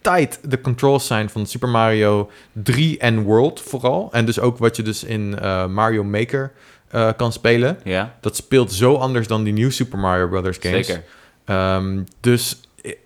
[0.07, 4.09] tight de controls zijn van Super Mario 3 en World vooral.
[4.13, 6.53] En dus ook wat je dus in eh, Mario Maker
[6.89, 7.79] eh, kan spelen.
[7.85, 10.87] Ja, Dat speelt zo anders dan die nieuwe Super Mario Brothers games.
[10.87, 11.05] zeker.
[11.45, 12.61] Ehm, dus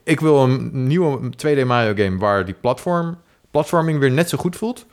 [0.05, 3.19] ik wil een nieuwe 2D Mario game waar die platform,
[3.51, 4.87] platforming weer net zo goed voelt.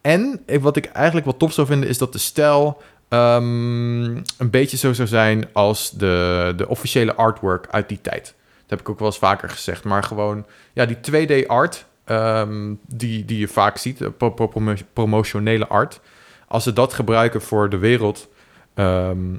[0.00, 4.76] En wat ik eigenlijk wat tof zou vinden is dat de stijl ehm, een beetje
[4.76, 8.34] zo zou zijn als de, de officiële artwork uit die tijd.
[8.70, 9.84] Dat heb ik ook wel eens vaker gezegd.
[9.84, 14.46] Maar gewoon, ja, die 2D art ehm, die, die je vaak ziet, eh, pro- pro-
[14.46, 16.00] promo- promotionele art.
[16.48, 18.28] Als ze dat gebruiken voor de wereld,
[18.74, 19.34] ehm,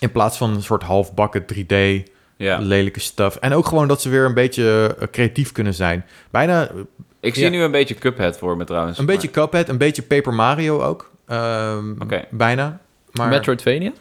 [0.00, 2.02] in plaats van een soort halfbakken 3D
[2.36, 2.58] Ja.
[2.58, 3.36] lelijke stuff.
[3.36, 6.04] En ook gewoon dat ze weer een beetje eh, creatief kunnen zijn.
[6.30, 6.74] Bijna eh,
[7.20, 7.50] Ik zie Ja.
[7.50, 8.98] nu een beetje Cuphead voor me trouwens.
[8.98, 11.10] een beetje Cuphead, een beetje Paper Mario ook.
[11.26, 12.24] Ehm, Oké.
[12.30, 12.80] Bijna.
[13.12, 13.92] Maar Metroidvania?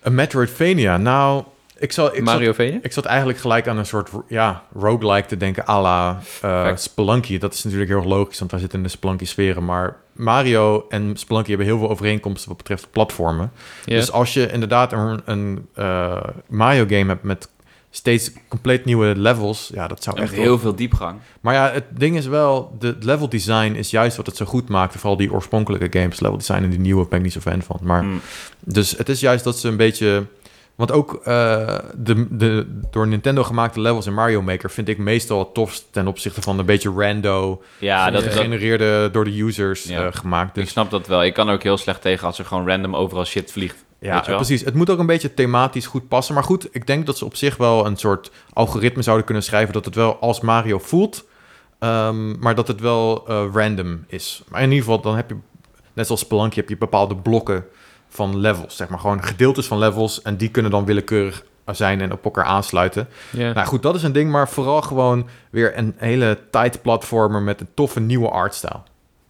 [0.00, 0.96] een Metroidvania.
[0.96, 1.44] Nou,
[1.78, 2.06] ik zal...
[2.06, 2.78] Ik zat, Mariovania?
[2.82, 6.76] ik zat eigenlijk gelijk aan een soort ja, roguelike te denken à la eh.
[6.76, 7.38] Spelunky.
[7.38, 9.64] Dat is natuurlijk heel logisch, want wij zitten in de Spelunky-sferen.
[9.64, 13.52] Maar Mario en Spelunky hebben heel veel overeenkomsten wat betreft platformen.
[13.84, 17.48] Dus als je inderdaad een, een eh, Mario-game hebt met
[17.90, 19.70] steeds compleet nieuwe levels...
[19.74, 21.20] Ja, dat zou Echt heel veel diepgang.
[21.40, 24.68] Maar ja, het ding is wel, de level design is juist wat het zo goed
[24.68, 24.96] maakt.
[24.96, 27.78] Vooral die oorspronkelijke games, level design en die nieuwe ben ik niet zo fan van.
[27.82, 28.20] Maar Mm.
[28.60, 30.26] dus het is juist dat ze een beetje.
[30.78, 35.38] Want ook eh, de, de door Nintendo gemaakte levels in Mario Maker vind ik meestal
[35.38, 39.84] het tofst ten opzichte van een beetje rando, Ja, dat, dat, gegenereerde door de users
[39.84, 40.06] Ja.
[40.06, 40.56] eh, gemaakt.
[40.56, 41.24] ik Dus snap dat wel.
[41.24, 43.84] Ik kan er ook heel slecht tegen als er gewoon random overal shit vliegt.
[43.98, 44.64] ja, precies.
[44.64, 46.34] Het moet ook een beetje thematisch goed passen.
[46.34, 49.72] Maar goed, ik denk dat ze op zich wel een soort algoritme zouden kunnen schrijven
[49.72, 51.24] dat het wel als Mario voelt,
[51.78, 54.42] ehm, maar dat het wel eh, random is.
[54.48, 55.36] Maar in ieder geval, dan heb je,
[55.92, 57.64] net zoals Spelunky, heb je bepaalde blokken
[58.08, 58.76] van levels.
[58.76, 60.22] Zeg maar gewoon gedeeltes van levels.
[60.22, 63.08] En die kunnen dan willekeurig zijn en op elkaar aansluiten.
[63.30, 63.52] Ja.
[63.52, 64.30] Nou goed, dat is een ding.
[64.30, 68.80] Maar vooral gewoon weer een hele tight platformer met een toffe nieuwe artstyle.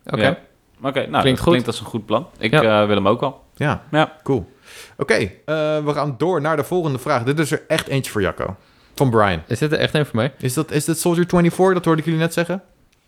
[0.06, 0.22] Oké.
[0.22, 0.38] Ja.
[0.82, 1.46] Oké, nou, Klinkt dat goed.
[1.48, 2.26] klinkt als een goed plan.
[2.38, 2.80] Ik Ja.
[2.80, 3.44] eh, wil hem ook al.
[3.56, 4.12] Ja, Ja.
[4.22, 4.52] cool.
[4.96, 5.28] Oké, eh,
[5.84, 7.22] we gaan door naar de volgende vraag.
[7.22, 8.56] Dit is er echt eentje voor Jacco.
[8.94, 9.42] Van Brian.
[9.46, 10.32] Is dit er echt een voor mij?
[10.38, 11.74] Is dat, is dit Soldier 24?
[11.74, 12.62] Dat hoorde ik jullie net zeggen.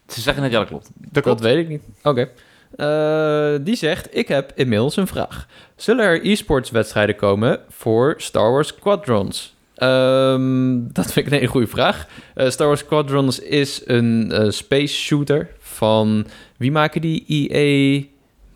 [0.08, 0.90] Ze zeggen net, ja, dat klopt.
[0.94, 1.42] Dat klopt.
[1.42, 1.82] Dat weet ik niet.
[2.02, 2.28] Oké.
[2.76, 5.46] Eh, die zegt, ik heb inmiddels een vraag.
[5.76, 9.54] Zullen er e-sports wedstrijden komen voor Star Wars Squadrons?
[9.74, 12.06] Ehm, dat vind ik een hele goede vraag.
[12.34, 16.26] Eh, Star Wars Squadrons is een eh, space shooter van...
[16.56, 17.24] Wie maken die?
[17.26, 18.02] EA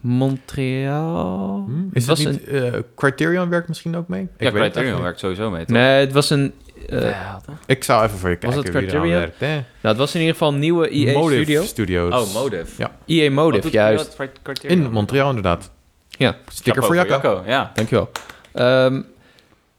[0.00, 1.64] Montreal?
[1.66, 1.72] Hm?
[1.92, 2.44] Is Het dat was niet...
[2.44, 4.22] eh, Criterion werkt misschien ook mee?
[4.22, 5.76] Ik ja, weet Criterion werkt sowieso mee, toch?
[5.76, 6.52] Nee, het was een...
[6.88, 7.40] eh, Ja.
[7.66, 9.40] Ik zou even voor je Was kijken het wie werkt.
[9.40, 9.52] hè?
[9.54, 11.62] nou, het was in ieder geval een nieuwe EA Motive studio.
[11.62, 12.14] Studios.
[12.28, 12.66] Oh, Motive.
[12.76, 12.90] Ja.
[13.06, 14.16] EA Motive, juist.
[14.62, 15.70] In Montreal inderdaad.
[16.08, 16.36] Ja.
[16.48, 17.42] Sticker Chapeau voor Jacco.
[17.46, 17.70] Ja.
[17.74, 18.10] Dankjewel.
[18.52, 19.00] Ehm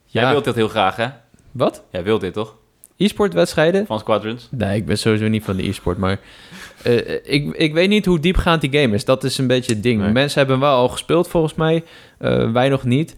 [0.06, 1.08] Jij ja, wilt dit heel graag, hè?
[1.52, 1.84] wat?
[1.92, 2.56] Jij wilt dit, toch?
[2.98, 3.86] E-sport wedstrijden?
[3.86, 4.48] Van Squadrons?
[4.52, 6.20] Nee, ik ben sowieso niet van de e-sport, maar
[6.84, 9.06] eh, ik, ik weet niet hoe diepgaand die game is.
[9.06, 10.02] Dat is een beetje het ding.
[10.02, 10.12] Nee.
[10.12, 11.84] Mensen hebben wel al gespeeld volgens mij,
[12.18, 13.16] Eh, wij nog niet.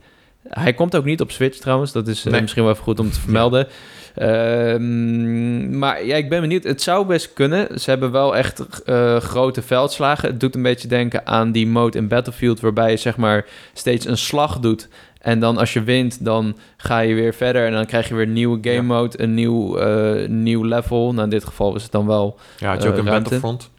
[0.49, 2.41] Hij komt ook niet op Switch trouwens, dat is eh, Nee.
[2.41, 3.67] misschien wel even goed om te vermelden.
[4.15, 6.63] Ehm, maar ja, ik ben benieuwd.
[6.63, 7.79] Het zou best kunnen.
[7.79, 10.29] Ze hebben wel echt eh, grote veldslagen.
[10.29, 14.05] Het doet een beetje denken aan die mode in Battlefield, waarbij je zeg maar steeds
[14.05, 14.87] een slag doet.
[15.21, 18.25] En dan als je wint, dan ga je weer verder en dan krijg je weer
[18.25, 18.81] een nieuwe game Ja.
[18.81, 21.11] mode, een nieuw, eh, nieuw level.
[21.11, 23.05] Nou, in dit geval is het dan wel Ja, had je ook een.
[23.05, 23.69] Battlefront?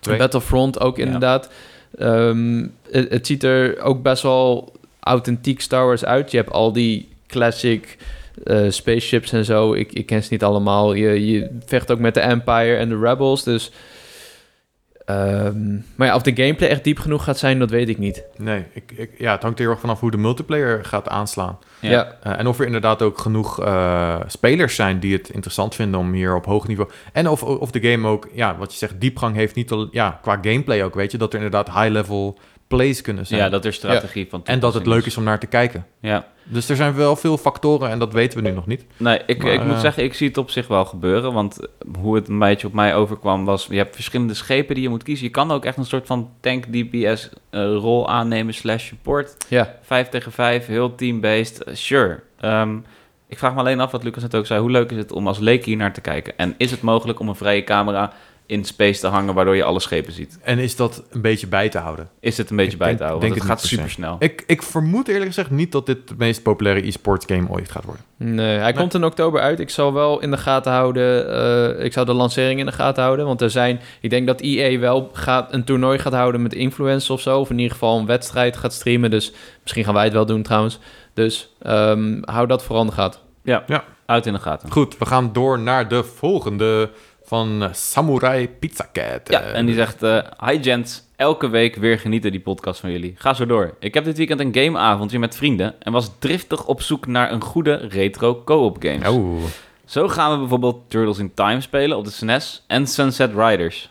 [0.00, 0.18] Twee.
[0.18, 1.04] Battlefront ook Ja.
[1.04, 1.50] inderdaad.
[1.98, 4.72] Ehm, het, het ziet er ook best wel
[5.08, 6.30] authentiek Star Wars uit.
[6.30, 7.96] Je hebt al die classic
[8.44, 9.72] eh, spaceships en zo.
[9.72, 10.92] Ik, ik ken ze niet allemaal.
[10.92, 13.42] Je, je vecht ook met de Empire en de Rebels.
[13.44, 13.70] Dus.
[15.04, 18.22] ehm, maar ja, of de gameplay echt diep genoeg gaat zijn, dat weet ik niet.
[18.36, 21.58] Nee, ik, ik, ja, het hangt er heel erg vanaf hoe de multiplayer gaat aanslaan.
[21.80, 26.00] Ja, Eh, en of er inderdaad ook genoeg eh, spelers zijn die het interessant vinden
[26.00, 26.90] om hier op hoog niveau...
[27.12, 30.18] En of, of de game ook, ja, wat je zegt, diepgang heeft niet al, ja,
[30.22, 33.40] qua gameplay ook, weet je, dat er inderdaad high-level plays kunnen zijn.
[33.40, 35.86] Ja, dat er strategie van en dat het leuk is om naar te kijken.
[36.00, 36.26] Ja.
[36.44, 38.84] Dus er zijn wel veel factoren en dat weten we nu nog niet.
[38.96, 41.32] Nee, ik, Maar, ik moet eh, zeggen, ik zie het op zich wel gebeuren.
[41.32, 41.58] Want
[41.98, 43.66] hoe het een beetje op mij overkwam was...
[43.70, 45.26] je hebt verschillende schepen die je moet kiezen.
[45.26, 49.36] Je kan ook echt een soort van tank DPS eh, rol aannemen slash support.
[49.48, 49.74] ja.
[49.82, 51.64] Vijf tegen vijf, heel team-based.
[51.72, 52.20] sure.
[52.40, 52.76] Ehm,
[53.28, 54.60] ik vraag me alleen af wat Lucas net ook zei.
[54.60, 56.38] Hoe leuk is het om als leek hier naar te kijken?
[56.38, 58.12] En is het mogelijk om een vrije camera
[58.48, 59.34] in space te hangen...
[59.34, 60.38] waardoor je alle schepen ziet?
[60.42, 62.08] En is dat een beetje bij te houden?
[62.20, 63.28] Is het een beetje Ik bij denk- te houden?
[63.28, 64.16] denk Want het het gaat super snel.
[64.18, 67.84] Ik, ik vermoed eerlijk gezegd niet dat dit de meest populaire e-sports game ooit gaat
[67.84, 68.04] worden.
[68.16, 69.60] Nee, hij komt in oktober uit.
[69.60, 71.28] Ik zal wel in de gaten houden.
[71.78, 73.26] eh, ik zal de lancering in de gaten houden.
[73.26, 73.80] Want er zijn.
[74.00, 77.40] Ik denk dat EA wel gaat, een toernooi gaat houden met influencers of zo.
[77.40, 79.10] Of in ieder geval een wedstrijd gaat streamen.
[79.10, 80.78] Dus misschien gaan wij het wel doen trouwens.
[81.14, 83.20] Dus ehm, hou dat vooral in de gaten.
[84.06, 84.70] Uit in de gaten.
[84.70, 86.90] Goed, we gaan door naar de volgende
[87.28, 89.20] van eh, Samurai Pizza Cat.
[89.24, 90.02] Ja, en die zegt...
[90.02, 93.14] eh Hi gents, elke week weer genieten die podcast van jullie.
[93.18, 93.74] Ga zo door.
[93.78, 95.74] Ik heb dit weekend een gameavondje met vrienden...
[95.82, 99.10] en was driftig op zoek naar een goede retro co-op game.
[99.10, 99.42] Oh,
[99.84, 103.90] Zo gaan we bijvoorbeeld Turtles in Time spelen op de SNES en Sunset Riders.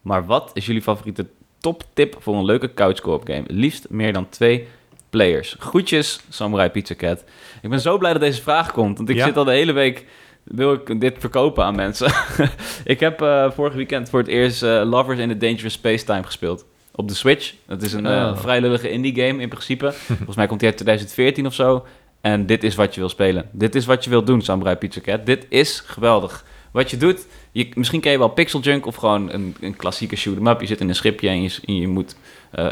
[0.00, 1.26] Maar wat is jullie favoriete
[1.60, 3.44] toptip voor een leuke couch co-op game?
[3.46, 4.66] Liefst meer dan twee
[5.10, 5.56] players.
[5.58, 7.24] Groetjes, Samurai Pizza Cat.
[7.62, 9.24] Ik ben zo blij dat deze vraag komt, want ik Ja.
[9.26, 10.04] zit al de hele week...
[10.50, 12.12] Wil ik dit verkopen aan mensen?
[12.84, 16.64] ik heb eh vorig weekend voor het eerst eh, Lovers in the Dangerous Space-Time gespeeld.
[16.94, 17.54] Op de Switch.
[17.66, 18.36] Dat is een eh, Oh.
[18.38, 19.92] vrij lullige indie game in principe.
[20.06, 21.86] Volgens mij komt die uit 2014 of zo.
[22.20, 23.48] En dit is wat je wil spelen.
[23.52, 25.26] Dit is wat je wilt doen, Samurai Pizza Cat.
[25.26, 26.44] Dit is geweldig.
[26.70, 30.16] Wat je doet, je, misschien ken je wel Pixel Junk of gewoon een, een klassieke
[30.16, 30.60] shoot 'em up.
[30.60, 32.16] Je zit in een schipje en je, moet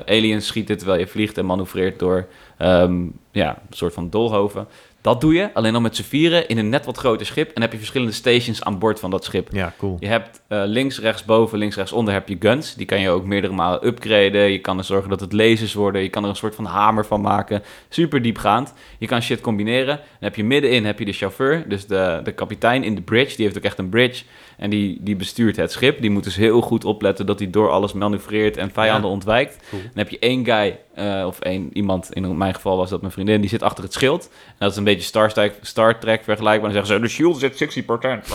[0.06, 2.26] aliens schieten terwijl je vliegt en manoeuvreert door
[2.58, 4.66] ehm, ja, een soort van dolhoven.
[5.06, 7.50] Dat doe je, alleen dan met z'n vieren in een net wat groter schip.
[7.50, 9.48] En heb je verschillende stations aan boord van dat schip.
[9.52, 9.96] ja, cool.
[10.00, 12.74] Je hebt eh, links, rechts, boven, links, rechts, onder heb je guns.
[12.74, 14.50] Die kan je ook meerdere malen upgraden.
[14.50, 16.02] Je kan er zorgen dat het lasers worden.
[16.02, 17.62] Je kan er een soort van hamer van maken.
[17.88, 18.74] Super diepgaand.
[18.98, 19.96] Je kan shit combineren.
[19.96, 23.36] Dan heb je middenin heb je de chauffeur, dus de, de kapitein in de bridge.
[23.36, 24.24] Die heeft ook echt een bridge.
[24.56, 26.00] En die, die bestuurt het schip.
[26.00, 29.14] Die moet dus heel goed opletten dat hij door alles manoeuvreert en vijanden Ja.
[29.14, 29.56] ontwijkt.
[29.70, 29.82] Cool.
[29.82, 33.12] Dan heb je één guy, eh, of één iemand, in mijn geval was dat mijn
[33.12, 34.30] vriendin, die zit achter het schild.
[34.46, 36.72] En dat is een beetje Star Trek, Star Trek vergelijkbaar.
[36.72, 38.26] Dan zeggen ze, de shield zit 60%.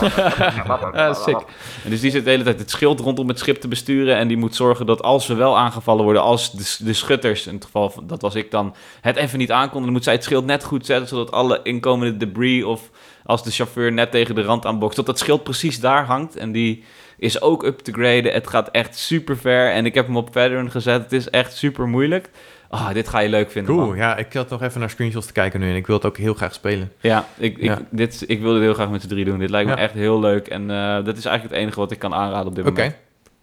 [0.92, 1.36] Ah, sick.
[1.84, 4.16] En dus die zit de hele tijd het schild rondom het schip te besturen.
[4.16, 7.54] En die moet zorgen dat als we wel aangevallen worden, als de, de schutters, in
[7.54, 10.24] het geval van, dat was ik dan, het even niet aankonden, dan moet zij het
[10.24, 12.90] schild net goed zetten, zodat alle inkomende debris of
[13.24, 16.36] als de chauffeur net tegen de rand aanbokst, dat dat schild precies daar hangt.
[16.36, 16.84] En die
[17.18, 18.32] is ook up te graden.
[18.32, 19.70] Het gaat echt super ver.
[19.72, 21.02] En ik heb hem op veteran gezet.
[21.02, 22.30] Het is echt super moeilijk.
[22.68, 23.74] Ah, dit ga je leuk vinden.
[23.74, 23.96] Cool, man.
[23.96, 26.16] ja, ik zat nog even naar screenshots te kijken nu en ik wil het ook
[26.16, 26.92] heel graag spelen.
[27.00, 27.78] Ja, ik, ik, Ja.
[27.90, 29.38] Dit, ik wil dit heel graag met z'n drie doen.
[29.38, 29.82] Dit lijkt me Ja.
[29.82, 30.46] echt heel leuk.
[30.48, 32.74] En eh, dat is eigenlijk het enige wat ik kan aanraden op dit Oké.
[32.80, 32.96] moment.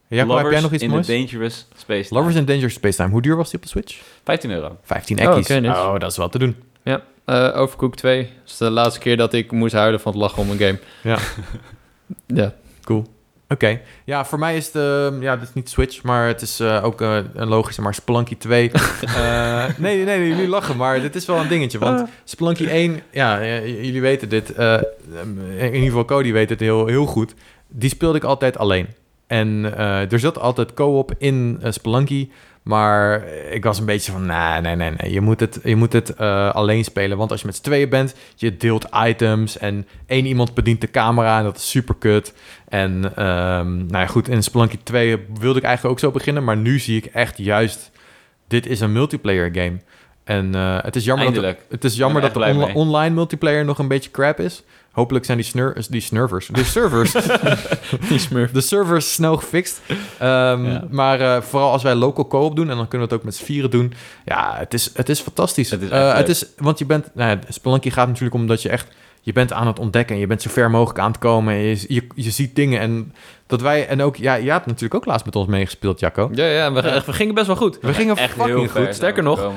[0.08, 1.06] Jacob, heb jij nog iets in moois?
[1.06, 2.08] the Dangerous Space.
[2.08, 2.20] Time.
[2.20, 3.10] Lovers in Dangerous Space Time.
[3.10, 4.02] Hoe duur was die op de Switch?
[4.24, 4.78] 15 euro.
[4.84, 5.50] 15 Oh, ekkies.
[5.52, 5.80] oké, nice.
[5.82, 6.56] oh, dat is wel te doen.
[6.84, 8.22] Ja, eh Overcooked 2.
[8.22, 10.80] Dat is de laatste keer dat ik moest huilen van het lachen om een game.
[11.04, 11.18] Ja.
[12.26, 12.54] Ja.
[12.84, 13.06] Cool.
[13.48, 13.82] Oké.
[14.06, 14.76] Ja, voor mij is het...
[14.76, 17.94] eh, ja, dit is niet Switch, maar het is eh, ook eh, een logische, maar
[17.94, 18.72] Spelunky 2.
[19.16, 21.78] Eh, nee, nee, nee, jullie lachen, maar dit is wel een dingetje.
[21.80, 24.54] Want Spelunky 1, ja, jullie weten dit.
[24.54, 24.82] eh,
[25.58, 27.34] in ieder geval Cody weet het heel, heel goed.
[27.68, 28.88] Die speelde ik altijd alleen.
[29.28, 29.78] En
[30.10, 32.30] er zat altijd co-op in uh, Spelunky.
[32.70, 35.12] Maar ik was een beetje van, nee, nee, nee, nee.
[35.12, 37.18] Je moet het, je moet het eh, alleen spelen.
[37.18, 39.58] Want als je met z'n tweeën bent, je deelt items.
[39.58, 42.34] En één iemand bedient de camera en dat is super kut.
[42.68, 46.44] En ehm, nou ja, goed, in Spelunky 2 wilde ik eigenlijk ook zo beginnen.
[46.44, 47.92] Maar nu zie ik echt juist,
[48.48, 49.78] dit is een multiplayer game.
[50.24, 53.88] En eh, het is jammer, dat, het is jammer dat de online multiplayer nog een
[53.88, 54.64] beetje crap is.
[54.92, 57.12] Hopelijk zijn die, snur die snurvers, de servers,
[58.10, 58.52] Die smurf.
[58.52, 59.82] de servers snel gefixt.
[60.20, 60.84] Ehm, Ja.
[60.90, 63.36] Maar eh, vooral als wij local co-op doen, en dan kunnen we het ook met
[63.36, 63.94] z'n vieren doen.
[64.26, 65.72] Ja, het is, het is fantastisch.
[65.72, 68.62] Het is Eh, het is, want je bent, nou ja, Spelunky gaat natuurlijk om dat
[68.62, 68.88] je echt,
[69.22, 70.16] je bent aan het ontdekken.
[70.16, 71.54] En je bent zo ver mogelijk aan het komen.
[71.54, 72.80] En je, je, je ziet dingen.
[72.80, 73.14] En
[73.48, 76.30] dat wij, en ook, ja, jij hebt natuurlijk ook laatst met ons meegespeeld, Jacco.
[76.34, 77.78] Ja, ja we, we gingen best wel goed.
[77.82, 78.96] We gingen Echt fucking heel goed.
[78.96, 79.52] Sterker nog.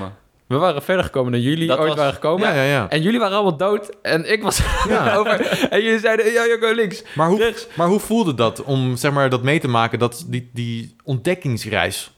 [0.52, 2.48] We waren verder gekomen dan jullie Dat ooit was- waren gekomen.
[2.48, 2.86] Ja, ja, ja.
[2.88, 5.14] En jullie waren allemaal dood en ik was Ja.
[5.16, 5.66] over.
[5.70, 7.02] En jullie zeiden, ja, Jacco, links.
[7.14, 7.66] Maar hoe, Rechts.
[7.74, 12.10] maar hoe voelde dat om zeg maar, dat mee te maken, dat, die, die ontdekkingsreis?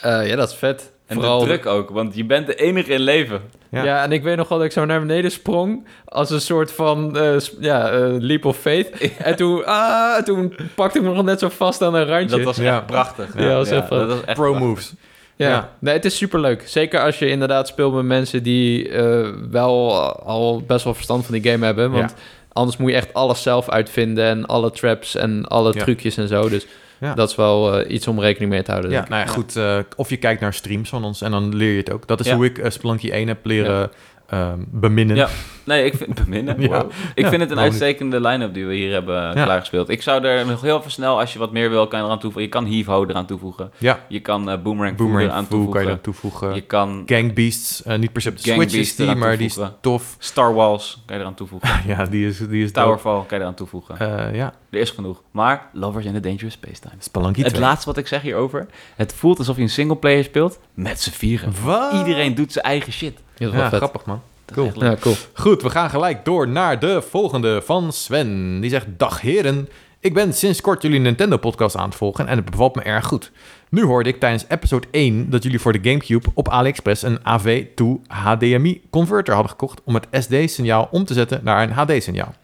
[0.00, 0.92] Eh, ja, dat is vet.
[1.06, 3.40] En Vooral de druk ook, want je bent de enige in leven.
[3.70, 3.84] Ja.
[3.84, 4.02] Ja.
[4.02, 7.18] en ik weet nog wel dat ik zo naar beneden sprong als een soort van
[7.18, 8.88] eh, ja, eh, leap of faith.
[9.18, 12.36] En toen, ah, toen pakte ik me nog net zo vast aan een randje.
[12.36, 12.76] Dat was Ja.
[12.76, 13.28] echt prachtig.
[13.38, 14.60] Ja, dat was echt dat was echt Pro prachtig.
[14.68, 14.94] moves.
[15.38, 15.48] Ja.
[15.48, 15.72] ja.
[15.78, 16.62] nee, het is superleuk.
[16.68, 21.34] Zeker als je inderdaad speelt met mensen die eh, wel al best wel verstand van
[21.40, 21.90] die game hebben.
[21.90, 22.14] Want
[22.52, 25.82] anders moet je echt alles zelf uitvinden en alle traps en alle Ja.
[25.82, 26.48] trucjes en zo.
[26.48, 26.66] Dus
[27.14, 28.90] dat is wel eh, iets om rekening mee te houden.
[28.90, 29.56] Ja, nou ja, goed.
[29.56, 32.06] eh, of je kijkt naar streams van ons en dan leer je het ook.
[32.06, 33.90] Dat is hoe ik Spelunky 1 heb leren
[34.28, 35.16] ehm, beminnen.
[35.16, 35.28] Ja.
[35.64, 36.60] Nee, ik vind beminnen.
[36.62, 36.68] Ja.
[36.68, 36.90] Wow.
[37.14, 37.64] Ik Ja, vind het een niet?
[37.64, 39.88] uitstekende line-up die we hier hebben klaargespeeld.
[39.88, 42.18] Ik zou er nog heel even snel, als je wat meer wil, kan je eraan
[42.18, 42.42] toevoegen.
[42.42, 43.70] Je kan Heave Ho eraan toevoegen.
[43.78, 44.04] Ja.
[44.08, 46.54] Je kan eh, Boomerang, Boomerang eraan Foo kan je toevoegen.
[46.54, 49.46] Je kan Gang Beasts, eh, niet per se op de Switch is die, maar die
[49.46, 50.16] is tof.
[50.18, 51.68] Star Wars kan je eraan toevoegen.
[51.86, 52.86] Ja, die is, die is dope.
[52.86, 53.98] Towerfall kan je eraan toevoegen.
[53.98, 55.22] Eh, ja, Er is genoeg.
[55.30, 56.94] Maar Lovers in the Dangerous Space Time.
[56.98, 57.60] Spelunky Het 2.
[57.60, 58.66] laatste wat ik zeg hierover.
[58.96, 61.52] Het voelt alsof je een singleplayer speelt met z'n vieren.
[61.64, 61.92] Wat?
[61.92, 63.18] Iedereen doet zijn eigen shit.
[63.38, 63.78] Ja, dat is wel Ja, vet.
[63.78, 64.20] grappig man.
[64.52, 64.72] Cool.
[64.74, 65.14] Ja, cool.
[65.34, 68.60] Goed, we gaan gelijk door naar de volgende van Sven.
[68.60, 69.68] Die zegt, dag heren.
[70.00, 73.30] Ik ben sinds kort jullie Nintendo-podcast aan het volgen en het bevalt me erg goed.
[73.70, 77.84] Nu hoorde ik tijdens episode 1 dat jullie voor de GameCube op AliExpress een AV2
[78.06, 82.34] HDMI converter hadden gekocht om het SD-signaal om te zetten naar een HD-signaal.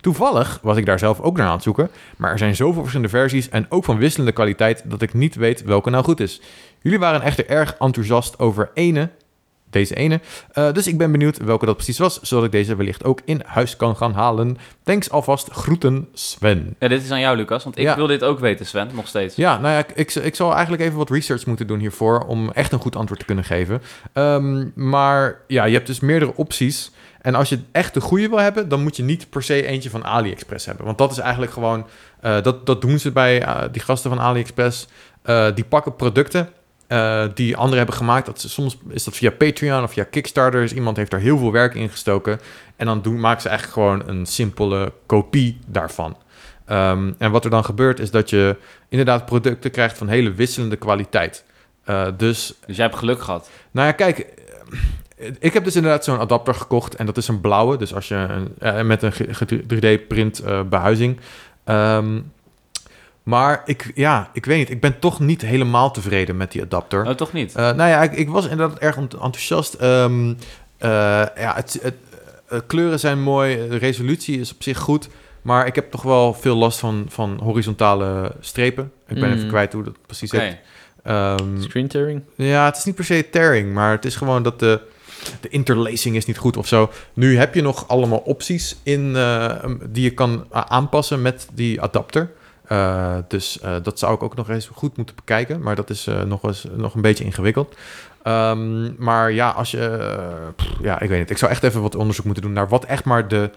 [0.00, 3.16] Toevallig was ik daar zelf ook naar aan het zoeken, maar er zijn zoveel verschillende
[3.16, 6.40] versies en ook van wisselende kwaliteit dat ik niet weet welke nou goed is.
[6.80, 9.08] Jullie waren echter erg enthousiast over ene,
[9.74, 10.20] deze ene,
[10.58, 13.42] Uh, dus ik ben benieuwd welke dat precies was, zodat ik deze wellicht ook in
[13.46, 14.56] huis kan gaan halen.
[14.82, 16.76] Thanks alvast, groeten Sven.
[16.78, 17.96] Ja, dit is aan jou, Lucas, want ik Ja.
[17.96, 19.36] wil dit ook weten, Sven, nog steeds.
[19.36, 22.50] Ja, nou ja, ik, ik, ik zal eigenlijk even wat research moeten doen hiervoor om
[22.50, 23.82] echt een goed antwoord te kunnen geven.
[24.12, 26.90] Ehm, maar ja, je hebt dus meerdere opties.
[27.20, 29.90] En als je echt de goede wil hebben, dan moet je niet per se eentje
[29.90, 30.84] van AliExpress hebben.
[30.84, 31.86] Want dat is eigenlijk gewoon,
[32.20, 34.86] eh, dat, dat doen ze bij eh, die gasten van AliExpress.
[35.22, 36.48] Eh, die pakken producten
[36.94, 38.26] eh, die anderen hebben gemaakt.
[38.26, 40.60] Dat ze, soms is dat via Patreon of via Kickstarter.
[40.60, 42.40] Dus iemand heeft daar heel veel werk in gestoken.
[42.76, 46.16] En dan doen, maken ze eigenlijk gewoon een simpele kopie daarvan.
[46.66, 48.56] Ehm, en wat er dan gebeurt is dat je
[48.88, 51.44] inderdaad producten krijgt van hele wisselende kwaliteit.
[51.84, 53.50] Eh, dus, Dus jij hebt geluk gehad.
[53.70, 54.26] nou ja, kijk,
[55.38, 57.76] ik heb dus inderdaad zo'n adapter gekocht en dat is een blauwe.
[57.76, 59.12] Dus als je een, eh, met een
[59.66, 61.18] 3D-print behuizing.
[61.64, 62.20] Ehm,
[63.24, 67.06] maar ik, ja, ik weet niet, ik ben toch niet helemaal tevreden met die adapter.
[67.06, 67.54] Oh, toch niet?
[67.54, 69.74] Eh, nou ja, ik, ik was inderdaad erg ent- enthousiast.
[69.74, 70.34] Ehm,
[70.78, 70.90] eh,
[71.36, 71.94] ja, het, het,
[72.48, 75.08] eh, kleuren zijn mooi, de resolutie is op zich goed.
[75.42, 78.92] Maar ik heb toch wel veel last van, van horizontale strepen.
[79.08, 79.34] Ik ben Mm.
[79.36, 80.42] even kwijt hoe dat precies Oké.
[80.42, 80.56] heet.
[81.02, 82.22] Ehm, Screen tearing?
[82.34, 84.80] ja, het is niet per se tearing, maar het is gewoon dat de,
[85.40, 86.90] de interlacing is niet goed of zo.
[87.14, 92.30] Nu heb je nog allemaal opties in, eh, die je kan aanpassen met die adapter.
[92.64, 95.60] Eh, dus eh, dat zou ik ook nog eens goed moeten bekijken.
[95.60, 97.74] Maar dat is eh, nog, eens, nog een beetje ingewikkeld.
[98.22, 100.08] Ehm, maar ja, als je...
[100.56, 101.30] pff, ja, ik weet niet.
[101.30, 103.50] Ik zou echt even wat onderzoek moeten doen naar wat echt maar de,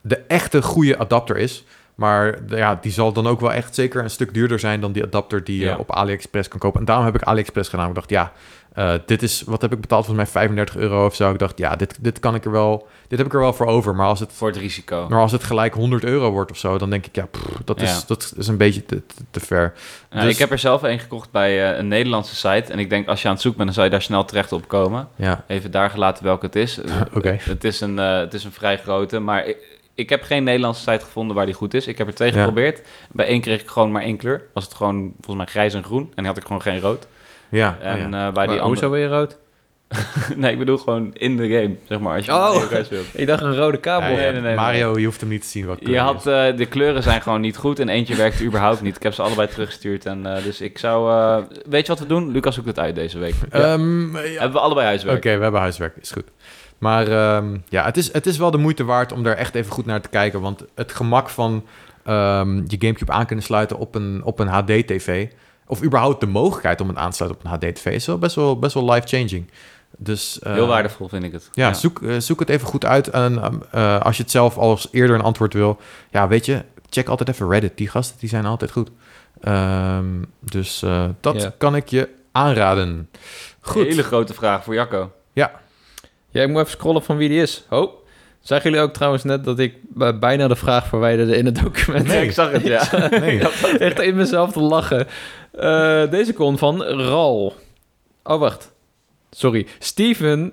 [0.00, 1.64] de echte goede adapter is.
[1.94, 5.04] Maar ja, die zal dan ook wel echt zeker een stuk duurder zijn dan die
[5.04, 5.76] adapter die je Ja.
[5.76, 6.80] op AliExpress kan kopen.
[6.80, 7.88] En daarom heb ik AliExpress gedaan.
[7.88, 8.32] Ik dacht, ja,
[8.74, 10.04] eh, dit is, wat heb ik betaald?
[10.06, 11.30] Volgens mij 35 euro of zo.
[11.32, 13.66] Ik dacht, ja, dit, dit kan ik er wel, dit heb ik er wel voor
[13.66, 13.94] over.
[13.94, 15.06] Maar als het, Voor het risico.
[15.08, 17.80] maar als het gelijk 100 euro wordt of zo, dan denk ik, ja, pff, dat,
[17.80, 18.00] is, Ja.
[18.06, 19.72] dat is een beetje te, te, ver.
[20.10, 22.72] Nou, dus- Ik heb er zelf een gekocht bij eh, een Nederlandse site.
[22.72, 24.52] En ik denk, als je aan het zoeken bent, dan zou je daar snel terecht
[24.52, 25.08] op komen.
[25.16, 26.78] Ja, Even daar gelaten welke het is.
[27.44, 29.56] Het, is een, eh, het is een vrij grote, maar ik,
[29.94, 31.86] ik heb geen Nederlandse site gevonden waar die goed is.
[31.86, 32.36] Ik heb er twee Ja.
[32.38, 32.82] geprobeerd.
[33.12, 34.42] Bij één kreeg ik gewoon maar één kleur.
[34.54, 36.02] Was het gewoon volgens mij grijs en groen.
[36.02, 37.06] En die had ik gewoon geen rood.
[37.50, 38.04] Ja, En oh ja.
[38.04, 38.64] eh, bij die Maar andere...
[38.64, 39.38] Hoezo weer rood?
[40.36, 42.16] nee, ik bedoel gewoon in de game, zeg maar.
[42.16, 42.62] Als je Oh.
[43.20, 44.08] Ik dacht een rode kabel.
[44.10, 46.26] ja, nee, nee, nee, Mario, je hoeft hem niet te zien wat kleur Je had,
[46.26, 46.32] is.
[46.32, 48.96] eh, de kleuren zijn gewoon niet goed en eentje werkte überhaupt niet.
[48.96, 50.06] Ik heb ze allebei teruggestuurd.
[50.06, 51.10] En, eh, dus ik zou...
[51.12, 52.30] eh, weet je wat we doen?
[52.30, 53.34] Lucas zoekt het uit deze week.
[53.50, 54.20] Ehm, ja.
[54.22, 55.16] Hebben we allebei huiswerk.
[55.16, 56.28] Oké, we hebben huiswerk, is goed.
[56.78, 59.72] Maar ehm, ja, het is, het is wel de moeite waard om daar echt even
[59.72, 60.40] goed naar te kijken.
[60.40, 61.64] Want het gemak van
[62.04, 65.26] ehm, je Gamecube aan kunnen sluiten op een, op een HD-TV...
[65.70, 67.86] of überhaupt de mogelijkheid om het aan te sluiten op een HD-TV...
[67.86, 69.50] is wel best wel, best wel life-changing.
[69.96, 71.48] Dus, eh, Heel waardevol vind ik het.
[71.52, 73.08] Ja, Zoek, eh, zoek het even goed uit.
[73.08, 75.80] En ehm, eh, als je het zelf als eerder een antwoord wil...
[76.10, 77.76] ja, weet je, check altijd even Reddit.
[77.76, 78.90] Die gasten die zijn altijd goed.
[79.40, 80.04] Ehm,
[80.40, 81.52] dus eh, dat Ja.
[81.58, 83.10] kan ik je aanraden.
[83.60, 83.86] Goed.
[83.86, 85.12] Hele grote vraag voor Jacco.
[86.32, 87.64] Ja, ik moet even scrollen van wie die is.
[87.70, 87.92] Oh,
[88.42, 92.06] zagen jullie ook trouwens net dat ik b- bijna de vraag verwijderde in het document?
[92.06, 92.24] Nee.
[92.24, 92.88] ik zag het, ja.
[93.20, 93.40] Nee.
[93.78, 95.06] Echt in mezelf te lachen.
[95.52, 97.54] Eh, deze komt van Ral.
[98.22, 98.72] Oh, wacht.
[99.30, 99.66] Sorry.
[99.78, 100.52] Steven.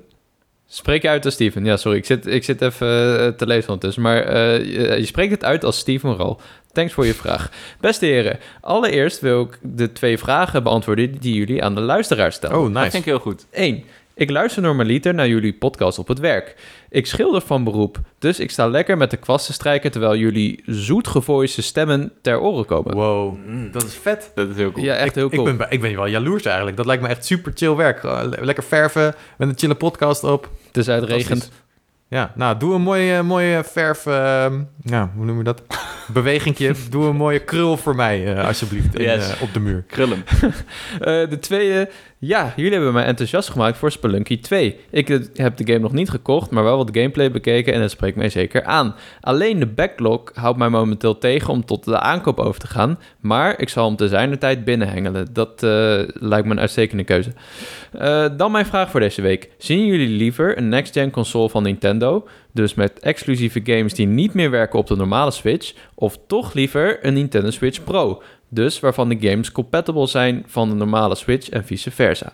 [0.69, 1.65] Spreek je uit als Steven?
[1.65, 1.97] Ja, sorry.
[1.97, 4.01] Ik zit, ik zit even eh, te lezen ondertussen.
[4.03, 6.39] Maar eh, je, je spreekt het uit als Steven Ral.
[6.73, 7.51] Thanks voor je vraag.
[7.79, 12.57] Beste heren, allereerst wil ik de twee vragen beantwoorden die jullie aan de luisteraar stellen.
[12.57, 12.89] Oh, Dat nice.
[12.91, 13.45] vind ik heel goed.
[13.51, 13.83] 1.
[14.17, 16.55] Ik luister normaliter naar jullie podcast op het werk.
[16.89, 20.63] Ik schilder van beroep, dus ik sta lekker met de kwast te strijken terwijl jullie
[20.65, 22.95] zoetgevoiste stemmen ter oren komen.
[22.95, 23.37] Wow,
[23.71, 24.31] dat is vet.
[24.35, 24.85] Dat is heel cool.
[24.85, 25.47] Ja, echt ik, heel cool.
[25.47, 26.77] Ik ben, ik ben wel jaloers eigenlijk.
[26.77, 28.03] Dat lijkt me echt super chill werk.
[28.39, 30.49] Lekker verven met een chille podcast op.
[30.67, 31.51] Het is uitregend.
[32.09, 34.05] Ja, nou, doe een mooie, mooie verf...
[34.05, 35.61] ehm, ja, hoe noem je dat?
[36.13, 36.73] Bewegingje.
[36.89, 39.31] doe een mooie krul voor mij, eh, alsjeblieft, in, Yes.
[39.33, 39.83] eh, op de muur.
[39.87, 40.23] Krullen.
[40.99, 41.89] Eh, de tweede,
[42.19, 44.79] ja, jullie hebben mij enthousiast gemaakt voor Spelunky 2.
[44.89, 48.15] Ik heb de game nog niet gekocht, maar wel wat gameplay bekeken en het spreekt
[48.15, 48.95] mij zeker aan.
[49.21, 53.59] Alleen de backlog houdt mij momenteel tegen om tot de aankoop over te gaan, maar
[53.59, 55.27] ik zal hem te zijner tijd binnenhengelen.
[55.33, 57.31] Dat eh, lijkt me een uitstekende keuze.
[57.91, 59.49] Eh, dan mijn vraag voor deze week.
[59.57, 64.51] Zien jullie liever een next-gen console van Nintendo, dus met exclusieve games die niet meer
[64.51, 68.21] werken op de normale Switch, of toch liever een Nintendo Switch Pro?
[68.49, 72.33] Dus waarvan de games compatible zijn van de normale Switch en vice versa.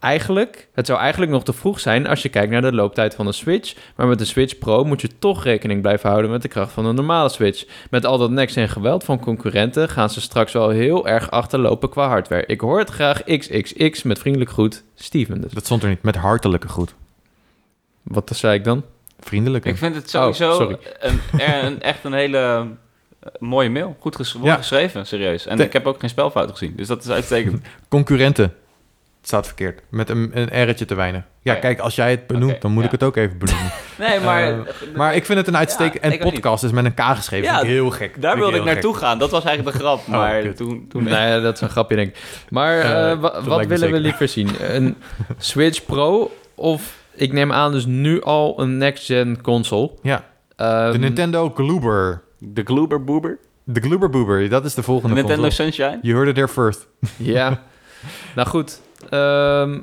[0.00, 3.26] eigenlijk, het zou eigenlijk nog te vroeg zijn als je kijkt naar de looptijd van
[3.26, 3.74] de Switch.
[3.96, 6.84] Maar met de Switch Pro moet je toch rekening blijven houden met de kracht van
[6.86, 7.64] een normale Switch.
[7.90, 11.88] Met al dat next en geweld van concurrenten gaan ze straks wel heel erg achterlopen
[11.90, 12.46] qua hardware.
[12.46, 15.40] Ik hoor het graag XXX met vriendelijk groet, Steven.
[15.40, 15.52] Dus.
[15.52, 16.02] Dat stond er niet.
[16.02, 16.94] Met hartelijke goed.
[18.02, 18.84] Wat zei ik dan?
[19.20, 19.68] Vriendelijke.
[19.68, 20.76] Ik vind het sowieso sorry.
[21.00, 21.20] een,
[21.66, 22.66] een- echt een hele
[23.38, 23.96] mooie mail.
[24.00, 24.56] Goed ges- goed Ja.
[24.56, 25.46] geschreven, serieus.
[25.46, 27.66] En ik heb ook geen spelfout gezien, dus dat is uitstekend.
[27.88, 28.44] Concurrenten.
[28.44, 29.80] Het staat verkeerd.
[29.90, 31.20] Met een, een R'tje te weinig.
[31.42, 31.62] Ja, Oh ja.
[31.62, 32.86] kijk, als jij het benoemt, dan moet ja.
[32.86, 33.70] ik het ook even benoemen.
[33.98, 34.42] Nee, maar...
[34.52, 34.58] Eh,
[34.94, 36.04] maar ik vind het een uitstekend...
[36.04, 37.52] Ja, en podcast is met een K geschreven.
[37.52, 38.20] Ja, heel gek.
[38.22, 39.18] Daar wilde ik naartoe gaan.
[39.18, 40.06] Dat was eigenlijk de grap.
[40.16, 40.56] Maar kut.
[40.56, 40.86] toen...
[40.88, 42.22] toen Nee, dat is een grapje, denk ik.
[42.50, 44.48] Maar Eh, eh, wat willen we liever zien?
[44.74, 44.96] Een
[45.38, 49.90] Switch Pro of ik neem aan dus nu al een next-gen console?
[50.02, 50.24] Ja,
[50.56, 52.22] Ehm, de Nintendo Gloober.
[52.46, 53.38] De Gloober Boober.
[53.64, 55.70] De Gloober Boober, dat is de De volgende Nintendo console.
[55.70, 55.98] Sunshine.
[56.02, 56.86] You heard it there first.
[57.18, 57.62] Ja.
[58.34, 58.80] nou goed.
[59.10, 59.78] Ehm,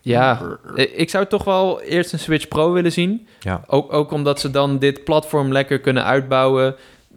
[0.00, 3.26] ja, ik zou toch wel eerst een Switch Pro willen zien.
[3.40, 3.64] Ja.
[3.66, 6.74] Ook, ook omdat ze dan dit platform lekker kunnen uitbouwen.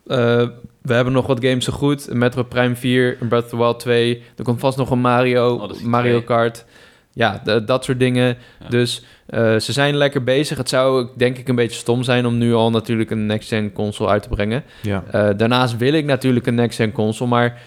[0.08, 0.48] Eh,
[0.82, 2.14] we hebben nog wat games te goed.
[2.14, 4.24] Metro Prime 4, een Breath of the Wild 2.
[4.38, 6.24] Er komt vast nog een Mario, Odyssey Mario 2.
[6.24, 6.66] Kart.
[7.14, 8.38] Ja, dat soort dingen.
[8.60, 8.70] Ja.
[8.70, 10.58] Dus eh, ze zijn lekker bezig.
[10.58, 14.10] Het zou denk ik een beetje stom zijn om nu al natuurlijk een next-gen console
[14.10, 14.64] uit te brengen.
[14.82, 15.04] Ja.
[15.12, 17.62] Eh, daarnaast wil ik natuurlijk een next-gen console, maar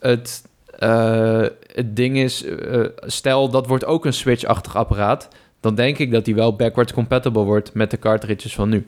[0.00, 0.44] het,
[0.78, 2.44] eh, het ding is,
[3.00, 5.28] stel dat wordt ook een Switch-achtig apparaat,
[5.60, 8.86] dan denk ik dat die wel backwards compatible wordt met de cartridges van nu.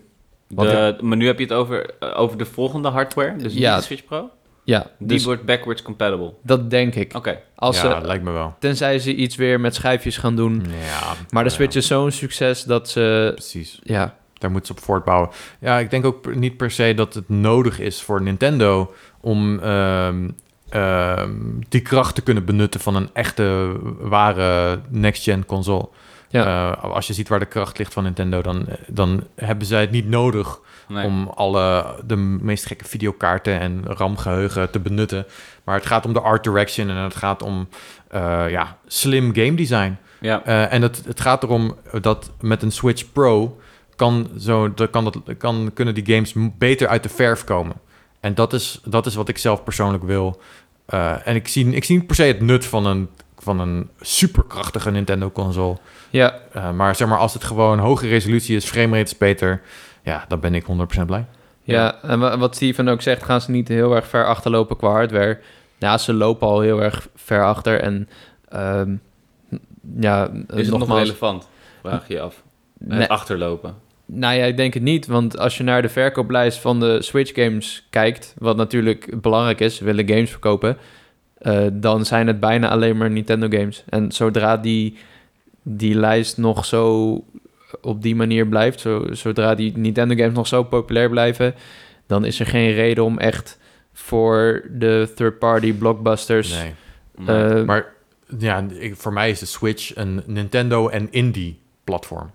[0.49, 3.37] De, maar nu heb je het over, over de volgende hardware.
[3.37, 3.71] Dus Ja.
[3.71, 4.31] niet de Switch Pro.
[4.65, 6.33] Ja, Die dus wordt backwards compatible.
[6.43, 7.15] dat denk ik.
[7.17, 7.39] Oké.
[7.55, 8.55] Als ja, ze, lijkt me wel.
[8.59, 10.55] tenzij ze iets weer met schijfjes gaan doen.
[10.85, 13.79] Ja, Maar de ja, Switch is zo'n succes dat ze, Precies.
[13.83, 15.31] ja, Daar moeten ze op voortbouwen.
[15.61, 20.29] Ja, ik denk ook niet per se dat het nodig is voor Nintendo om ehm,
[20.69, 21.35] ehm,
[21.69, 25.89] die kracht te kunnen benutten van een echte, ware next-gen console.
[26.29, 26.73] Ja.
[26.77, 29.91] Eh, als je ziet waar de kracht ligt van Nintendo, dan, dan hebben zij het
[29.91, 31.07] niet nodig Nee.
[31.07, 35.27] om alle de meest gekke videokaarten en RAM-geheugen te benutten.
[35.65, 37.69] Maar het gaat om de art direction en het gaat om
[38.09, 39.97] eh, ja, slim game design.
[40.21, 40.45] Ja.
[40.45, 43.61] Eh, en het, het gaat erom dat met een Switch Pro
[43.97, 47.77] kan zo, dat kan dat, kan, kunnen die games beter uit de verf komen.
[48.21, 50.41] En dat is, dat is wat ik zelf persoonlijk wil.
[50.87, 53.89] Eh, en ik zie, ik zie niet per se het nut van een, van een
[54.01, 55.77] superkrachtige Nintendo-console.
[56.11, 59.63] ja, Eh, maar zeg maar, als het gewoon hoge resolutie is, framerate is beter,
[60.03, 61.25] ja, dan ben ik 100% blij.
[61.63, 64.91] Ja, en wa- wat Steven ook zegt, gaan ze niet heel erg ver achterlopen qua
[64.91, 65.39] hardware.
[65.79, 67.81] Ja, ze lopen al heel erg ver achter.
[67.81, 68.09] En
[68.49, 68.95] ehm,
[70.01, 71.49] ja, Is het nog nogmaals, relevant?
[71.83, 72.43] Vraag je je af.
[72.79, 73.75] Het Nee, achterlopen.
[74.07, 75.07] nou ja, ik denk het niet.
[75.07, 79.77] Want als je naar de verkooplijst van de Switch games kijkt, wat natuurlijk belangrijk is,
[79.77, 80.77] ze willen games verkopen,
[81.39, 83.85] eh, dan zijn het bijna alleen maar Nintendo games.
[83.89, 84.97] En zodra die,
[85.63, 87.15] die lijst nog zo
[87.81, 91.55] op die manier blijft, zo, zodra die Nintendo games nog zo populair blijven,
[92.07, 93.59] dan is er geen reden om echt
[93.93, 96.55] voor de third-party blockbusters.
[96.59, 96.75] Nee.
[97.27, 97.93] Eh, Maar
[98.39, 102.31] ja, ik, voor mij is de Switch een Nintendo en indie platform.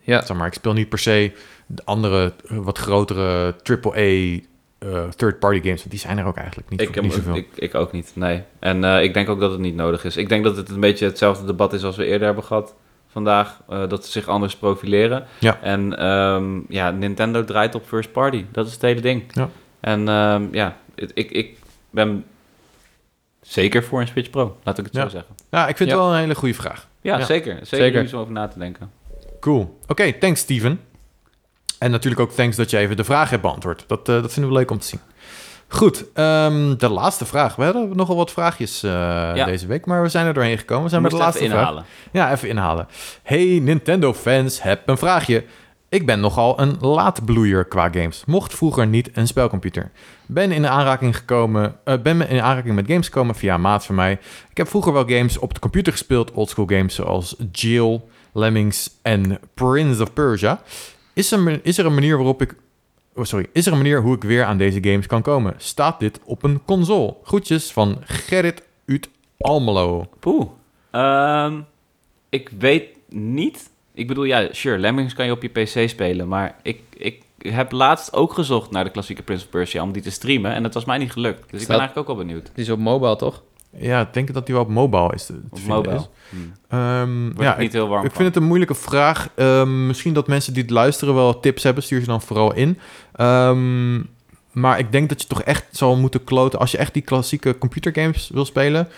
[0.00, 1.32] ja, Zeg maar, ik speel niet per se
[1.66, 4.38] de andere, wat grotere AAA
[4.78, 5.78] eh third-party games.
[5.78, 7.36] Want die zijn er ook eigenlijk niet, ik, heb, niet zoveel.
[7.36, 8.42] ik, ik ook niet, nee.
[8.58, 10.16] En eh, ik denk ook dat het niet nodig is.
[10.16, 12.74] Ik denk dat het een beetje hetzelfde debat is als we eerder hebben gehad
[13.22, 13.60] vandaag.
[13.68, 15.26] eh, dat ze zich anders profileren.
[15.38, 15.58] Ja.
[15.62, 18.44] En ehm, ja, Nintendo draait op first party.
[18.52, 19.22] Dat is het hele ding.
[19.32, 19.48] Ja.
[19.80, 21.56] En ehm, ja, ik, ik
[21.90, 22.24] ben
[23.40, 24.56] zeker voor een Switch Pro.
[24.62, 25.02] Laat ik het Ja.
[25.02, 25.34] zo zeggen.
[25.50, 26.86] ja, ik vind het wel een hele goede vraag.
[27.00, 27.52] Ja, zeker.
[27.54, 28.02] Zeker, Zeker.
[28.02, 28.90] iets om over na te denken.
[29.40, 29.78] Cool.
[29.86, 30.80] Oké, thanks Steven.
[31.78, 33.84] En natuurlijk ook thanks dat je even de vraag hebt beantwoord.
[33.86, 35.00] Dat, eh, dat vinden we leuk om te zien.
[35.68, 37.56] Goed, ehm, de laatste vraag.
[37.56, 40.84] We hadden nogal wat vraagjes eh, deze week, maar we zijn er doorheen gekomen.
[40.84, 41.68] We zijn bij de laatste even vraag.
[41.68, 41.84] inhalen.
[42.12, 42.88] Ja, even inhalen.
[43.22, 45.44] Hey Nintendo-fans, heb een vraagje.
[45.88, 48.22] Ik ben nogal een laatbloeier qua games.
[48.26, 49.90] Mocht vroeger niet een spelcomputer.
[50.26, 53.94] Ben in aanraking gekomen, eh, ben in aanraking met games gekomen via een maat van
[53.94, 54.12] mij.
[54.50, 58.00] Ik heb vroeger wel games op de computer gespeeld, oldschool games zoals Jill,
[58.32, 60.60] Lemmings en Prince of Persia.
[61.12, 62.54] Is er, is er een manier waarop ik
[63.18, 63.46] Oh, sorry.
[63.52, 65.54] Is er een manier hoe ik weer aan deze games kan komen?
[65.56, 67.14] Staat dit op een console?
[67.22, 69.08] Groetjes van Gerrit uit
[69.38, 70.08] Almelo.
[70.18, 70.46] Poeh.
[70.90, 71.60] Ehm,
[72.28, 73.70] ik weet niet.
[73.94, 76.28] Ik bedoel, ja, sure, Lemmings kan je op je PC spelen.
[76.28, 80.02] Maar ik, ik heb laatst ook gezocht naar de klassieke Prince of Persia om die
[80.02, 80.52] te streamen.
[80.52, 81.50] En dat was mij niet gelukt.
[81.50, 82.50] Dus ik ben eigenlijk ook wel benieuwd.
[82.54, 83.42] die is op mobile, toch?
[83.76, 85.26] Ja, ik denk dat die wel op mobile is.
[85.26, 86.08] te- te vinden is.
[86.30, 86.36] Hm.
[87.24, 89.28] Word ja, ik niet heel warm ik vind het een moeilijke vraag.
[89.34, 91.82] Ehm, misschien dat mensen die het luisteren wel tips hebben.
[91.82, 92.78] Stuur ze dan vooral in.
[93.14, 93.96] Ehm,
[94.52, 96.58] maar ik denk dat je toch echt zal moeten kloten.
[96.58, 98.88] Als je echt die klassieke computergames wil spelen...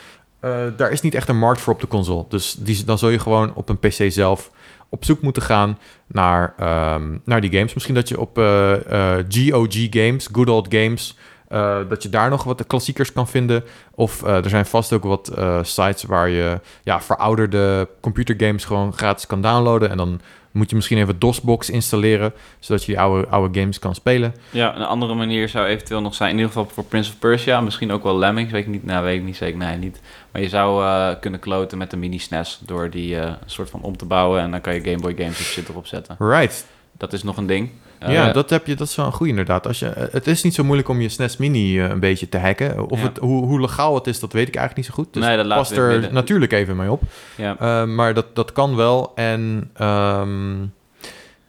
[0.40, 2.24] eh, daar is niet echt een markt voor op de console.
[2.28, 4.50] Dus die, dan zul je gewoon op een PC zelf
[4.88, 7.74] op zoek moeten gaan naar, ehm, naar die games.
[7.74, 11.16] Misschien dat je op eh, eh, GOG Games, Good Old Games,
[11.50, 13.64] eh, dat je daar nog wat de klassiekers kan vinden.
[13.94, 18.92] Of eh, er zijn vast ook wat eh, sites waar je ja, verouderde computergames gewoon
[18.92, 19.90] gratis kan downloaden.
[19.90, 20.20] En dan
[20.50, 24.34] moet je misschien even DOSBox installeren, zodat je die oude, oude games kan spelen.
[24.50, 27.60] Ja, een andere manier zou eventueel nog zijn, in ieder geval voor Prince of Persia,
[27.60, 30.00] misschien ook wel Lemmings, weet ik niet, nou weet ik niet zeker, nee niet.
[30.32, 33.16] Maar je zou kunnen kloten met de mini SNES door die
[33.46, 35.86] soort van om te bouwen en dan kan je Game Boy games en shit erop
[35.86, 36.16] zetten.
[36.18, 36.66] Right.
[36.96, 37.70] Dat is nog een ding.
[38.00, 39.66] Eh, ja, dat, heb je, dat is wel een goede inderdaad.
[39.66, 42.28] Als je, eh, het is niet zo moeilijk om je SNES Mini eh, een beetje
[42.28, 42.90] te hacken.
[42.90, 43.06] Of Ja.
[43.06, 45.14] het, hoe, hoe legaal het is, dat weet ik eigenlijk niet zo goed.
[45.14, 46.14] Dus Nee, dat laten pas we in het er midden.
[46.18, 47.02] natuurlijk even mee op.
[47.36, 47.84] ja.
[47.86, 49.12] Maar dat, dat kan wel.
[49.14, 50.62] En ehm,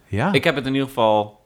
[0.07, 0.31] ja.
[0.33, 1.40] Ik heb het in ieder geval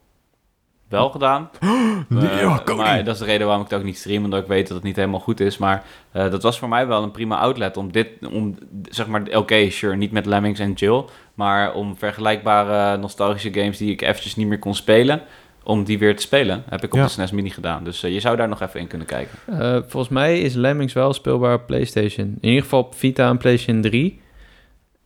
[0.90, 1.50] wel gedaan.
[2.10, 4.48] Nee, Eh, maar dat is de reden waarom ik het ook niet stream, omdat ik
[4.48, 5.58] weet dat het niet helemaal goed is.
[5.58, 8.56] Maar eh, dat was voor mij wel een prima outlet om dit, om
[8.90, 11.04] zeg maar, oké, sure, niet met Lemmings en Jill,
[11.34, 15.22] maar om vergelijkbare nostalgische games die ik eventjes niet meer kon spelen,
[15.64, 17.06] om die weer te spelen, heb ik op Ja.
[17.06, 17.84] de SNES Mini gedaan.
[17.84, 19.38] Dus eh, je zou daar nog even in kunnen kijken.
[19.46, 22.38] Eh, volgens mij is Lemmings wel speelbaar op PlayStation.
[22.42, 24.22] In ieder geval op Vita en PlayStation 3.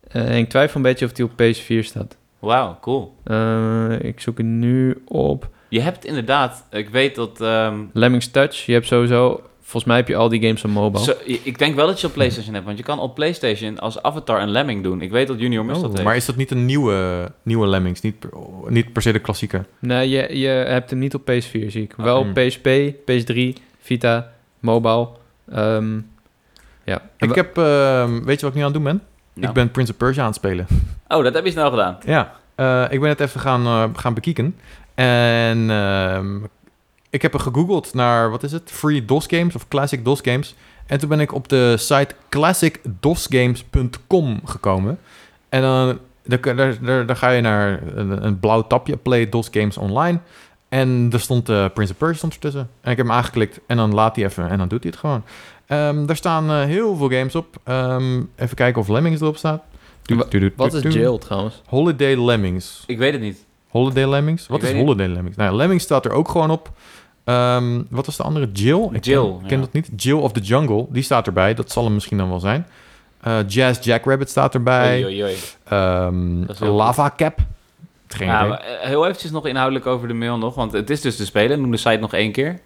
[0.08, 2.18] Eh, en ik twijfel een beetje of die op PS4 staat.
[2.40, 3.16] Wauw, cool.
[3.24, 5.50] Eh, ik zoek het nu op.
[5.70, 7.42] Je hebt inderdaad, ik weet dat...
[7.42, 8.66] ehm, Lemmings Touch.
[8.66, 9.42] Je hebt sowieso...
[9.62, 11.04] Volgens mij heb je al die games op mobile.
[11.04, 14.02] zo- ik denk wel dat je op PlayStation hebt, want je kan op PlayStation als
[14.04, 15.02] avatar een Lemming doen.
[15.02, 16.04] Ik weet dat Junior Mus dat heeft.
[16.04, 18.02] maar is dat niet een nieuwe, nieuwe Lemmings?
[18.02, 18.30] Niet per,
[18.68, 19.66] niet per se de klassieke.
[19.80, 21.94] Nee, je, je hebt hem niet op PS4, zie ik.
[21.98, 22.68] Wel op PSP,
[23.12, 25.08] PS3, Vita, mobile.
[25.52, 26.00] Ehm,
[26.84, 27.02] ja.
[27.18, 29.02] Ik heb, ehm, weet je wat ik nu aan het doen ben?
[29.34, 29.48] Nou.
[29.48, 30.68] Ik ben Prince of Persia aan het spelen.
[31.08, 31.98] Oh, dat heb je snel gedaan.
[32.06, 34.56] Ja, eh, ik ben het even gaan, eh, gaan bekijken.
[35.04, 36.38] En ehm,
[37.10, 38.72] ik heb er gegoogeld naar, wat is het?
[38.72, 40.56] Free DOS games of classic DOS games.
[40.88, 45.00] En toen ben ik op de site classicdosgames.com gekomen.
[45.50, 49.48] En dan daar, daar, daar, daar ga je naar een, een blauw tapje, Play DOS
[49.52, 50.20] Games Online.
[50.70, 51.98] En er stond eh Prince of
[52.40, 52.60] Persia.
[52.82, 55.00] En ik heb hem aangeklikt en dan laat hij even en dan doet hij het
[55.00, 55.24] gewoon.
[55.66, 57.58] Ehm daar staan eh, heel veel games op.
[57.64, 59.64] Ehm, even kijken of Lemmings erop staat.
[60.06, 60.94] Wa- Doe, doe, doe, wat is.
[60.94, 61.62] Jail trouwens?
[61.68, 62.84] Holiday Lemmings.
[62.88, 63.46] Ik weet het niet.
[63.70, 64.48] Holiday Lemmings?
[64.48, 64.82] Wat is niet.
[64.84, 65.38] Holiday Lemmings?
[65.38, 66.72] Nou, Lemmings staat er ook gewoon op.
[67.24, 68.50] Ehm, wat was de andere?
[68.54, 68.90] Jill?
[68.92, 69.90] Ik Jill, ken, dat niet.
[69.96, 71.54] Jill of the Jungle, die staat erbij.
[71.54, 72.68] Dat zal hem misschien dan wel zijn.
[73.22, 75.04] Eh, Jazz Jackrabbit staat erbij.
[75.04, 75.36] Oei, oei, oei.
[75.64, 77.40] Ehm, Lava Cap.
[78.08, 81.02] Geen Ja, maar, eh, heel eventjes nog inhoudelijk over de mail nog, want het is
[81.02, 81.62] dus te spelen.
[81.62, 82.60] Noem de site nog één keer.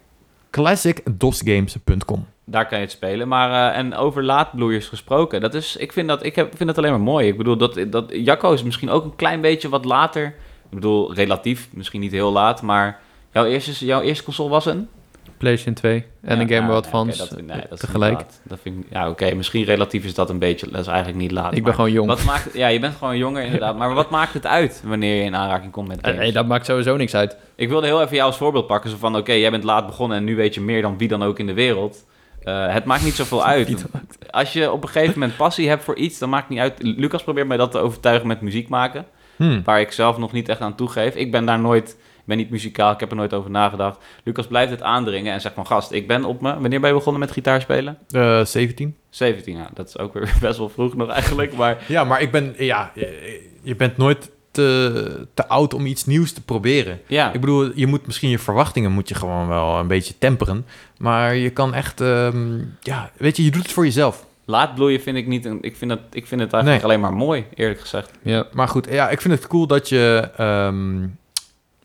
[0.50, 2.26] ClassicDOSGames.com.
[2.44, 3.28] Daar kan je het spelen.
[3.28, 6.78] Maar, eh, en over laadbloeiers gesproken, dat is, ik, vind dat, ik heb, vind dat
[6.78, 7.28] alleen maar mooi.
[7.28, 10.34] Ik bedoel, dat, dat, Jacco is misschien ook een klein beetje wat later.
[10.74, 13.00] Ik bedoel, relatief, misschien niet heel laat, maar
[13.32, 14.88] jouw eerste, jouw eerste console was een?
[15.36, 18.24] PlayStation 2 en een Game Boy Advance dat, nee, dat tegelijk.
[18.42, 21.30] Dat vind ik, ja, oké, misschien relatief is dat een beetje, dat is eigenlijk niet
[21.30, 21.56] laat.
[21.56, 22.08] Ik ben gewoon jong.
[22.08, 23.76] Wat maakt, ja, je bent gewoon jonger inderdaad.
[23.76, 26.18] Maar wat maakt het uit wanneer je in aanraking komt met Eh, games?
[26.18, 27.36] nee, dat maakt sowieso niks uit.
[27.54, 28.90] Ik wilde heel even jou als voorbeeld pakken.
[28.90, 31.22] Zo van, oké, jij bent laat begonnen en nu weet je meer dan wie dan
[31.22, 32.04] ook in de wereld.
[32.42, 33.84] Eh, het maakt niet zoveel uit.
[34.30, 36.82] Als je op een gegeven moment passie hebt voor iets, dan maakt het niet uit.
[36.98, 39.04] Lucas probeert mij dat te overtuigen met muziek maken.
[39.36, 39.62] Hmm.
[39.64, 41.14] Waar ik zelf nog niet echt aan toegeef.
[41.14, 43.98] Ik ben daar nooit, ik ben niet muzikaal, ik heb er nooit over nagedacht.
[44.24, 46.52] Lucas blijft het aandringen en zegt van, gast, ik ben op me.
[46.60, 47.98] Wanneer ben je begonnen met gitaar spelen?
[48.10, 48.96] Eh, 17.
[49.10, 49.68] 17, ja.
[49.74, 51.84] Dat is ook weer best wel vroeg nog eigenlijk, maar...
[51.88, 52.54] Ja, maar ik ben...
[52.58, 57.00] Ja, je, je bent nooit te, te oud om iets nieuws te proberen.
[57.06, 60.66] Ja, Ik bedoel, je moet misschien je verwachtingen moet je gewoon wel een beetje temperen.
[60.98, 62.00] Maar je kan echt...
[62.00, 64.26] ehm, ja, weet je, je doet het voor jezelf.
[64.44, 65.48] Laat bloeien vind ik niet...
[65.60, 66.92] Ik, vind dat, ik vind het eigenlijk Nee.
[66.92, 68.10] alleen maar mooi, eerlijk gezegd.
[68.22, 68.46] Ja.
[68.52, 70.30] Maar goed, ja, ik vind het cool dat je...
[70.36, 71.06] ehm,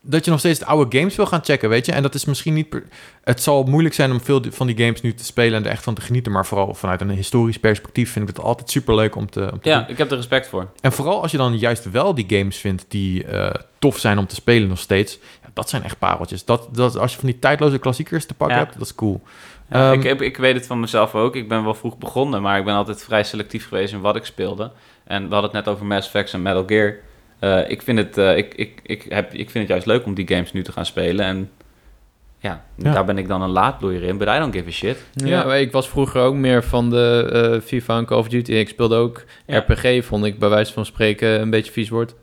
[0.02, 1.92] dat je nog steeds de oude games wil gaan checken, weet je.
[1.92, 2.70] En dat is misschien niet...
[2.70, 2.84] per-
[3.24, 5.84] het zal moeilijk zijn om veel van die games nu te spelen en er echt
[5.84, 6.32] van te genieten.
[6.32, 9.60] Maar vooral vanuit een historisch perspectief vind ik het altijd super leuk om te, om
[9.62, 9.90] te Ja, doen.
[9.90, 10.68] ik heb er respect voor.
[10.82, 14.28] En vooral als je dan juist wel die games vindt die eh, tof zijn om
[14.28, 15.20] te spelen nog steeds.
[15.44, 16.46] Ja, dat zijn echt pareltjes.
[16.46, 18.64] Dat, dat, als je van die tijdloze klassiekers te pakken Ja.
[18.64, 19.22] hebt, dat is cool.
[19.72, 21.36] Ja, Ehm, ik, heb, ik weet het van mezelf ook.
[21.36, 24.26] Ik ben wel vroeg begonnen, maar ik ben altijd vrij selectief geweest in wat ik
[24.26, 24.72] speelde.
[25.04, 26.96] En we hadden het net over Mass Effect en Metal Gear.
[27.40, 30.14] Eh, ik, vind het, eh, ik, ik, ik, heb, ik vind het juist leuk om
[30.14, 31.26] die games nu te gaan spelen.
[31.26, 31.50] En
[32.40, 32.94] ja, Ja.
[32.94, 35.06] daar ben ik dan een laadbloeier in, but I don't give a shit.
[35.14, 38.52] Ja, ik was vroeger ook meer van de eh, FIFA en Call of Duty.
[38.52, 39.58] Ik speelde ook Ja.
[39.68, 42.16] RPG, vond ik bij wijze van spreken een beetje vies woord.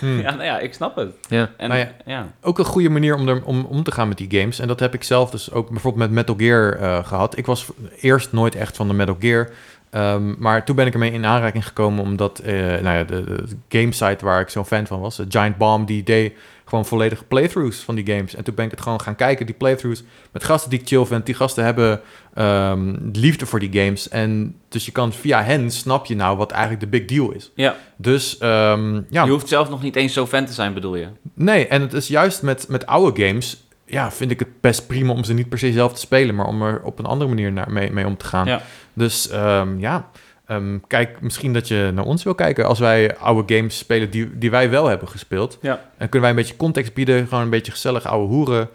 [0.00, 0.20] Hmm.
[0.24, 1.10] Ja, nou ja, ik snap het.
[1.28, 1.50] Ja.
[1.56, 1.92] En, Nou ja.
[2.06, 2.26] ja.
[2.40, 4.58] Ook een goede manier om, er, om om te gaan met die games.
[4.58, 7.38] En dat heb ik zelf dus ook bijvoorbeeld met Metal Gear eh, gehad.
[7.38, 7.66] Ik was
[8.00, 9.50] eerst nooit echt van de Metal Gear
[9.90, 13.56] Ehm, maar toen ben ik ermee in aanraking gekomen omdat eh, nou ja, de, de
[13.68, 16.32] gamesite waar ik zo'n fan van was, eh, Giant Bomb, die deed
[16.70, 18.34] gewoon volledige playthroughs van die games.
[18.34, 20.02] En toen ben ik het gewoon gaan kijken, die playthroughs,
[20.32, 21.26] met gasten die ik chill vind.
[21.26, 22.00] Die gasten hebben
[22.34, 24.08] ehm, liefde voor die games.
[24.08, 27.50] En dus je kan via hen, snap je nou wat eigenlijk de big deal is.
[27.54, 27.76] Ja.
[27.96, 31.08] Dus ehm, ja, Je hoeft zelf nog niet eens zo fan te zijn, bedoel je?
[31.34, 33.64] Nee, en het is juist met, met oude games...
[33.86, 36.34] Ja, vind ik het best prima om ze niet per se zelf te spelen...
[36.34, 38.46] maar om er op een andere manier naar, mee, mee om te gaan.
[38.46, 38.62] Ja.
[38.92, 40.10] Dus ehm, ja,
[40.50, 42.66] ehm, kijk, misschien dat je naar ons wil kijken...
[42.66, 45.58] als wij oude games spelen die, die wij wel hebben gespeeld.
[45.60, 45.72] Ja.
[45.96, 47.26] En kunnen wij een beetje context bieden...
[47.28, 48.68] gewoon een beetje gezellig oude hoeren.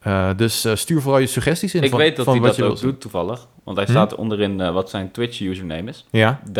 [0.00, 2.56] Eh, dus eh, stuur vooral je suggesties in Ik van, weet dat van hij wat
[2.56, 3.46] dat je ook doet toevallig.
[3.64, 3.92] Want hij Hm?
[3.92, 6.06] staat onderin eh, wat zijn Twitch-username is.
[6.10, 6.52] Ja, Duin991,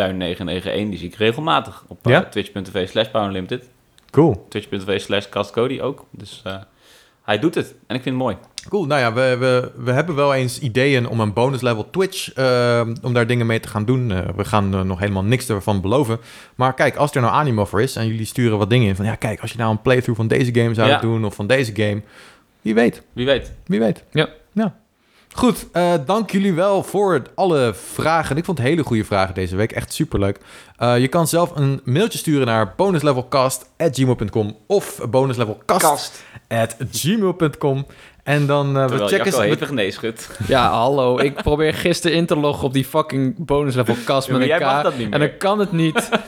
[0.63, 2.23] die zie ik regelmatig op Ja?
[2.23, 3.69] twitch.tv slash powerlimited.
[4.09, 4.45] cool.
[4.49, 6.05] Twitch.tv slash castcody ook.
[6.11, 6.41] Dus
[7.23, 7.75] hij doet het.
[7.87, 8.37] En ik vind het mooi.
[8.69, 12.33] Cool, nou ja, we, we, we hebben wel eens ideeën om een bonus level Twitch,
[12.33, 14.11] eh, om daar dingen mee te gaan doen.
[14.11, 16.19] Eh, we gaan er nog helemaal niks ervan beloven.
[16.55, 19.05] Maar kijk, als er nou animo voor is en jullie sturen wat dingen in van,
[19.05, 20.99] ja kijk, als je nou een playthrough van deze game zou Ja.
[20.99, 22.01] doen of van deze game,
[22.61, 23.51] wie weet, Wie weet.
[23.65, 24.03] wie weet.
[24.11, 24.29] Ja.
[24.53, 24.75] Ja.
[25.35, 28.37] Goed, eh, dank jullie wel voor het- alle vragen.
[28.37, 29.71] Ik vond hele goede vragen deze week.
[29.71, 30.39] Echt superleuk.
[30.77, 37.85] Eh je kan zelf een mailtje sturen naar bonuslevelcast.gmail.com of bonuslevelcast.gmail.com.
[38.23, 39.41] En dan uh, we Terwijl checken ze.
[39.41, 40.29] hevig nee schudt.
[40.47, 41.17] Ja, hallo.
[41.19, 44.85] Ik probeer gisteren in te loggen op die fucking bonus level kast Ja, met maar
[44.85, 46.09] een niet En dan kan het niet.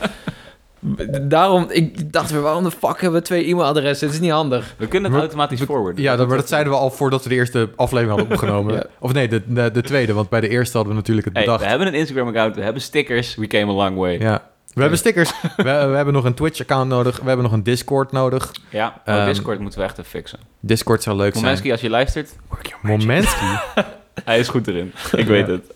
[1.22, 4.06] Daarom, ik dacht weer, waarom de fuck hebben we twee e-mailadressen?
[4.06, 4.74] Het is niet handig.
[4.78, 6.02] We kunnen het We- automatisch forwarden.
[6.02, 8.74] Ja, dat, maar dat zeiden we al voordat we de eerste aflevering hadden opgenomen.
[8.74, 8.84] Ja.
[8.98, 11.44] Of nee, de, de, de tweede, want bij de eerste hadden we natuurlijk het Hey,
[11.44, 11.62] bedacht.
[11.62, 13.34] we hebben een Instagram-account, we hebben stickers.
[13.34, 14.12] We came a long way.
[14.18, 14.42] Ja, Ja.
[14.74, 15.30] We hebben stickers.
[15.56, 17.18] we, we hebben nog een Twitch-account nodig.
[17.20, 18.52] We hebben nog een Discord nodig.
[18.72, 20.38] oh, Ehm, Discord moeten we echt even fixen.
[20.60, 21.44] Discord zou leuk zijn.
[21.44, 22.36] Momenski, als je luistert,
[22.82, 23.44] Momenski.
[24.24, 24.92] hij is goed erin.
[25.16, 25.52] Ik weet Ja.
[25.52, 25.72] het.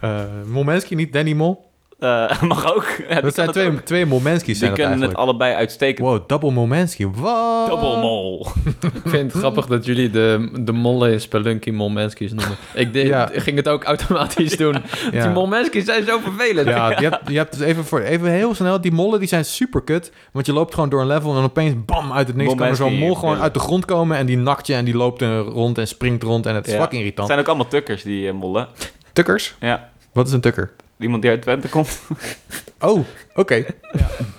[0.00, 1.72] Eh Momenski, niet Danny Mol.
[2.04, 2.86] Eh, mag ook.
[3.08, 3.80] Ja, dat zijn het twee, ook.
[3.80, 6.08] twee Momenski's Die kunnen het allebei uitstekend.
[6.08, 7.06] Wow, double Momenski.
[7.06, 7.68] Wat?
[7.68, 8.46] Double mol.
[8.80, 12.56] Ik vind het grappig dat jullie de, de mollen Spelunky Molmenskis noemen.
[12.74, 13.30] Ik deed, Ja.
[13.32, 14.76] ging het ook automatisch doen.
[15.12, 15.22] Ja.
[15.22, 16.68] Die Molmenskis zijn zo vervelend.
[16.68, 19.44] Ja, je hebt, je hebt dus even, voor, even heel snel, die mollen die zijn
[19.44, 20.12] super kut.
[20.32, 22.66] Want je loopt gewoon door een level en dan opeens bam, uit het niks kan
[22.66, 23.42] er zo'n mol gewoon ja.
[23.42, 24.16] uit de grond komen.
[24.16, 26.72] En die nakt je en die loopt er rond en springt rond en het is
[26.72, 26.78] Ja.
[26.78, 27.28] fucking Het irritant.
[27.28, 28.68] zijn ook allemaal tukkers, die eh, mollen.
[29.12, 29.54] Tukkers?
[29.60, 29.88] Ja.
[30.12, 30.70] Wat is een tukker?
[31.04, 32.00] Iemand die uit Twente komt.
[32.80, 33.04] Oh,
[33.34, 33.54] oké.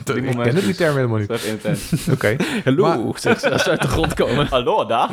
[0.03, 0.63] die Ik ken Momenskis.
[0.65, 1.27] die term helemaal niet.
[1.27, 2.07] Dat is even intens.
[2.11, 4.47] Oké, Hallo, zegt ze als ze uit de grond komen.
[4.47, 5.09] Hallo, daar.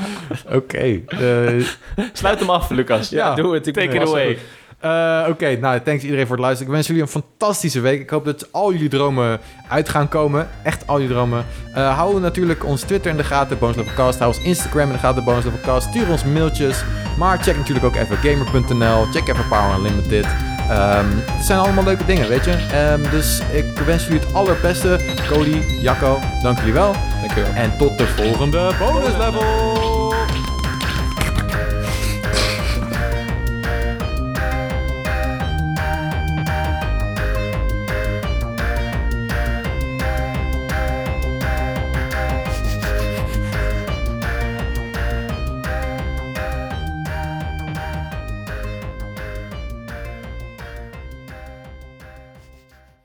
[0.53, 1.01] oké.
[1.09, 1.65] Eh,
[2.13, 3.09] Sluit hem af, Lucas.
[3.09, 3.67] Ja, Ja, doe het.
[3.67, 4.39] Ik Take it away.
[4.79, 6.69] Eh, Oké, nou, thanks iedereen voor het luisteren.
[6.69, 8.01] Ik wens jullie een fantastische week.
[8.01, 10.49] Ik hoop dat al jullie dromen uit gaan komen.
[10.63, 11.45] Echt al jullie dromen.
[11.75, 14.19] Eh hou natuurlijk ons Twitter in de gaten, Bonus Level Cast.
[14.19, 15.89] Hou ons Instagram in de gaten, Bonus Level Cast.
[15.89, 16.85] Stuur ons mailtjes.
[17.19, 19.05] Maar check natuurlijk ook even gamer.nl.
[19.05, 20.52] Check even Power Unlimited.
[20.69, 22.67] Ehm, het zijn allemaal leuke dingen, weet je.
[22.73, 25.01] Ehm, dus ik wens jullie het allerbeste.
[25.29, 26.95] Cody, Jacco, dank jullie wel.
[27.21, 27.53] Dankjewel.
[27.55, 29.92] En tot de volgende bonus level.